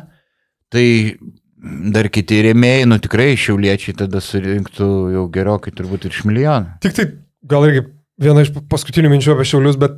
[0.71, 1.19] tai
[1.65, 6.77] dar kiti rėmėjai, nu tikrai šiauliečiai tada surinktų jau gerokai turbūt ir iš milijono.
[6.85, 7.07] Tik tai
[7.49, 7.87] gal irgi
[8.21, 9.97] viena iš paskutinių minčių apie Šiaulius, bet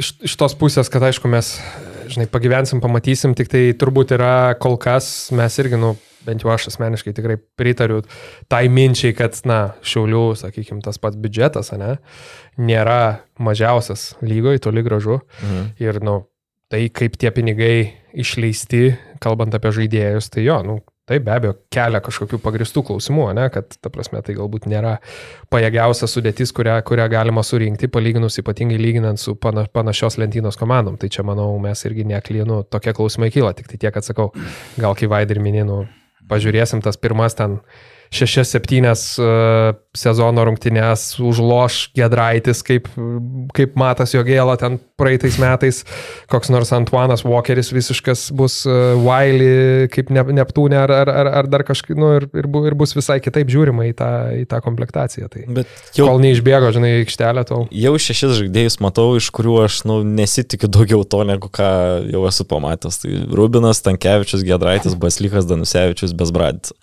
[0.00, 1.54] iš, iš tos pusės, kad aišku mes,
[2.12, 5.94] žinai, pagyvensim, pamatysim, tik tai turbūt yra kol kas, mes irgi, nu,
[6.26, 8.02] bent jau aš asmeniškai tikrai pritariu
[8.50, 11.96] tai minčiai, kad, na, Šiaulių, sakykime, tas pats biudžetas, ne,
[12.60, 15.20] nėra mažiausias lygoje, toli gražu.
[15.42, 15.72] Mhm.
[15.82, 16.20] Ir, nu,
[16.72, 17.76] tai kaip tie pinigai
[18.16, 23.48] išleisti, kalbant apie žaidėjus, tai jo, nu, tai be abejo kelia kažkokių pagristų klausimų, ne,
[23.52, 24.96] kad, ta prasme, tai galbūt nėra
[25.52, 30.98] pajėgiausia sudėtis, kurią, kurią galima surinkti, palyginus ypatingai lyginant su pana, panašios lentynos komandom.
[31.00, 34.30] Tai čia, manau, mes irgi neklynu, tokie klausimai kyla, tik tai tiek atsakau,
[34.78, 35.82] gal kai Vaidai ir mininu,
[36.30, 37.58] pažiūrėsim tas pirmas ten
[38.12, 42.88] šešias, septynias uh, sezono rungtynės užloš Gedraitis, kaip,
[43.56, 45.82] kaip matas jo gėlą ten praeitais metais,
[46.30, 51.50] koks nors Antuanas Walkeris visiškas bus uh, Wiley kaip ne, Neptūnė ar, ar, ar, ar
[51.50, 54.10] dar kažkaip, nu, ir, ir, ir bus visai kitaip žiūrima į tą,
[54.42, 55.30] į tą komplektaciją.
[55.32, 57.66] Tai Bet jau, kol neišbėgo, žinai, aikštelę, tol.
[57.72, 61.70] jau šešis žaidėjus matau, iš kurių aš nu, nesitikiu daugiau to, negu ką
[62.12, 63.02] jau esu pamatęs.
[63.02, 66.76] Tai Rubinas, Tankievičius, Gedraitis, Baslykas, Danusevičius, Besbradis.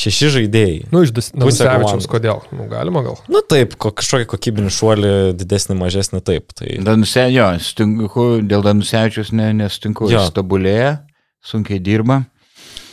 [0.00, 0.76] Šeši žaidėjai.
[0.94, 2.08] Nu, iš Danusevičiaus, komandos.
[2.08, 2.38] kodėl?
[2.56, 3.18] Nu, galima gal.
[3.28, 6.54] Nu taip, ko- kažkokį kokybinį šuolį, didesnį, mažesnį, taip.
[6.56, 6.70] Tai...
[6.86, 10.94] Danusė, jo, sutinku, dėl Danusevičius ne, nesutinku, jis tobulėja,
[11.44, 12.22] sunkiai dirba.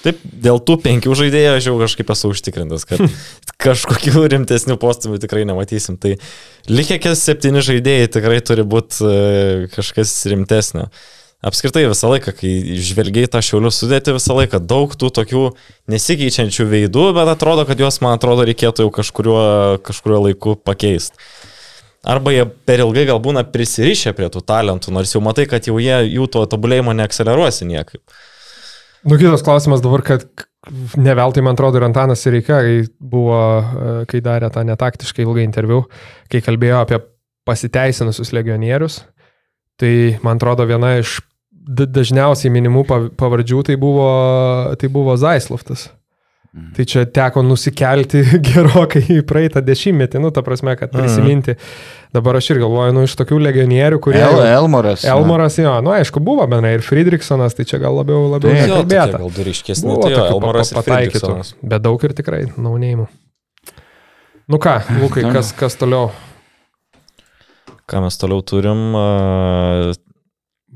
[0.03, 3.01] Taip, dėl tų penkių žaidėjų aš jau kažkaip esu užtikrintas, kad
[3.65, 5.97] kažkokių rimtesnių postumių tikrai nematysim.
[5.99, 6.13] Tai
[6.71, 10.89] likę kes septyni žaidėjai tikrai turi būti kažkas rimtesnio.
[11.45, 15.43] Apskritai visą laiką, kai žvelgiai tą šiaulių sudėti, visą laiką daug tų tokių
[15.93, 19.43] nesikeičiančių veidų, bet atrodo, kad juos, man atrodo, reikėtų jau kažkuriuo,
[19.85, 21.19] kažkuriuo laiku pakeisti.
[22.07, 25.77] Arba jie per ilgai gal būna prisirišę prie tų talentų, nors jau matai, kad jau
[25.81, 28.01] jie jų to tobulėjimo neakceleruosi niekaip.
[29.05, 30.25] Nu, kitas klausimas dabar, kad
[30.97, 33.37] ne veltui, man atrodo, ir Antanas Sireika, kai buvo,
[34.09, 35.83] kai darė tą netaktiškai ilgą interviu,
[36.33, 36.99] kai kalbėjo apie
[37.47, 39.03] pasiteisinusius legionierius,
[39.77, 39.93] tai
[40.25, 41.19] man atrodo viena iš
[41.67, 44.07] dažniausiai minimų pav- pavardžių tai buvo,
[44.79, 45.89] tai buvo Zaisloftas.
[46.73, 51.53] Tai čia teko nusikelti gerokai į praeitą dešimtmetį, nu, ta prasme, kad prisiminti.
[52.15, 54.23] Dabar aš ir galvoju, nu, iš tokių legionierių, kurie...
[54.25, 55.03] El, Elmoras.
[55.05, 58.55] Elmoras, jo, nu aišku, buvo bendrai ir Friedrichsonas, tai čia gal labiau, labiau.
[58.55, 59.19] Jo, tokie nekalbėta.
[59.21, 61.33] gal du ryškesni, Buvo tai jo, tokių pa- pataikytų,
[61.75, 63.05] bet daug ir tikrai naunėjimų.
[64.47, 66.07] Nu ką, Lukai, kas, kas toliau?
[67.87, 68.91] Ką mes toliau turim?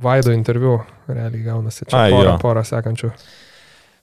[0.02, 0.80] Vaido interviu
[1.12, 2.36] realiai gaunasi čia Ai, porą, jo.
[2.40, 3.12] porą sekančių.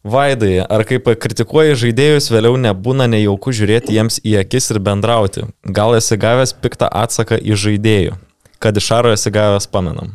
[0.09, 5.49] Vaidai, ar kai kritikuoji žaidėjus, vėliau nebūna nejauku žiūrėti jiems į akis ir bendrauti?
[5.75, 8.15] Gal esi gavęs piktą atsaką į žaidėjų?
[8.63, 10.15] Kad iš aro esi gavęs, pamenam.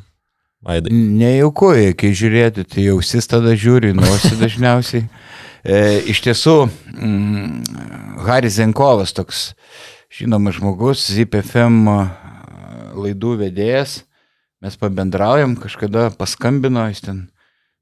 [0.64, 0.94] Vaidai.
[0.94, 5.08] Nejauku, kai žiūrėti, tai ausis tada žiūri, nuosi dažniausiai.
[5.64, 5.82] E,
[6.14, 6.56] iš tiesų,
[6.94, 9.50] mm, Haris Zenkovas toks
[10.14, 11.84] žinomas žmogus, ZipFM
[12.94, 14.02] laidų vedėjas,
[14.64, 17.22] mes pabendraujam, kažkada paskambino, jis ten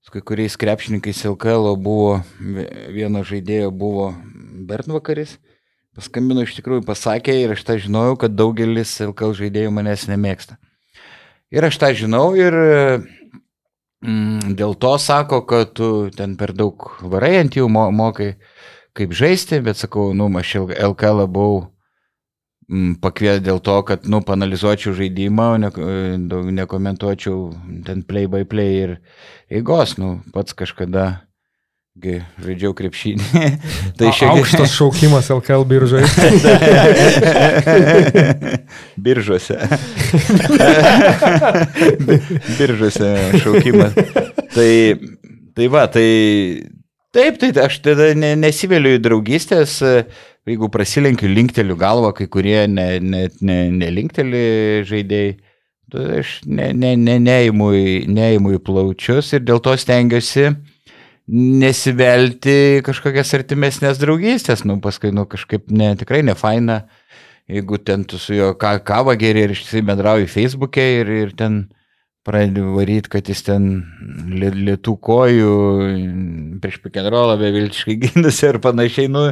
[0.02, 2.22] su kai kuriais krepšininkais LKL buvo,
[2.90, 4.10] vieno žaidėjo buvo
[4.66, 5.36] Bertvakaris,
[5.96, 10.58] paskambino iš tikrųjų pasakė ir aš tą žinojau, kad daugelis LKL žaidėjų manęs nemėgsta.
[11.54, 12.56] Ir aš tą žinau ir
[14.02, 18.34] mm, dėl to sako, kad tu ten per daug varai ant jų mo mokai,
[18.98, 21.68] kaip žaisti, bet sakau, nu, aš LKL buvau
[23.04, 25.74] pakvietė dėl to, kad, nu, panalizuočiau žaidimą, ne,
[26.32, 27.52] daug nekomentuočiau
[27.88, 28.96] ten play by play ir
[29.52, 31.12] eigos, nu, pats kažkada
[32.02, 33.24] žaidžiau krepšinį.
[34.00, 36.08] tai šiek tiek aukštas šaukimas LKL biržoje.
[39.06, 39.52] Biržuose.
[42.58, 43.12] Biržuose
[43.44, 43.94] šaukimas.
[44.56, 44.72] Tai,
[45.56, 46.08] tai va, tai
[47.12, 49.82] taip, tai aš tada ne, nesivėliu į draugystės,
[50.50, 54.44] jeigu prasilenkiu linkteliu galvą, kai kurie net ne, ne, ne linkteli
[54.90, 55.38] žaidėjai.
[55.92, 57.68] Tai aš ne, ne, ne, neįimu,
[58.16, 60.54] neįimu į plaučius ir dėl to stengiuosi
[61.32, 66.82] nesivelti kažkokias artimesnės draugystės, nu paskui, nu kažkaip ne, tikrai ne faina,
[67.52, 71.66] jeigu ten tu su juo kavą geri ir išsi bendrauji Facebook'e ir, ir ten
[72.26, 73.68] pradedi varyti, kad jis ten
[74.30, 75.54] lietų kojų
[76.62, 79.28] prieš pikenrolą beviltiškai gynasi ir panašiai, nu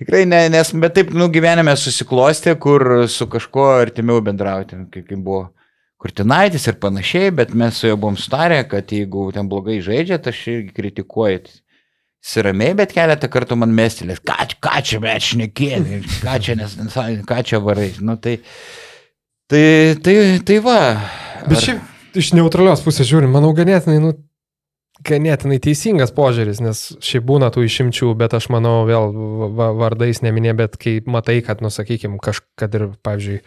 [0.00, 5.20] tikrai ne, nes, bet taip, nu gyvenime susiklostė, kur su kažkuo artimiau bendrauti, kaip, kaip
[5.20, 5.44] buvo
[6.04, 10.34] Kurtinaitis ir panašiai, bet mes su juo buvom starę, kad jeigu ten blogai žaidžia, tai
[10.34, 11.54] aš irgi kritikuoju.
[12.24, 16.76] Siramiai, bet keletą kartų man mestelės, ką, ką čia mes šnekėjai, ką čia, nes,
[17.28, 17.90] ką čia varai.
[18.04, 18.38] Nu, tai,
[19.48, 19.64] tai,
[20.04, 20.78] tai, tai va.
[21.48, 21.64] Bet ar...
[21.70, 24.14] šiaip iš neutralios pusės žiūrint, manau, ganėtinai, nu,
[25.04, 29.10] ganėtinai teisingas požiūris, nes šiaip būna tų išimčių, bet aš manau, vėl
[29.58, 33.40] va, vardais neminė, bet kai matai, kad, nu, sakykime, kad ir, pavyzdžiui,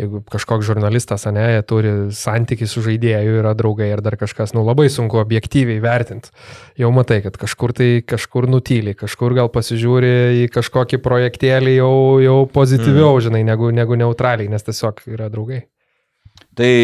[0.00, 4.64] jeigu kažkoks žurnalistas, ne, jie turi santykių su žaidėju, yra draugai ir dar kažkas, nu,
[4.66, 6.32] labai sunku objektyviai vertinti.
[6.80, 11.94] Jau matai, kad kažkur tai kažkur nutyli, kažkur gal pasižiūri į kažkokį projektėlį jau,
[12.24, 13.28] jau pozityviau, mm.
[13.28, 15.66] žinai, negu, negu neutraliai, nes tiesiog yra draugai.
[16.54, 16.74] Tai,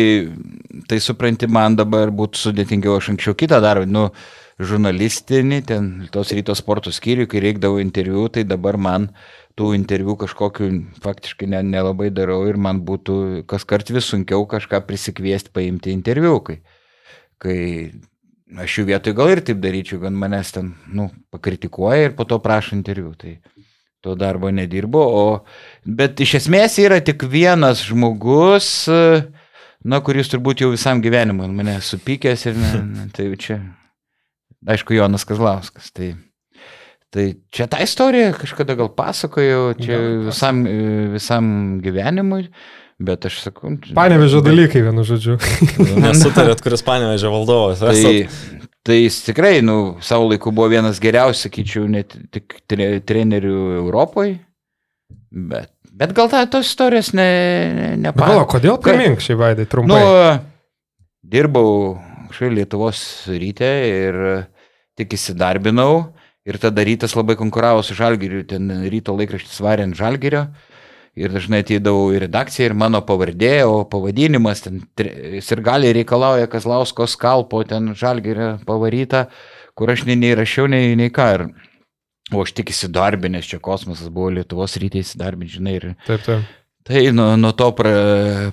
[0.91, 4.09] tai supranti, man dabar būtų sudėtingiau, aš anksčiau kitą darbą, nu,
[4.61, 9.09] žurnalistinį, ten tos ryto sporto skyrių, kai reikdavo interviu, tai dabar man
[9.59, 10.69] tų interviu kažkokiu
[11.05, 16.37] faktiškai ne, nelabai darau ir man būtų kas kart vis sunkiau kažką prisikviesti, paimti interviu,
[16.45, 16.61] kai,
[17.41, 17.59] kai
[18.61, 22.41] aš jų vietoj gal ir taip daryčiau, kad manęs ten, nu, pakritikuoja ir po to
[22.43, 23.15] prašo interviu.
[23.15, 23.39] Tai
[24.01, 25.25] to darbo nedirbo, o,
[25.85, 29.40] bet iš esmės yra tik vienas žmogus, uh,
[29.85, 33.61] na, kuris turbūt jau visam gyvenimui mane supykęs ir ne, ne, tai čia,
[34.69, 35.91] aišku, Jonas Kazlauskas.
[35.97, 36.13] Tai,
[37.15, 40.63] tai čia tą istoriją kažkada gal pasakojau, čia visam,
[41.17, 41.51] visam
[41.85, 42.49] gyvenimui.
[43.01, 43.71] Bet aš sakau.
[43.97, 45.39] Panevežė dalykai, vienu žodžiu.
[46.05, 47.81] Nesutarėt, kuris panevežė valdovas.
[47.81, 54.37] Tai, tai jis tikrai, nu, savo laiku buvo vienas geriausių, sakyčiau, net tik trenerių Europoje.
[55.33, 57.27] Bet Bet gal ta, tos istorijos ne,
[58.01, 59.99] ne Gal, kodėl primink šį vaidai trumpai?
[60.01, 60.31] Nu,
[61.21, 61.99] dirbau
[62.31, 64.19] kažkaip Lietuvos ryte ir
[64.97, 66.15] tik įsidarbinau
[66.49, 70.47] ir tada rytas labai konkuravo su Žalgiriu, ten ryto laikraštis varė ant Žalgirio
[71.21, 77.09] ir dažnai ateidavau į redakciją ir mano pavardė, o pavadinimas ten ir gali reikalauja Kazlausko
[77.11, 79.27] skalpo, ten Žalgirio pavaryta,
[79.77, 81.29] kur aš nei, nei rašiau, nei, nei ką.
[81.37, 81.47] Ir
[82.31, 85.77] O aš tik įsidarbinęs, čia kosmosas buvo Lietuvos rytė įsidarbinęs, žinai.
[85.81, 85.87] Ir...
[86.07, 86.57] Taip, taip.
[86.91, 87.91] Tai nuo, nuo to pra,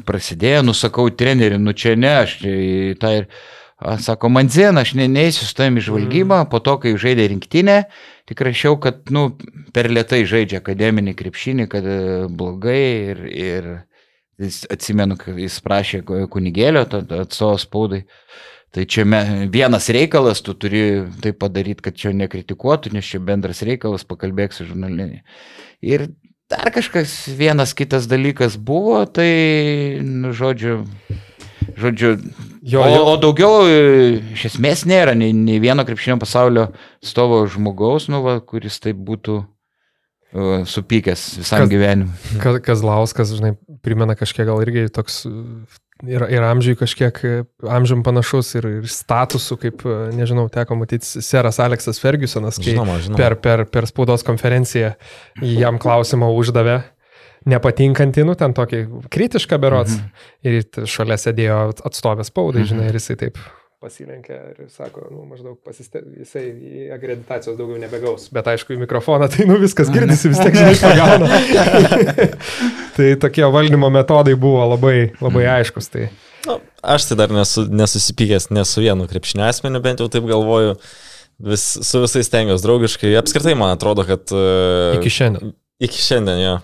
[0.06, 2.34] prasidėjo, nusakau treneriui, nu čia ne, aš
[2.99, 3.30] tai ir,
[4.04, 6.49] sako, man dzien, aš ne, neįsiu su tavimi žvalgybą, mm.
[6.52, 7.78] po to, kai žaidė rinktinę,
[8.28, 9.30] tik rašiau, kad, nu,
[9.74, 12.84] per lietai žaidžia akademinį krepšinį, kad e, blogai
[13.14, 13.72] ir, ir
[14.44, 16.84] jis, atsimenu, kad jis prašė kunigėlio,
[17.22, 18.04] atstovas spaudai.
[18.78, 23.64] Tai čia me, vienas reikalas, tu turi tai padaryti, kad čia nekritikuotų, nes čia bendras
[23.66, 25.24] reikalas, pakalbėk su žurnalinė.
[25.82, 26.04] Ir
[26.45, 30.84] dar kažkas vienas kitas dalykas buvo, tai, nu, žodžiu,
[31.74, 32.12] žodžiu,
[32.62, 33.02] jo, jo.
[33.02, 33.66] O, o daugiau
[34.36, 36.68] iš esmės nėra nei, nei vieno krepšinio pasaulio
[37.02, 42.62] stovo žmogaus, nu, va, kuris taip būtų uh, supykęs visam Kaz, gyvenimui.
[42.70, 45.24] Kazlauskas, žinai, primena kažkiek gal irgi toks
[46.06, 47.19] ir, ir amžiui kažkiek
[47.64, 53.22] amžiam panašus ir, ir statusu, kaip, nežinau, teko matyti seras Aleksas Fergusonas, kai žinoma, žinoma.
[53.22, 54.94] Per, per, per spaudos konferenciją
[55.41, 56.82] jam klausimą uždavė
[57.48, 58.82] nepatinkantį, nu ten tokį
[59.14, 59.98] kritišką berots.
[59.98, 60.26] Mhm.
[60.48, 62.74] Ir šalia sėdėjo atstovės spaudai, mhm.
[62.74, 63.41] žinai, ir jisai taip
[63.84, 66.02] pasilenkė ir sako, nu, maždaug pasiste...
[66.18, 66.45] jisai
[66.95, 68.28] akreditacijos daugiau nebegaus.
[68.34, 71.28] Bet aišku, į mikrofoną tai, nu, viskas girdisi, vis tiek žinai, pagauna.
[72.98, 75.52] tai tokie valdymo metodai buvo labai, labai mhm.
[75.60, 75.91] aiškus.
[75.94, 76.08] Tai.
[76.48, 76.58] Nu,
[76.95, 80.78] aš tai dar nesu, nesusipykęs ne su vienu krepšinio asmeniu, bent jau taip galvoju.
[81.48, 83.14] Vis, su visais tengiuosi draugiškai.
[83.20, 84.26] Apskritai, man atrodo, kad...
[84.98, 85.54] Iki šiandien.
[85.86, 86.56] Iki šiandien, jo.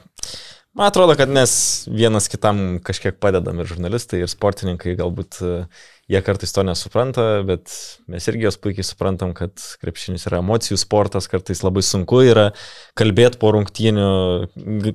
[0.73, 1.51] Man atrodo, kad mes
[1.87, 5.51] vienas kitam kažkiek padedam ir žurnalistai, ir sportininkai, galbūt e,
[6.11, 7.71] jie kartais to nesupranta, bet
[8.11, 12.49] mes irgi jos puikiai suprantam, kad krepšinis yra emocijų sportas, kartais labai sunku yra
[12.99, 14.09] kalbėti po rungtynių,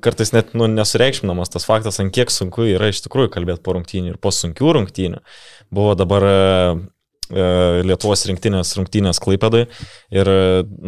[0.04, 4.14] kartais net nu, nesureikšminamas tas faktas, ant kiek sunku yra iš tikrųjų kalbėti po rungtynių
[4.14, 5.24] ir po sunkių rungtynių.
[5.74, 6.36] Buvo dabar e,
[7.32, 7.48] e,
[7.88, 9.64] Lietuvos rinktinės rungtynės Klaipėdai
[10.12, 10.32] ir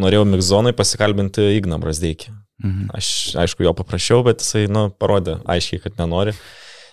[0.05, 2.34] norėjau Mikzonai pasikalbinti Igną Brasdeikį.
[2.60, 2.90] Mhm.
[2.97, 3.06] Aš,
[3.40, 6.36] aišku, jo paprašiau, bet jisai, nu, parodė aiškiai, kad nenori.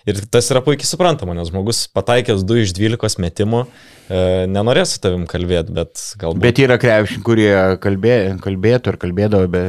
[0.08, 5.02] Ir tas yra puikiai suprantama, nes žmogus pataikęs 2 iš 12 metimų e, nenorės su
[5.04, 6.42] tavim kalbėti, bet galbūt.
[6.46, 7.52] Bet yra krepšiai, kurie
[7.82, 9.64] kalbė, kalbėtų ar kalbėdavo, be,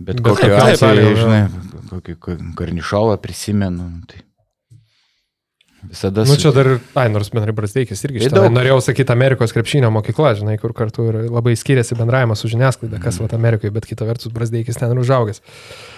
[0.00, 1.40] bet, bet kokiu atveju, žinai,
[1.92, 2.18] kokį
[2.58, 3.88] karnišovą prisimenu.
[4.10, 4.24] Tai.
[5.82, 6.22] Visada.
[6.24, 8.44] Nu, čia dar, ai, nors bendrai Brasdeikis irgi šitą.
[8.54, 13.18] Norėjau sakyti Amerikos krepšinio mokykla, žinai, kur kartu ir labai skiriasi bendravimas su žiniasklaida, kas
[13.18, 13.26] mm.
[13.26, 15.42] va Amerikoje, bet kita vertus Brasdeikis ten ir užaugęs.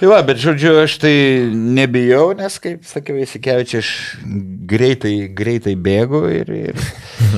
[0.01, 1.15] Tai va, bet žodžiu, aš tai
[1.53, 3.93] nebijau, nes, kaip sakiau, įsikevičiu, aš
[4.73, 6.83] greitai, greitai bėgu ir, ir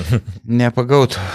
[0.63, 1.27] nepagautų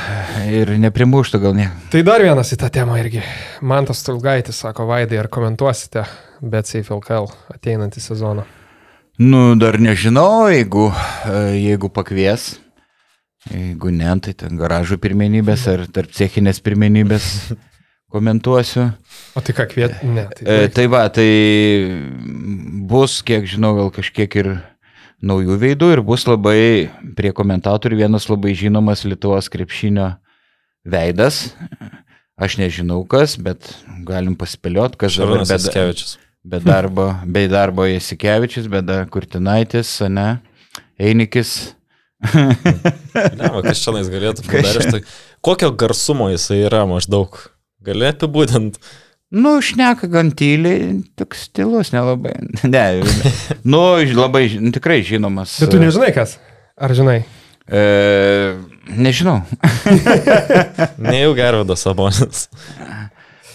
[0.48, 1.70] ir neprimuštų gal ne.
[1.92, 3.26] Tai dar vienas į tą temą irgi.
[3.68, 6.08] Mantas Tulgaitis sako, Vaidai, ar komentuosite
[6.42, 8.48] Bet Safe LKL ateinantį sezoną?
[9.22, 10.88] Nu, dar nežinau, jeigu,
[11.30, 12.56] e, jeigu pakvies.
[13.52, 17.28] Jeigu ne, tai ten garažų pirmenybės ar tarp cechinės pirmenybės
[18.14, 18.88] komentuosiu.
[19.38, 20.00] O tai ką kviet?
[20.02, 20.26] Ne.
[20.34, 21.28] Tai, e, tai va, tai
[22.90, 24.50] bus, kiek žinau, gal kažkiek ir
[25.22, 30.16] naujų veidų ir bus labai prie komentatorių vienas labai žinomas Lietuvos krepšinio
[30.82, 31.52] veidas.
[32.42, 33.70] Aš nežinau kas, bet
[34.08, 36.18] galim paspėliot, kas dabar Bedkevičius.
[36.44, 40.40] Be darbo, be darbo Jasikevičius, be dar Kurtinaitis, ne,
[40.98, 41.76] Einikis.
[42.34, 45.04] ne, va, kas čia nais galėtų padaryti.
[45.46, 47.38] Kokio garsumo jisai yra maždaug?
[47.86, 48.82] Galėtų būtent.
[49.32, 52.34] Nu, šneka gan tyliai, toks stilus nelabai.
[52.74, 52.86] Ne,
[53.64, 53.84] nu,
[54.18, 55.60] labai, tikrai žinomas.
[55.62, 56.36] Bet tu nežinai kas?
[56.82, 57.22] Ar žinai?
[57.70, 58.58] E,
[58.98, 59.44] nežinau.
[61.12, 62.50] Nejau Gervidas Sabonis.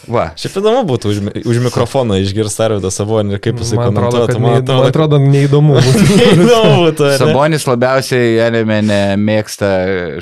[0.07, 0.28] Va.
[0.39, 4.39] Šiaip įdomu būtų už, už mikrofoną išgirsti Arvidą Sabonį ir kaip jisai komentuotų.
[4.43, 5.77] Man atrodo, man atrodo neįdomu.
[6.20, 7.09] neįdomu būtų.
[7.11, 7.19] Ne?
[7.20, 9.70] Sabonis labiausiai Janime nemėgsta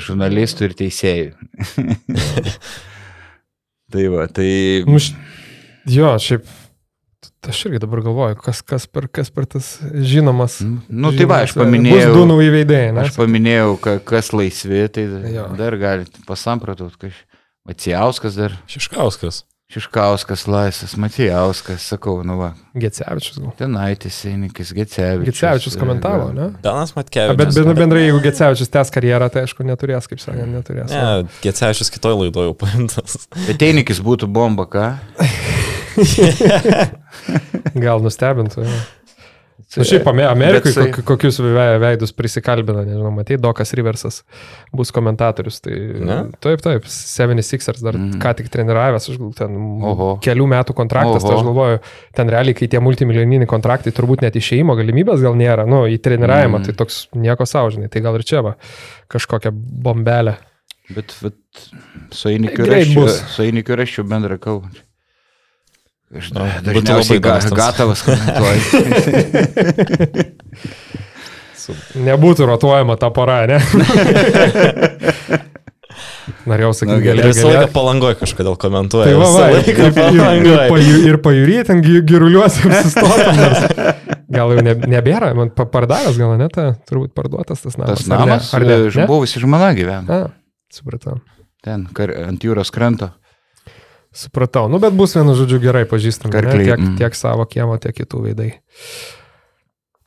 [0.01, 1.31] žurnalistų ir teisėjų.
[3.93, 4.49] tai va, tai...
[4.89, 5.01] Nu,
[5.97, 6.53] jo, šiaip
[7.45, 10.55] Aš irgi dabar galvoju, kas, kas, per, kas per tas žinomas.
[10.65, 12.07] Na, nu, tai va, aš paminėjau.
[12.09, 13.03] Bus du nauji veidėjai, ne?
[13.03, 13.75] Aš paminėjau,
[14.09, 15.45] kas laisvi, tai jo.
[15.59, 17.21] dar galite pasampratot, kažkaip.
[17.65, 18.53] Macijauskas dar.
[18.69, 19.43] Šiškauskas.
[19.73, 22.51] Šiškauskas, Laisas, Matijauskas, sakau, nu va.
[22.77, 23.53] Gecevičius gal.
[23.57, 25.25] Tenaitis, Einikis, Gecevičius.
[25.31, 26.51] Gecevičius komentavo, ne?
[26.63, 27.39] Danas Matkevičius.
[27.39, 30.93] Bet bendrai, bendrai, jeigu Gecevičius tęs karjerą, tai aišku, neturės, kaip sakė, neturės.
[30.93, 33.17] Ne, Gecevičius kitoje laidoje jau paimtas.
[33.47, 34.85] Bet Einikis būtų bomba, ką?
[37.87, 38.67] gal nustebintų.
[38.69, 38.79] Ja.
[39.55, 41.03] Na nu, šiaip Amerikai tai...
[41.07, 41.37] kokius
[41.81, 44.21] veidus prisikalbina, nežinau, matai, Dokas Riversas
[44.75, 45.61] bus komentatorius.
[45.63, 45.73] Tai,
[46.05, 46.17] ne?
[46.43, 48.17] Taip, taip, 76ers dar mm.
[48.23, 49.57] ką tik treniravęs, aš galvoju, ten
[49.91, 50.09] Oho.
[50.23, 51.81] kelių metų kontraktas, tai aš galvoju,
[52.19, 56.61] ten realiai, kai tie multimilijoniniai kontraktai, turbūt net išeimo galimybės gal nėra, nu, į treniravimą,
[56.61, 56.67] mm.
[56.67, 58.57] tai toks nieko saužinai, tai gal ir čia va,
[59.11, 59.55] kažkokią
[59.87, 60.37] bombelę.
[60.91, 61.63] Bet, bet
[62.13, 64.69] su Einikiu raščiau bendrą kalbą.
[66.15, 68.61] Aš da, dažniausiai ga, gatavas komentuoju.
[72.05, 73.57] Nebūtų rotuojama ta para, ne?
[76.45, 79.07] Norėjau sakyti, gal ir visą laiką palangoje kažkodėl komentuoja.
[79.09, 79.91] Tai va, va, ir, ir,
[80.77, 83.35] ir, ir pajūrė ten giruliuosi ir sustotum.
[84.35, 88.01] Gal jau ne, nebėra, man pardavęs gal ne, ta, turbūt parduotas tas namas.
[88.01, 88.79] Tas namas, ar ne?
[88.85, 89.07] Ar ne?
[89.09, 90.19] Buvusi žmona gyvena.
[90.73, 91.19] Supratau.
[91.65, 93.09] Ten, kar, ant jūros kranto.
[94.15, 96.95] Supratau, nu bet bus vienu žodžiu gerai pažįstami, tiek, mm.
[97.01, 98.49] tiek savo kiemo, tiek kitų veidai.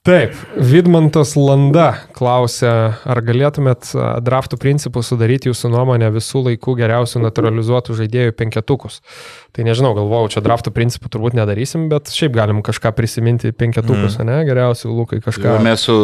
[0.09, 2.71] Taip, Vidmantas Landa klausė,
[3.05, 3.91] ar galėtumėt
[4.25, 9.03] draftų principų sudaryti jūsų nuomonę visų laikų geriausių naturalizuotų žaidėjų penketukus.
[9.53, 14.31] Tai nežinau, galvojau, čia draftų principų turbūt nedarysim, bet šiaip galim kažką prisiminti penketukus, mm.
[14.31, 15.59] ne, geriausių Lukai kažką.
[15.59, 15.99] Jo, mes su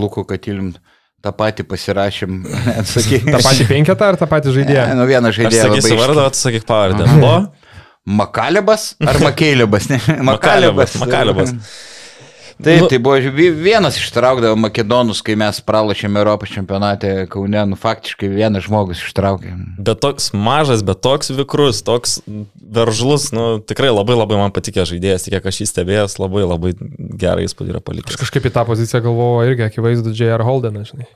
[0.00, 0.72] Luku Katilim
[1.26, 2.38] tą patį pasirašym.
[2.94, 4.86] Sakyk, tą patį penketą ar tą patį žaidėją?
[4.92, 5.68] Ne, nu vieną žaidėją.
[5.70, 7.10] Sakysi vardą, atsakyk pavardę.
[7.22, 7.36] Lo?
[8.06, 9.90] Makalebas ar Makeilebas?
[10.22, 10.94] Makalebas.
[11.02, 11.54] Makalebas.
[12.56, 13.16] Taip, nu, tai buvo
[13.52, 19.52] vienas ištraukdavo Makedonus, kai mes pralašėme Europos čempionate Kaune, nu faktiškai vienas žmogus ištraukė.
[19.76, 22.16] Bet toks mažas, bet toks vikrus, toks
[22.56, 26.72] veržlus, nu tikrai labai labai man patikė žaidėjas, tik kiek aš jį stebėjęs, labai labai
[27.20, 28.16] gerą įspūdį yra palikęs.
[28.16, 30.44] Aš kažkaip į tą poziciją galvojau irgi, akivaizdu, J.R.
[30.48, 31.10] Holdenas, žinai.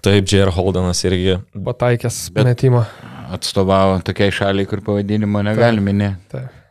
[0.00, 0.54] Taip, J.R.
[0.56, 1.36] Holdenas irgi.
[1.68, 2.86] Pataikęs metimą.
[3.36, 6.30] Atstovavo tokiai šaliai, kur pavadinimo negalime minėti.
[6.32, 6.62] Taip.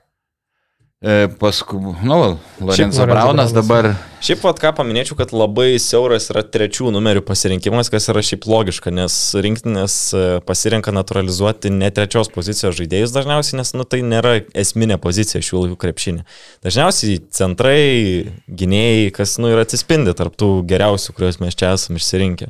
[1.06, 3.52] E, paskui, nu, Lorenzo Braunas.
[3.54, 3.92] dabar
[4.26, 8.90] Šiaip pat ką paminėčiau, kad labai siauras yra trečių numerių pasirinkimas, kas yra šiaip logiška,
[8.90, 14.98] nes rinktinės e, pasirenka naturalizuoti ne trečios pozicijos žaidėjus dažniausiai, nes nu, tai nėra esminė
[15.04, 16.24] pozicija šių laikų krepšinė.
[16.66, 22.50] Dažniausiai centrai, gynėjai, kas nu, ir atsispindi tarptų geriausių, kuriuos mes čia esame išsirinkę.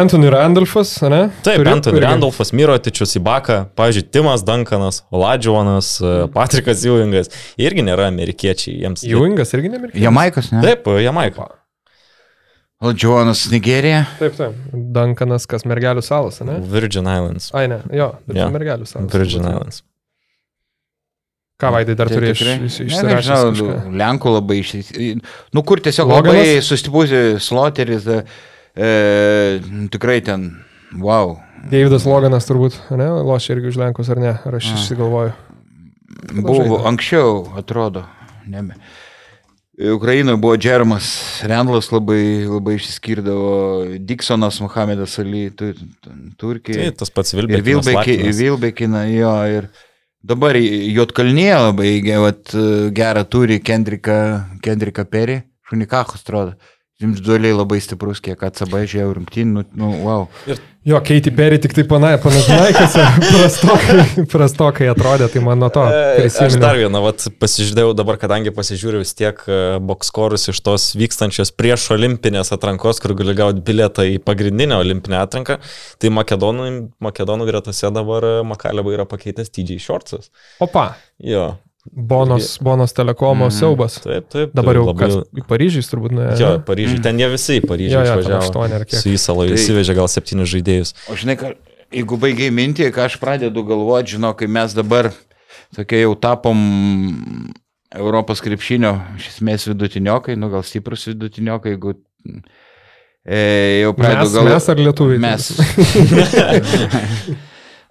[0.00, 1.20] Anthony Randolphas, ne?
[1.44, 2.06] Taip, Turi Anthony irgi.
[2.06, 6.32] Randolfas, Mirotičius, Ibaka, pavyzdžiui, Timas Duncanas, Oladžionas, Mhm.
[6.32, 7.28] Patrikas Ewingas,
[7.60, 8.78] irgi nėra amerikiečiai.
[8.86, 10.00] Jiems Ewingas irgi nemirkė.
[10.00, 10.62] Jamaikas, ne?
[10.64, 11.48] Taip, Jamaika.
[12.80, 14.06] O Džonas Nigerija.
[14.16, 14.54] Taip, taip.
[14.96, 16.54] Dankanas, kas mergelių salas, ne?
[16.64, 17.50] Virgin Islands.
[17.52, 18.46] Ai, ne, jo, bet Jo.
[18.46, 18.52] yeah.
[18.54, 19.10] mergelių salas.
[19.12, 19.56] Virgin turbūt.
[19.58, 19.82] Islands.
[21.60, 22.40] Ką vaidai dar Tai turi iš,
[22.80, 23.66] iš, Ne, kažką?
[24.00, 24.70] Lenkų labai iš...
[25.52, 26.38] Nu, kur tiesiog Loganas?
[26.40, 28.22] labai sustipusi sloteris, e,
[28.80, 28.88] e,
[29.92, 30.46] tikrai ten,
[30.96, 31.34] wow.
[31.68, 33.10] Davidas Loganas turbūt, ne?
[33.28, 34.32] Lošia irgi už Lenkus ar ne?
[34.40, 35.36] Ar aš išsigalvoju?
[36.40, 36.80] Buvo žaidė?
[36.94, 38.06] anksčiau, atrodo.
[38.48, 38.80] Nebe.
[39.80, 41.06] Ukrainoje buvo Džermas,
[41.48, 43.52] Rendlas labai, labai išsiskirdavo,
[43.98, 46.90] Diksonas, Mohamedas Ali, tu, tu, Tai Turkija.
[46.92, 47.86] tas pats Vilbekinas.
[48.36, 49.70] Vilbekina, jo, ir
[50.20, 52.52] dabar Jotkalnie labai vat,
[52.92, 54.18] gerą turi Kendrika,
[54.60, 55.40] Kendrika Perry,
[55.70, 56.58] Šunikachus atrodo.
[57.00, 60.26] Individualiai labai stiprus, kiek ACB žiūrėjau rungtynį, nu, nu, wow.
[60.84, 62.94] Jo, Keiti Perry tik tai pana- panašiai, kas
[63.28, 66.70] prastokai, prastokai atrodė, tai man nuo to E, Aš dar prisimenu.
[66.82, 69.58] vieną, vat, pasižiūrėjau dabar, kadangi pasižiūrėjau vis tiek e,
[69.90, 75.58] bokskorus iš tos vykstančios prieš olimpinės atrankos, kur gali gauti bilietą į pagrindinę olimpinę atranką,
[76.00, 76.68] tai Makedonų,
[77.00, 80.30] Makedonų gretose dabar e, Makaleba yra pakeitęs TJ Shortsas.
[80.64, 81.58] Opa, Jo,
[81.90, 83.54] Bonos, Bonos telekomo Mhm.
[83.56, 83.94] siaubas.
[84.04, 84.50] taip, taip.
[84.54, 85.08] Dabar jau labai...
[85.08, 86.34] kas, į Paryžių turbūt nuėjo.
[86.40, 86.62] Jo, ne?
[86.68, 88.42] Paryžiai, ten jie visi į Paryžių Jo, jo, išvažiavo.
[88.44, 89.00] aštuoni ar kiek.
[89.00, 90.92] Su įsalo Tai- įsivežė gal septynis žaidėjus.
[91.08, 91.54] O žinai, ką,
[91.92, 95.10] jeigu baigiai mintį, ką aš pradedu galvoti, žinau, kai mes dabar
[95.74, 96.60] tokie jau tapom
[97.96, 101.96] Europos krepšinio, iš esmės vidutiniokai, nu gal stiprus vidutiniokai, jeigu
[103.26, 103.40] e,
[103.82, 104.52] jau pradedu galvoti.
[104.52, 105.18] mes ar lietuviai?
[105.18, 105.50] Mes.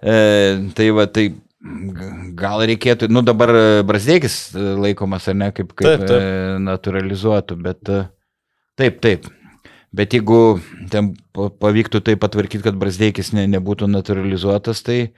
[0.00, 1.34] e, tai va, tai
[2.40, 3.52] gal reikėtų, nu dabar
[3.84, 6.22] Brasdėkis laikomas, ar ne, kaip, kaip Taip, taip.
[6.22, 8.00] E, naturalizuotų, bet e,
[8.80, 9.28] taip, taip.
[9.92, 10.60] Bet jeigu
[10.92, 15.12] ten pa- pavyktų tai patvarkyti, kad Brasdėkis ne, nebūtų naturalizuotas, tai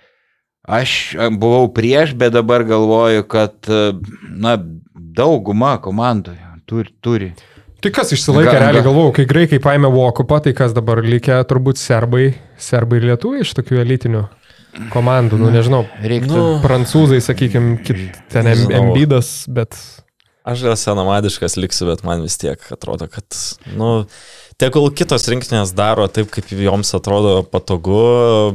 [0.66, 3.92] aš e, buvau prieš, bet dabar galvoju, kad, e,
[4.32, 4.56] na,
[4.94, 6.34] dauguma komandų
[6.66, 6.90] turi.
[7.04, 7.32] turi.
[7.82, 11.78] Tai kas išsilaikė, realiai ga- galvojau, kai graikai paėmė Vokupą, tai kas dabar likę, turbūt
[11.82, 12.32] serbai,
[12.62, 14.20] serbai ir lietuviai iš tokių elitinių
[14.92, 16.32] komandų, nu nežinau, Reiktų.
[16.32, 17.78] Nu, prancūzai, sakykime,
[18.32, 19.76] ten embidas, bet
[20.42, 23.26] Aš gal senamadiškas liksiu, bet man vis tiek atrodo, kad,
[23.78, 23.90] nu,
[24.62, 27.96] tegul kitos rinktinės daro taip, kaip joms atrodo patogu,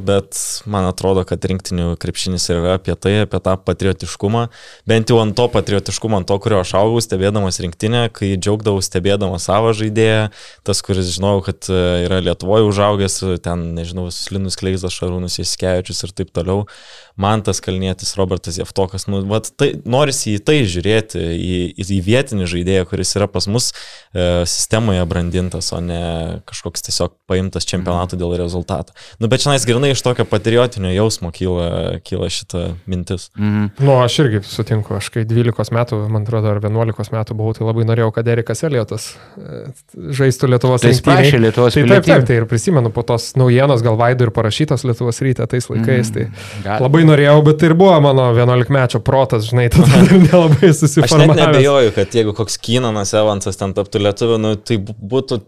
[0.07, 0.37] bet
[0.69, 4.45] man atrodo, kad rinktinių krepšinis yra apie tai, apie tą patriotiškumą.
[4.87, 9.49] Bent jau ant to patriotiškumo, ant to, kurio aš augau, stebėdamas rinktinę, kai džiaugdavau stebėdamas
[9.49, 10.29] savo žaidėją,
[10.67, 16.15] tas, kuris žinau, kad e, yra Lietuvoje užaugęs, ten, nežinau, Linus Kleizas, Šarūnus Jaskevičius ir
[16.15, 16.63] taip toliau.
[17.17, 22.47] Man tas kalnėtis, Robertas Jeftokas, nu, vat, tai, norisi į tai žiūrėti, į, į vietinį
[22.53, 25.96] žaidėją, kuris yra pas mus e, sistemoje brandintas, o ne
[26.47, 28.93] kažkoks tiesiog paimtas čempionatų dėl rezultato.
[29.21, 33.29] Nu, bet čia nais grinai iš tokio patriotinio jausmo kyla, kyla šita mintis.
[33.37, 33.69] Mhm.
[33.83, 37.67] Nu, aš irgi sutinku, aš kai 12 metų, man atrodo, ar 11 metų buvau, tai
[37.67, 39.63] labai norėjau, kad Erikas Eliotas e,
[40.17, 41.41] žaistų Lietuvos Tai jis prašė.
[41.43, 45.21] Lietuvos Tai taip, taip, tai ir prisimenu po tos naujienos, gal Vaidų ir parašytos Lietuvos
[45.25, 46.13] ryte tais laikais.
[46.15, 46.27] Tai
[46.63, 50.63] Gal- labai norėjau, bet tai ir buvo mano 11 mečio protas, žinai, tada nelabai Aš
[50.67, 51.43] net susiformavęs.
[51.43, 55.41] nebejoju, kad jeigu koks Kynanas Evansas ten taptų lietuviu, nu, tai būtų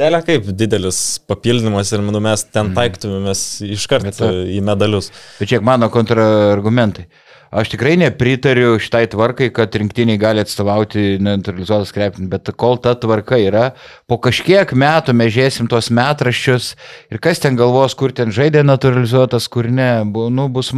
[0.00, 0.98] Belė kaip didelis
[1.28, 5.10] papildymas ir manau, mes ten taiktumėmės iš karto į medalius.
[5.36, 7.04] Bet čia mano kontrargumentai.
[7.50, 13.40] Aš tikrai nepritariu šitai tvarkai, kad rinktiniai gali atstovauti neutralizuotas krepšinį, bet kol ta tvarka
[13.42, 13.72] yra,
[14.06, 16.68] po kažkiek metų mes žiūrėsim tos metraščius
[17.10, 20.70] ir kas ten galvos, kur ten žaidė neutralizuotas, kur ne, bu, nu, bus,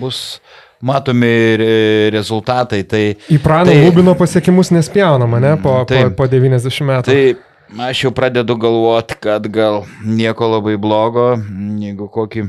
[0.00, 0.22] bus
[0.80, 2.80] matomi re- rezultatai.
[2.88, 3.04] Tai,
[3.36, 6.16] Į Prano Tai- Lubino pasiekimus nespjaunama, ne, po, po, Taip.
[6.16, 7.12] po 90 metų.
[7.12, 7.55] tai
[7.88, 11.32] aš jau pradedu galvoti, kad gal nieko labai blogo,
[11.82, 12.46] jeigu kokį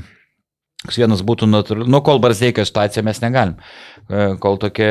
[0.87, 1.89] koks vienas būtų natūralus.
[1.91, 3.55] Nu, kol Barzdeikio situacija mes negalim.
[4.07, 4.87] E, Kol tokia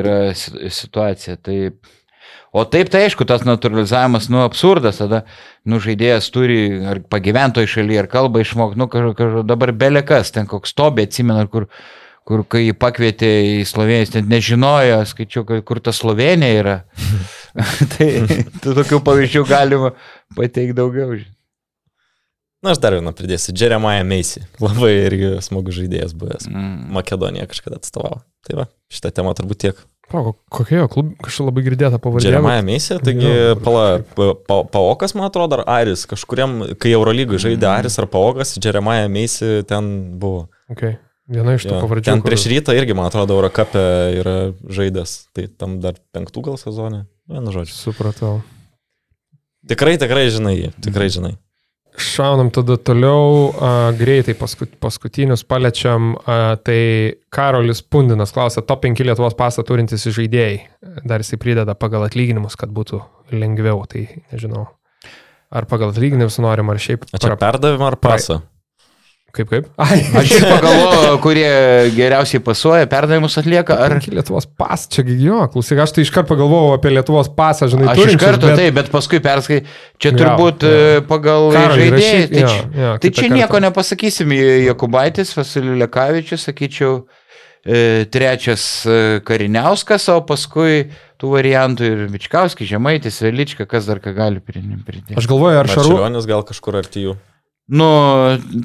[0.00, 1.36] yra si- situacija.
[1.40, 1.70] Tai...
[2.52, 5.22] O taip, tai aišku, tas naturalizavimas, nu, absurdas tada,
[5.64, 10.50] nu, žaidėjas turi ar pagyventoje šalyje, ar kalbą išmokti, nu, kažkaip kaž, dabar belekas, ten
[10.50, 11.68] koks tobė, atsimena, kur,
[12.26, 16.76] kur kai jį pakvietė į Sloveniją, jis net nežinojo, skaičiau, kad- kur ta Slovenija yra.
[17.96, 18.08] tai
[18.62, 19.92] tų tokių pavyzdžių galima
[20.38, 21.18] pateikti daugiau.
[22.60, 23.54] Na, aš dar vieną pridėsiu.
[23.56, 24.42] Jeremiah Macy.
[24.60, 26.50] Labai irgi smagus žaidėjas buvęs.
[26.50, 26.90] Mm.
[26.92, 28.20] Makedonija kažkada atstovavo.
[28.44, 29.80] Tai va, šitą temą turbūt tiek.
[30.10, 32.26] Palauk, kokia jo klub, kažkaip labai girdėta pavardė.
[32.26, 33.84] Jeremaja Meisė, taigi Jo, pala,
[34.16, 39.06] pa, pa, Paokas, man atrodo, ar Aris, kažkuriam, kai Eurolygai žaidė Aris ar Paokas, Jeremaja
[39.12, 40.48] Meisė ten buvo.
[40.74, 40.98] Okay.
[41.30, 41.80] Viena iš tų Jo.
[41.84, 42.08] pavardžių.
[42.10, 43.82] Ten prieš rytą irgi, man atrodo, Eurocapė
[44.18, 44.36] yra
[44.66, 47.04] žaidęs, tai tam dar penktų gal sezonė.
[47.30, 47.76] Vienu žodžiu.
[47.76, 48.40] Supratau.
[49.70, 51.36] Tikrai, tikrai žinai tikrai žinai.
[52.00, 56.14] Šaunam tada toliau, a, greitai paskut, paskutinius paliečiam.
[56.24, 60.60] A, tai Karolis Pundinas klausia, top 5 Lietuvos pasą turintys žaidėjai.
[61.04, 63.02] Dar jisai prideda pagal atlyginimus, kad būtų
[63.34, 64.68] lengviau, tai nežinau.
[65.50, 67.04] Ar pagal atlyginimus norim, ar šiaip.
[67.10, 68.40] Čia pra- perdavimą ar pasą?
[69.30, 69.66] Kaip kaip?
[69.78, 71.50] Ai, Aš šiaip pagalvoju, kurie
[71.94, 73.94] geriausiai pasuoja, perdavimus atlieka, ar...
[74.10, 78.18] Lietuvos pas, čia jo, klausyk, aš tai iškart pagalvojau apie Lietuvos pasą, žinai, Aš iš
[78.18, 79.60] karto bet- taip, bet paskui perskai,
[80.02, 80.72] čia turbūt jo.
[80.74, 82.26] e, pagal žaidėjai.
[82.34, 83.38] Tai, čia- jo, tai čia kartą.
[83.38, 84.34] nieko nepasakysim.
[84.66, 86.98] Jokubaitis, Vasiliu Lekavičius, sakyčiau,
[87.62, 90.88] e, trečias e, Kariniauskas, o paskui
[91.20, 95.14] tų variantų ir Vičkauskis, Žemaitis, Velička, kas dar ką gali pridėti.
[95.20, 95.90] Aš galvoju, ar Šarūnas.
[95.94, 97.18] Šarūnas gal kažkur arti jų.
[97.70, 97.86] Nu,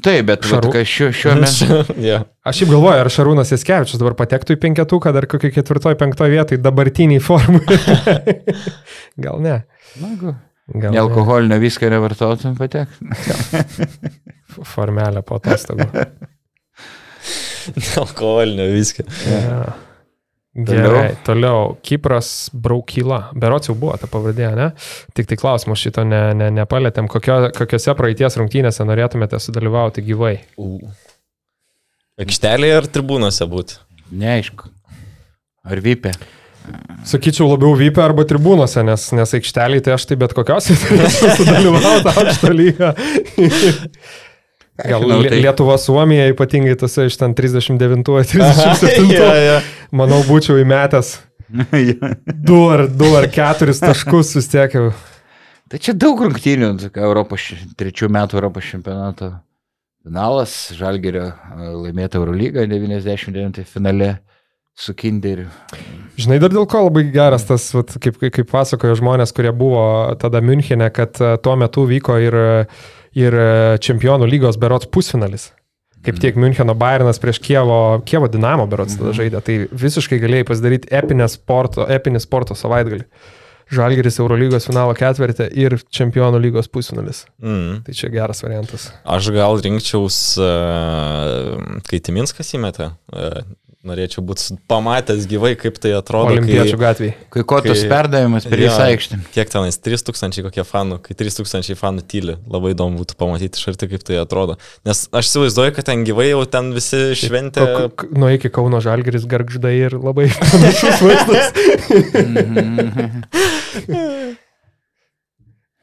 [0.02, 1.76] taip, bet vat, Šarū- kas šiuo, šiuo metu.
[2.02, 2.24] yeah.
[2.48, 6.58] Aš šiaip galvoju, ar Šarūnas Jaskevičius dabar patektų į penketuką, dar kokį ketvirtoj, penktoj vietoj
[6.64, 7.62] dabartiniai formui.
[9.26, 9.60] Gal ne.
[10.02, 10.34] Nagu,
[10.74, 12.90] Gal nealkoholinio viską nevartotum patek.
[13.06, 13.64] ne.
[14.66, 15.86] Formelė po atostogų.
[18.02, 19.06] Alkoholinio viską.
[19.30, 19.60] Ja.
[20.56, 21.74] Gerai, toliau.
[21.84, 23.26] Kipras Braukyla.
[23.36, 24.70] Berots jau buvo ta pavardė, ne?
[25.16, 27.10] Tik tai klausimus šito ne, ne, nepalėtėm.
[27.12, 30.38] Kokio, kokiose praeities rungtynėse norėtumėte sudalyvauti gyvai?
[32.24, 33.76] Aikštelėje ar tribūnose būti?
[34.16, 34.72] Neaišku.
[35.66, 36.14] Ar vypė?
[37.06, 40.72] Sakyčiau labiau vypę arba tribūnose, nes, nes aikšteliai tai aš tai bet kokios
[41.38, 42.94] sudalyvauti aukšto lygio.
[44.76, 49.56] Gal Žinau, tai- Lietuva, Suomija, ypatingai tose iš ten 39-37, ja, ja.
[49.90, 51.14] manau, būčiau įmetęs
[52.48, 54.90] du ar, du ar keturis taškus vis tiek jau.
[55.70, 57.48] Tai čia daug rungtynių, tokia Europos,
[57.78, 59.32] trečių metų Europos čempionato
[60.06, 64.12] finalas, Žalgerio e, laimėta Eurolyga 99 finale
[64.76, 65.48] su Kinderiu.
[66.20, 69.82] Žinai, dar dėl ko labai geras tas, vat, kaip, kaip, pasakojo žmonės, kurie buvo
[70.20, 72.38] tada Münchene, kad e, tuo metu vyko ir,
[73.16, 73.46] ir e,
[73.82, 75.50] čempionų lygos berots pusfinalis.
[76.06, 79.40] Kaip tiek Müncheno Bayernas prieš Kievo, Kievo Dinamo berots tada žaidė.
[79.42, 83.08] Tai visiškai galėjai pasidaryti epinę sporto, epinį sporto savaitgalį.
[83.74, 87.24] Žalgeris Eurolygos finalo ketvirtį ir čempionų lygos pusfinalis.
[87.42, 87.80] Mm.
[87.88, 88.86] Tai čia geras variantas.
[89.02, 92.92] Aš gal rinkčiaus, uh, kai Timinskas įmetė.
[93.86, 96.32] Norėčiau būti pamatęs gyvai, kaip tai atrodo.
[96.34, 97.14] Olimpiečių kai, gatvėje.
[97.34, 99.18] Kai kotus perdavimas per visą aikštę.
[99.34, 103.90] Kiek tenais 3000 kokie fanų, kai 3000 fanų tyli, labai įdomu būtų pamatyti iš arti,
[103.92, 104.58] kaip tai atrodo.
[104.88, 107.66] Nes aš įsivaizduoju, kad ten gyvai jau ten visi šventė.
[108.16, 111.46] Nuo iki Kauno Žalgeris gargždai ir labai panašus vaizdas.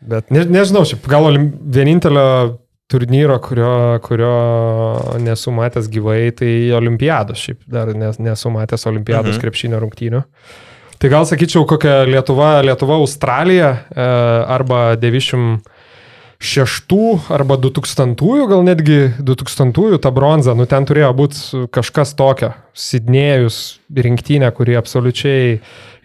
[0.04, 2.28] Bet ne, nežinau, šiaip gal vienintelio
[2.94, 3.74] turnyro, kurio,
[4.06, 4.34] kurio
[5.24, 9.42] nesu matęs gyvai, tai olimpiados šiaip dar nes, nesu matęs olimpiados mhm.
[9.42, 10.24] krepšinio rungtynių.
[11.02, 14.04] Tai gal sakyčiau, kokia Lietuva, Lietuva, Australija e,
[14.56, 15.73] arba 90.
[16.44, 23.80] 2006 arba 2000, gal netgi 2000 tą bronzą, nu ten turėjo būti kažkas tokio, Sidnėjus
[23.94, 25.60] rinktinė, kuri absoliučiai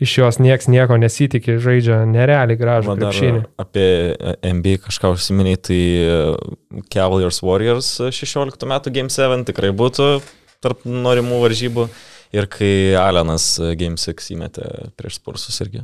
[0.05, 3.43] iš jos nieks nieko nesitikė, žaidžia nerealiai gražų krepšinį.
[3.59, 3.89] Apie
[4.45, 6.19] NBA kažką užsiminiai, tai e,
[6.93, 10.11] Cavaliers Warriors 16 metų Game 7 tikrai būtų
[10.63, 11.89] tarp norimų varžybų
[12.37, 15.83] ir kai Alenas Game 6 įmetė prieš Spursus irgi.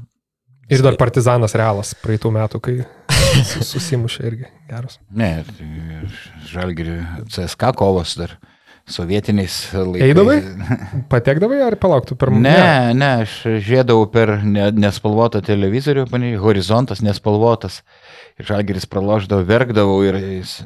[0.71, 2.79] Ir dar Partizanas Realas praeitų metų, kai
[3.43, 4.99] susimušė irgi geras.
[5.15, 5.69] Ne, tai
[6.51, 6.99] Žalgirių
[7.33, 8.37] CSK kovos dar
[8.91, 10.09] sovietiniais laikais.
[10.11, 10.39] Eidavai?
[11.13, 17.81] Patekdavai ar palauktų per Ne, ne, aš žiedavau per ne, nespalvotą televizorių, panai, horizontas nespalvotas.
[18.39, 20.19] Ir žalgeris praloždavau, verkdavau ir,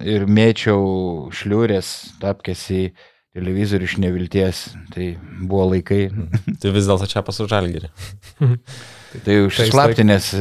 [0.02, 1.92] ir mėčiau šliūrės,
[2.22, 2.84] tapkės į
[3.38, 4.62] televizorių iš nevilties.
[4.94, 6.08] Tai buvo laikai.
[6.60, 7.92] Tai vis dėlto čia pasu žalgerį.
[9.24, 10.32] Tai užslaptinės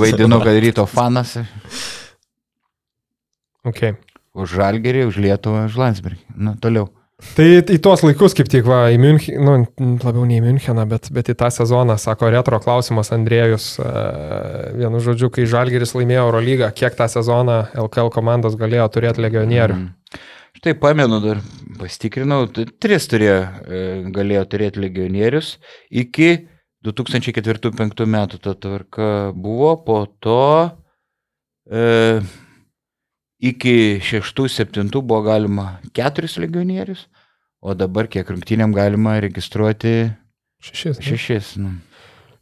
[0.00, 1.36] vaidinu, kad ryto fanas.
[3.68, 3.98] Okay.
[4.38, 6.22] Už žalgerį, už Lietuvą, už Landsbergį.
[6.38, 6.88] Nu, toliau.
[7.34, 11.08] Tai į tuos laikus kaip tik, va, į Müncheną, nu, labiau ne į Müncheną, bet,
[11.14, 13.94] bet į tą sezoną, sako retro klausimas Andrėjus, e,
[14.78, 17.58] vienu žodžiu, kai Žalgeris laimėjo Eurolygą, kiek tą sezoną
[17.88, 19.80] LKL komandos galėjo turėti legionierių?
[19.80, 20.22] Mm.
[20.60, 21.42] Štai pamenu dar,
[21.80, 23.82] pasitikrinau, tris turėjo, e,
[24.14, 25.56] galėjo turėti legionierius
[25.90, 26.30] iki
[26.86, 30.42] 2004-2005 metų ta tvarka buvo, po to
[31.66, 32.20] e,
[33.42, 37.08] iki 6-7 buvo galima keturis legionierius,
[37.58, 40.12] o dabar kiek rungtynėm galima registruoti
[40.62, 40.98] Šešis.
[40.98, 41.04] ne?
[41.10, 41.52] šešis.
[41.62, 41.74] Nu.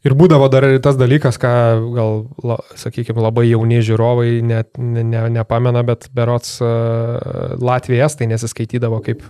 [0.07, 1.53] Ir būdavo dar ir tas dalykas, ką
[1.97, 8.29] gal, la, sakykime, labai jauni žiūrovai net ne, ne, nepamena, bet berots uh, Latvijas tai
[8.31, 9.25] nesiskaitydavo kaip,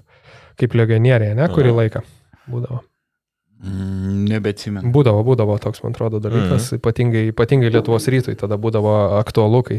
[0.61, 2.05] kaip legionieriai, ne, kurį laiką
[2.51, 2.83] būdavo.
[3.65, 4.91] Mm, Nebeatsimenu.
[4.93, 6.81] Būdavo, būdavo toks, man atrodo, dalykas, mm.
[6.81, 9.79] ypatingai, ypatingai Lietuvos rytui tada būdavo aktualu, kai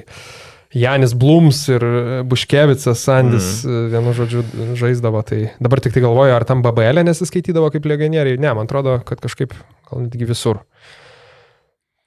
[0.75, 1.85] Janis Blums ir
[2.27, 3.85] Buškevicas Sandis, mm.
[3.93, 4.43] vienu žodžiu,
[4.79, 5.21] žaisdavo.
[5.27, 8.41] Tai dabar tik tai galvoju, ar tam BBL nesiskaitydavo kaip legionieriai.
[8.41, 9.53] Ne, man atrodo, kad kažkaip
[9.87, 10.63] gal netgi visur.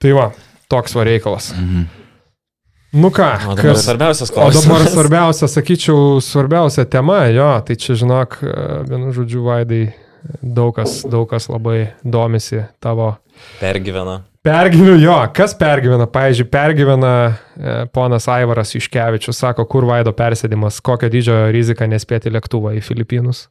[0.03, 0.29] Tai va,
[0.73, 1.53] toks va reikalas.
[1.57, 1.89] Mhm.
[2.93, 4.93] Nu ką, O dabar kas, svarbiausias o dabar klausimas.
[4.93, 8.41] svarbiausia, sakyčiau, svarbiausia tema, jo, tai čia žinok,
[8.89, 9.93] vienu žodžiu, Vaidai,
[10.43, 13.15] daug kas, daug kas labai domisi tavo
[13.61, 14.21] Pergyvena.
[14.43, 16.07] Pergyvenu jo, kas pergyvena?
[16.09, 22.73] Pavyzdžiui, pergyvena e, ponas Aivaras Iškevičius, sako, kur vaido persėdimas, kokio dydžio rizika nespėti lėktuvą
[22.79, 23.49] į Filipinus.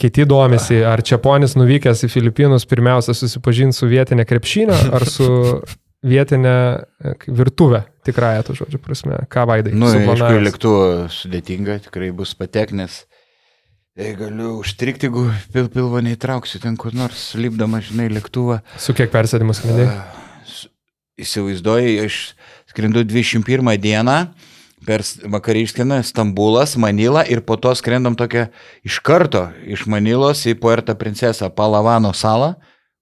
[0.00, 5.28] Kiti domisi, ar čia ponis nuvykęs į Filipinus pirmiausia susipažinti su vietinė krepšinė ar su
[6.14, 9.20] vietinė e, virtuvė, tikrąją to žodžio prasme.
[9.32, 9.76] Ką vaidai?
[9.76, 10.46] Nu, aišku, suplanavęs?
[10.48, 10.82] lėktuvo
[11.12, 13.02] sudėtinga, tikrai bus pateknės.
[13.96, 15.22] Jei galiu užstrikti, jeigu
[15.54, 18.58] pil pilvo neįtrauksiu ten kur nors, lipdama, žinai, lėktuvą.
[18.76, 19.86] Su kiek persėdimas skrendai?
[21.24, 22.18] Įsivaizduoju, aš
[22.68, 24.18] skrendu 21 dieną,
[24.84, 25.00] per
[25.32, 28.50] vakarį išskrenda Stambulas, Manila ir po to skrendam tokia
[28.84, 32.52] iš karto iš Manilos į Puerto Princesa, Palavano salą,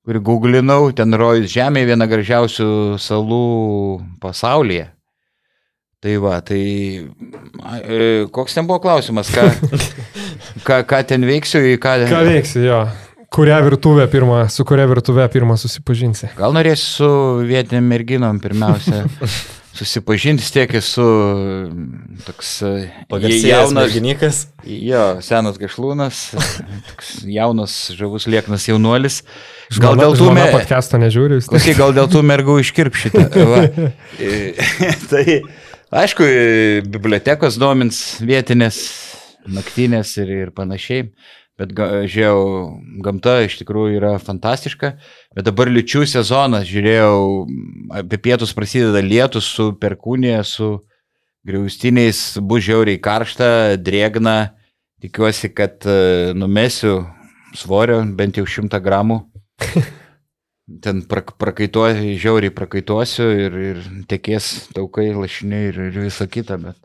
[0.06, 3.44] kurį googlinau, ten rojus žemė, viena gražiausių salų
[4.22, 4.92] pasaulyje.
[6.04, 6.60] Tai va, tai
[7.80, 9.46] e, koks ten buvo klausimas, ką,
[10.66, 11.94] ką, ką ten veiksiu, į ką...
[12.10, 12.82] Ką veiksi, jo?
[13.32, 16.28] Kurią virtuvę pirmą, su kuria virtuvė pirmą susipažinsi?
[16.36, 17.08] Gal norėsiu su
[17.48, 19.00] vietiniam merginom pirmiausia
[19.80, 21.08] susipažinti, tiek esu
[22.28, 22.74] toks e,
[23.08, 24.44] Pagarsėjęs jaunas, merginykas.
[24.68, 26.22] jo, senas gašlūnas,
[26.92, 29.22] toks jaunas, žavus lieknas jaunuolis.
[29.80, 30.54] Gal dėl tų žmona me...
[30.60, 31.56] podcast'o nežiūri, vis tiek.
[31.56, 33.30] Klausyk, gal dėl tų mergų iškirp šitą.
[33.48, 33.64] Va.
[34.20, 34.58] E,
[35.08, 35.40] tai,
[35.94, 38.78] aišku, e, bibliotekos domins vietinės,
[39.46, 41.08] naktinės ir, ir panašiai.
[41.54, 42.38] Bet žiūrėjau,
[43.04, 44.96] gamta iš tikrųjų yra fantastiška.
[45.36, 47.18] Bet dabar liučių sezonas, žiūrėjau,
[48.00, 50.80] apie pietus prasideda lietus su perkūnė, su
[51.46, 53.48] griaustiniais, bus žiauriai karšta,
[53.78, 54.38] drėgna.
[55.04, 57.04] Tikiuosi, kad e, numesiu
[57.54, 59.20] svorio bent jau 100 gramų.
[60.64, 66.56] Ten prak, prakaituosiu, žiauriai prakaituosiu ir, ir tekės taukai, lašiniai ir, ir visa kita.
[66.62, 66.78] Bet...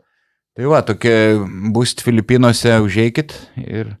[0.58, 1.38] Tai va, tokia
[1.72, 3.32] bus Filipinuose, užeikit
[3.62, 3.94] ir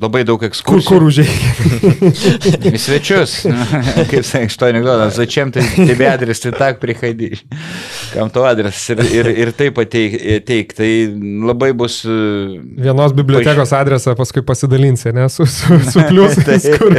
[0.00, 0.86] labai daug ekskursijų.
[0.86, 2.78] Kur, kur užėjai?
[2.84, 3.34] svečius.
[4.10, 7.32] Kaip sakė, šito anegdotas, začiam tai, tai tebe adres, tai tak prihaidi.
[8.14, 10.16] Kam to adres ir, ir, ir taip pateik,
[10.48, 10.76] teik.
[10.78, 10.88] Tai
[11.50, 12.00] labai bus.
[12.06, 13.76] E, Vienos bibliotekos paž...
[13.82, 16.96] adresą paskui pasidalinsi, ne, su, su, su tai- pliusais, kur.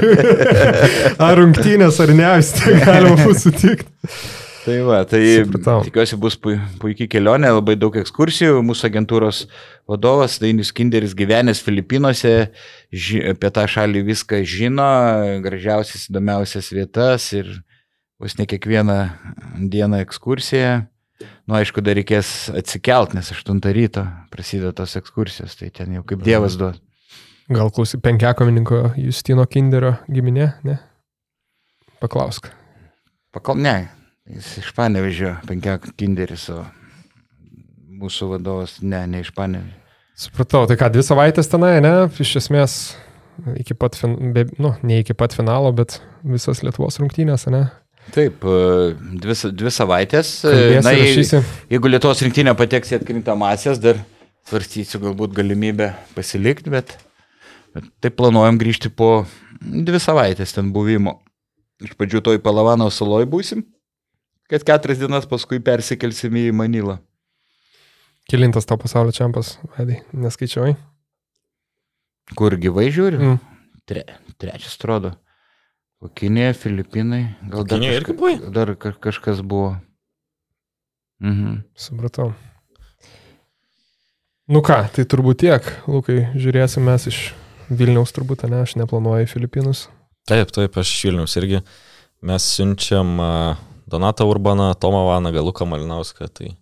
[1.22, 3.88] Ar rungtynės, ar ne, vis tiek galima bus sutikti.
[4.62, 5.80] Tai va, tai Supratau.
[5.88, 9.40] tikiuosi bus puikiai kelionė, labai daug ekskursijų, mūsų agentūros
[9.92, 12.52] vadovas Dainis Kinderis gyvenęs Filipinuose,
[12.92, 14.88] ži, apie tą šalį viską žino,
[15.44, 17.52] gražiausias, įdomiausias vietas ir
[18.22, 18.98] vos ne kiekvieną
[19.72, 20.86] dieną ekskursija.
[21.46, 26.24] Nu, aišku, dar reikės atsikelt, nes 8 ryto prasideda tos ekskursijos, tai ten jau kaip
[26.26, 26.80] Dievas duos.
[27.52, 30.78] Gal klausy penkiakomininko Justino Kinderio giminė, ne?
[32.02, 32.48] Paklausk.
[33.36, 33.76] Pakal, ne,
[34.30, 36.64] jis iš Panevežio, penkiak Kinderis, o
[38.02, 39.81] mūsų vadovas, ne, ne iš Panevežio.
[40.22, 41.94] Supratau, tai ką, dvi savaitės tenai, ne?
[42.22, 42.74] Iš esmės,
[43.58, 47.64] iki pat, fin, be, nu, ne iki pat finalo, bet visas Lietuvos rungtynės, ne?
[48.14, 48.92] Taip, e,
[49.24, 50.34] dvi, dvi savaitės.
[50.46, 51.42] e, Kalbėsi, Na, rašysi.
[51.74, 54.02] jeigu Lietuvos rinktinė pateks į atkrintamasias, dar
[54.50, 56.98] svarstysiu galbūt galimybę pasilikti, bet,
[57.74, 59.24] bet taip planuojam grįžti po
[59.62, 61.20] dvi savaitės ten buvimo.
[61.82, 63.64] Iš pradžių toj Palavano saloj būsim,
[64.52, 67.00] kad keturias dienas paskui persikelsim į Manilą.
[68.32, 70.78] Kilintas tau pasaulio čempas, Vaidai, neskaičiuoji.
[72.40, 73.20] Kur gyvai žiūriu?
[73.20, 73.40] Mm.
[73.90, 74.04] Tre,
[74.40, 75.12] trečias atrodo.
[76.02, 78.38] O Kinė, Filipinai, gal dar, Kinija irgi buvai?
[78.56, 79.76] dar ka- kažkas buvo.
[81.22, 81.60] Mhm.
[81.78, 82.32] Supratau.
[84.52, 87.20] Nu ką, tai turbūt tiek, Lukai, žiūrėsim mes iš
[87.70, 89.86] Vilniaus turbūt, ne, aš neplanuoju į Filipinus.
[90.28, 91.62] Taip, taip, aš iš Vilnius irgi.
[92.22, 93.14] Mes siunčiam
[93.88, 96.56] Donatą Urbaną, Tomą Vanagą, Luką Malinauską, tai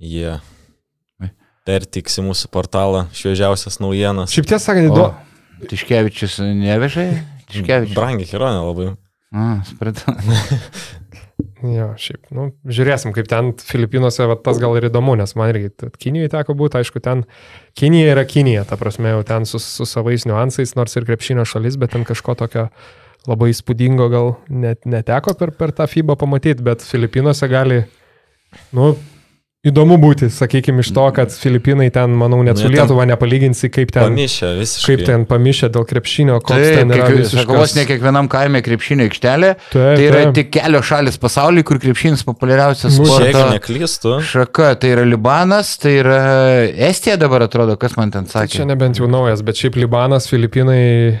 [0.00, 0.40] jie Oi.
[1.70, 4.34] Pertiksi mūsų portalą šviežiausias naujienas.
[4.34, 5.68] Šiaip tiesą sakant, įdomu.
[5.70, 7.10] Tiškevičius nevežai?
[7.50, 7.94] Tiškevičius.
[7.94, 8.88] Brangi kelionė labai.
[9.30, 10.16] A, supratau.
[11.60, 15.90] Jo, šiaip, nu, žiūrėsim, kaip ten Filipinuose, va, tas gal ir įdomu, nes man irgi
[16.00, 17.26] Kinijoje teko būti, aišku, ten
[17.76, 21.76] Kinija yra Kinija, ta prasme, jau ten su, su savais niuansais, nors ir krepšinio šalis,
[21.80, 22.66] bet ten kažko tokio
[23.28, 27.82] labai įspūdingo gal net neteko per, per tą FIBA pamatyti, bet Filipinuose gali,
[28.76, 28.94] nu,
[29.66, 33.68] įdomu būti, sakykime, iš to, kad Filipinai ten, manau, net su Nu, ten Lietuva nepalyginsi,
[33.68, 34.94] kaip ten, Pamišę visiškai.
[34.96, 37.76] kaip ten pamišę dėl krepšinio, koks Taip, ten yra sakau, vos visiškas.
[37.76, 39.50] ne kiekvienam kaime krepšinio aikštelė.
[39.68, 40.34] Taip, Tai yra taip.
[40.40, 44.72] tik kelios šalis pasaulyje, kur krepšinis populiariausias Nu, sporto neklystu, šaka.
[44.80, 46.18] Tai yra Libanas, tai yra
[46.88, 48.62] Estija dabar atrodo, kas man ten sakė.
[48.62, 51.20] Čia nebent jau naujas, bet šiaip Libanas, Filipinai,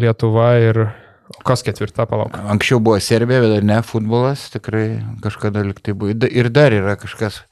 [0.00, 0.86] Lietuva ir
[1.32, 2.36] o kas ketvirta palauk.
[2.54, 4.86] Anksčiau buvo Serbija, bet dar ne futbolas, tikrai
[5.24, 6.14] kažkada liktai buvo.
[6.30, 7.42] Ir dar yra kažkas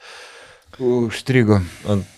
[0.78, 1.60] užstrigo.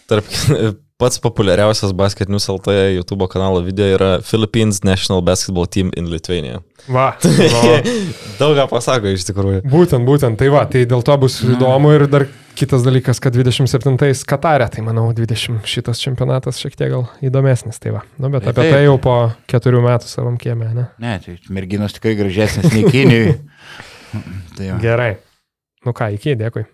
[0.09, 0.29] tarp,
[1.01, 6.63] pats populiariausias Basket News LT YouTube kanalo video yra Philippines National Basketball Team in Lithuania.
[6.89, 7.11] Va.
[7.57, 7.77] va.
[8.39, 9.63] Daug ką pasako iš tikrųjų.
[9.69, 14.23] Būtent, būtent, tai va, tai dėl to bus įdomu ir dar kitas dalykas, kad 27-ais
[14.29, 18.05] Katarė, tai manau 20 šitas čempionatas šiek tiek gal įdomesnis, tai va.
[18.21, 19.17] Nu, bet Tai apie tai jau po
[19.51, 20.87] keturių metų savam kiemė, ne?
[21.03, 23.35] Ne, tai merginos tikrai gražesnės nei Kinijui.
[24.57, 24.79] tai jo.
[24.83, 25.11] Gerai.
[25.87, 26.67] Nu ką, iki, dėkui.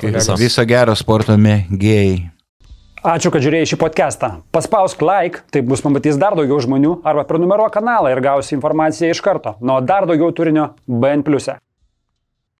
[0.00, 0.36] Viso.
[0.40, 2.30] Viso gero sporto mėgėjai.
[3.00, 4.28] Ačiū, kad žiūrėjai šį podcastą.
[4.52, 9.22] Paspausk like, taip bus pamatys dar daugiau žmonių, arba prenumeruok kanalą ir gausi informaciją iš
[9.24, 9.54] karto.
[9.64, 11.24] Nuo dar daugiau turinio BN⁇.
[11.56, 11.69] e.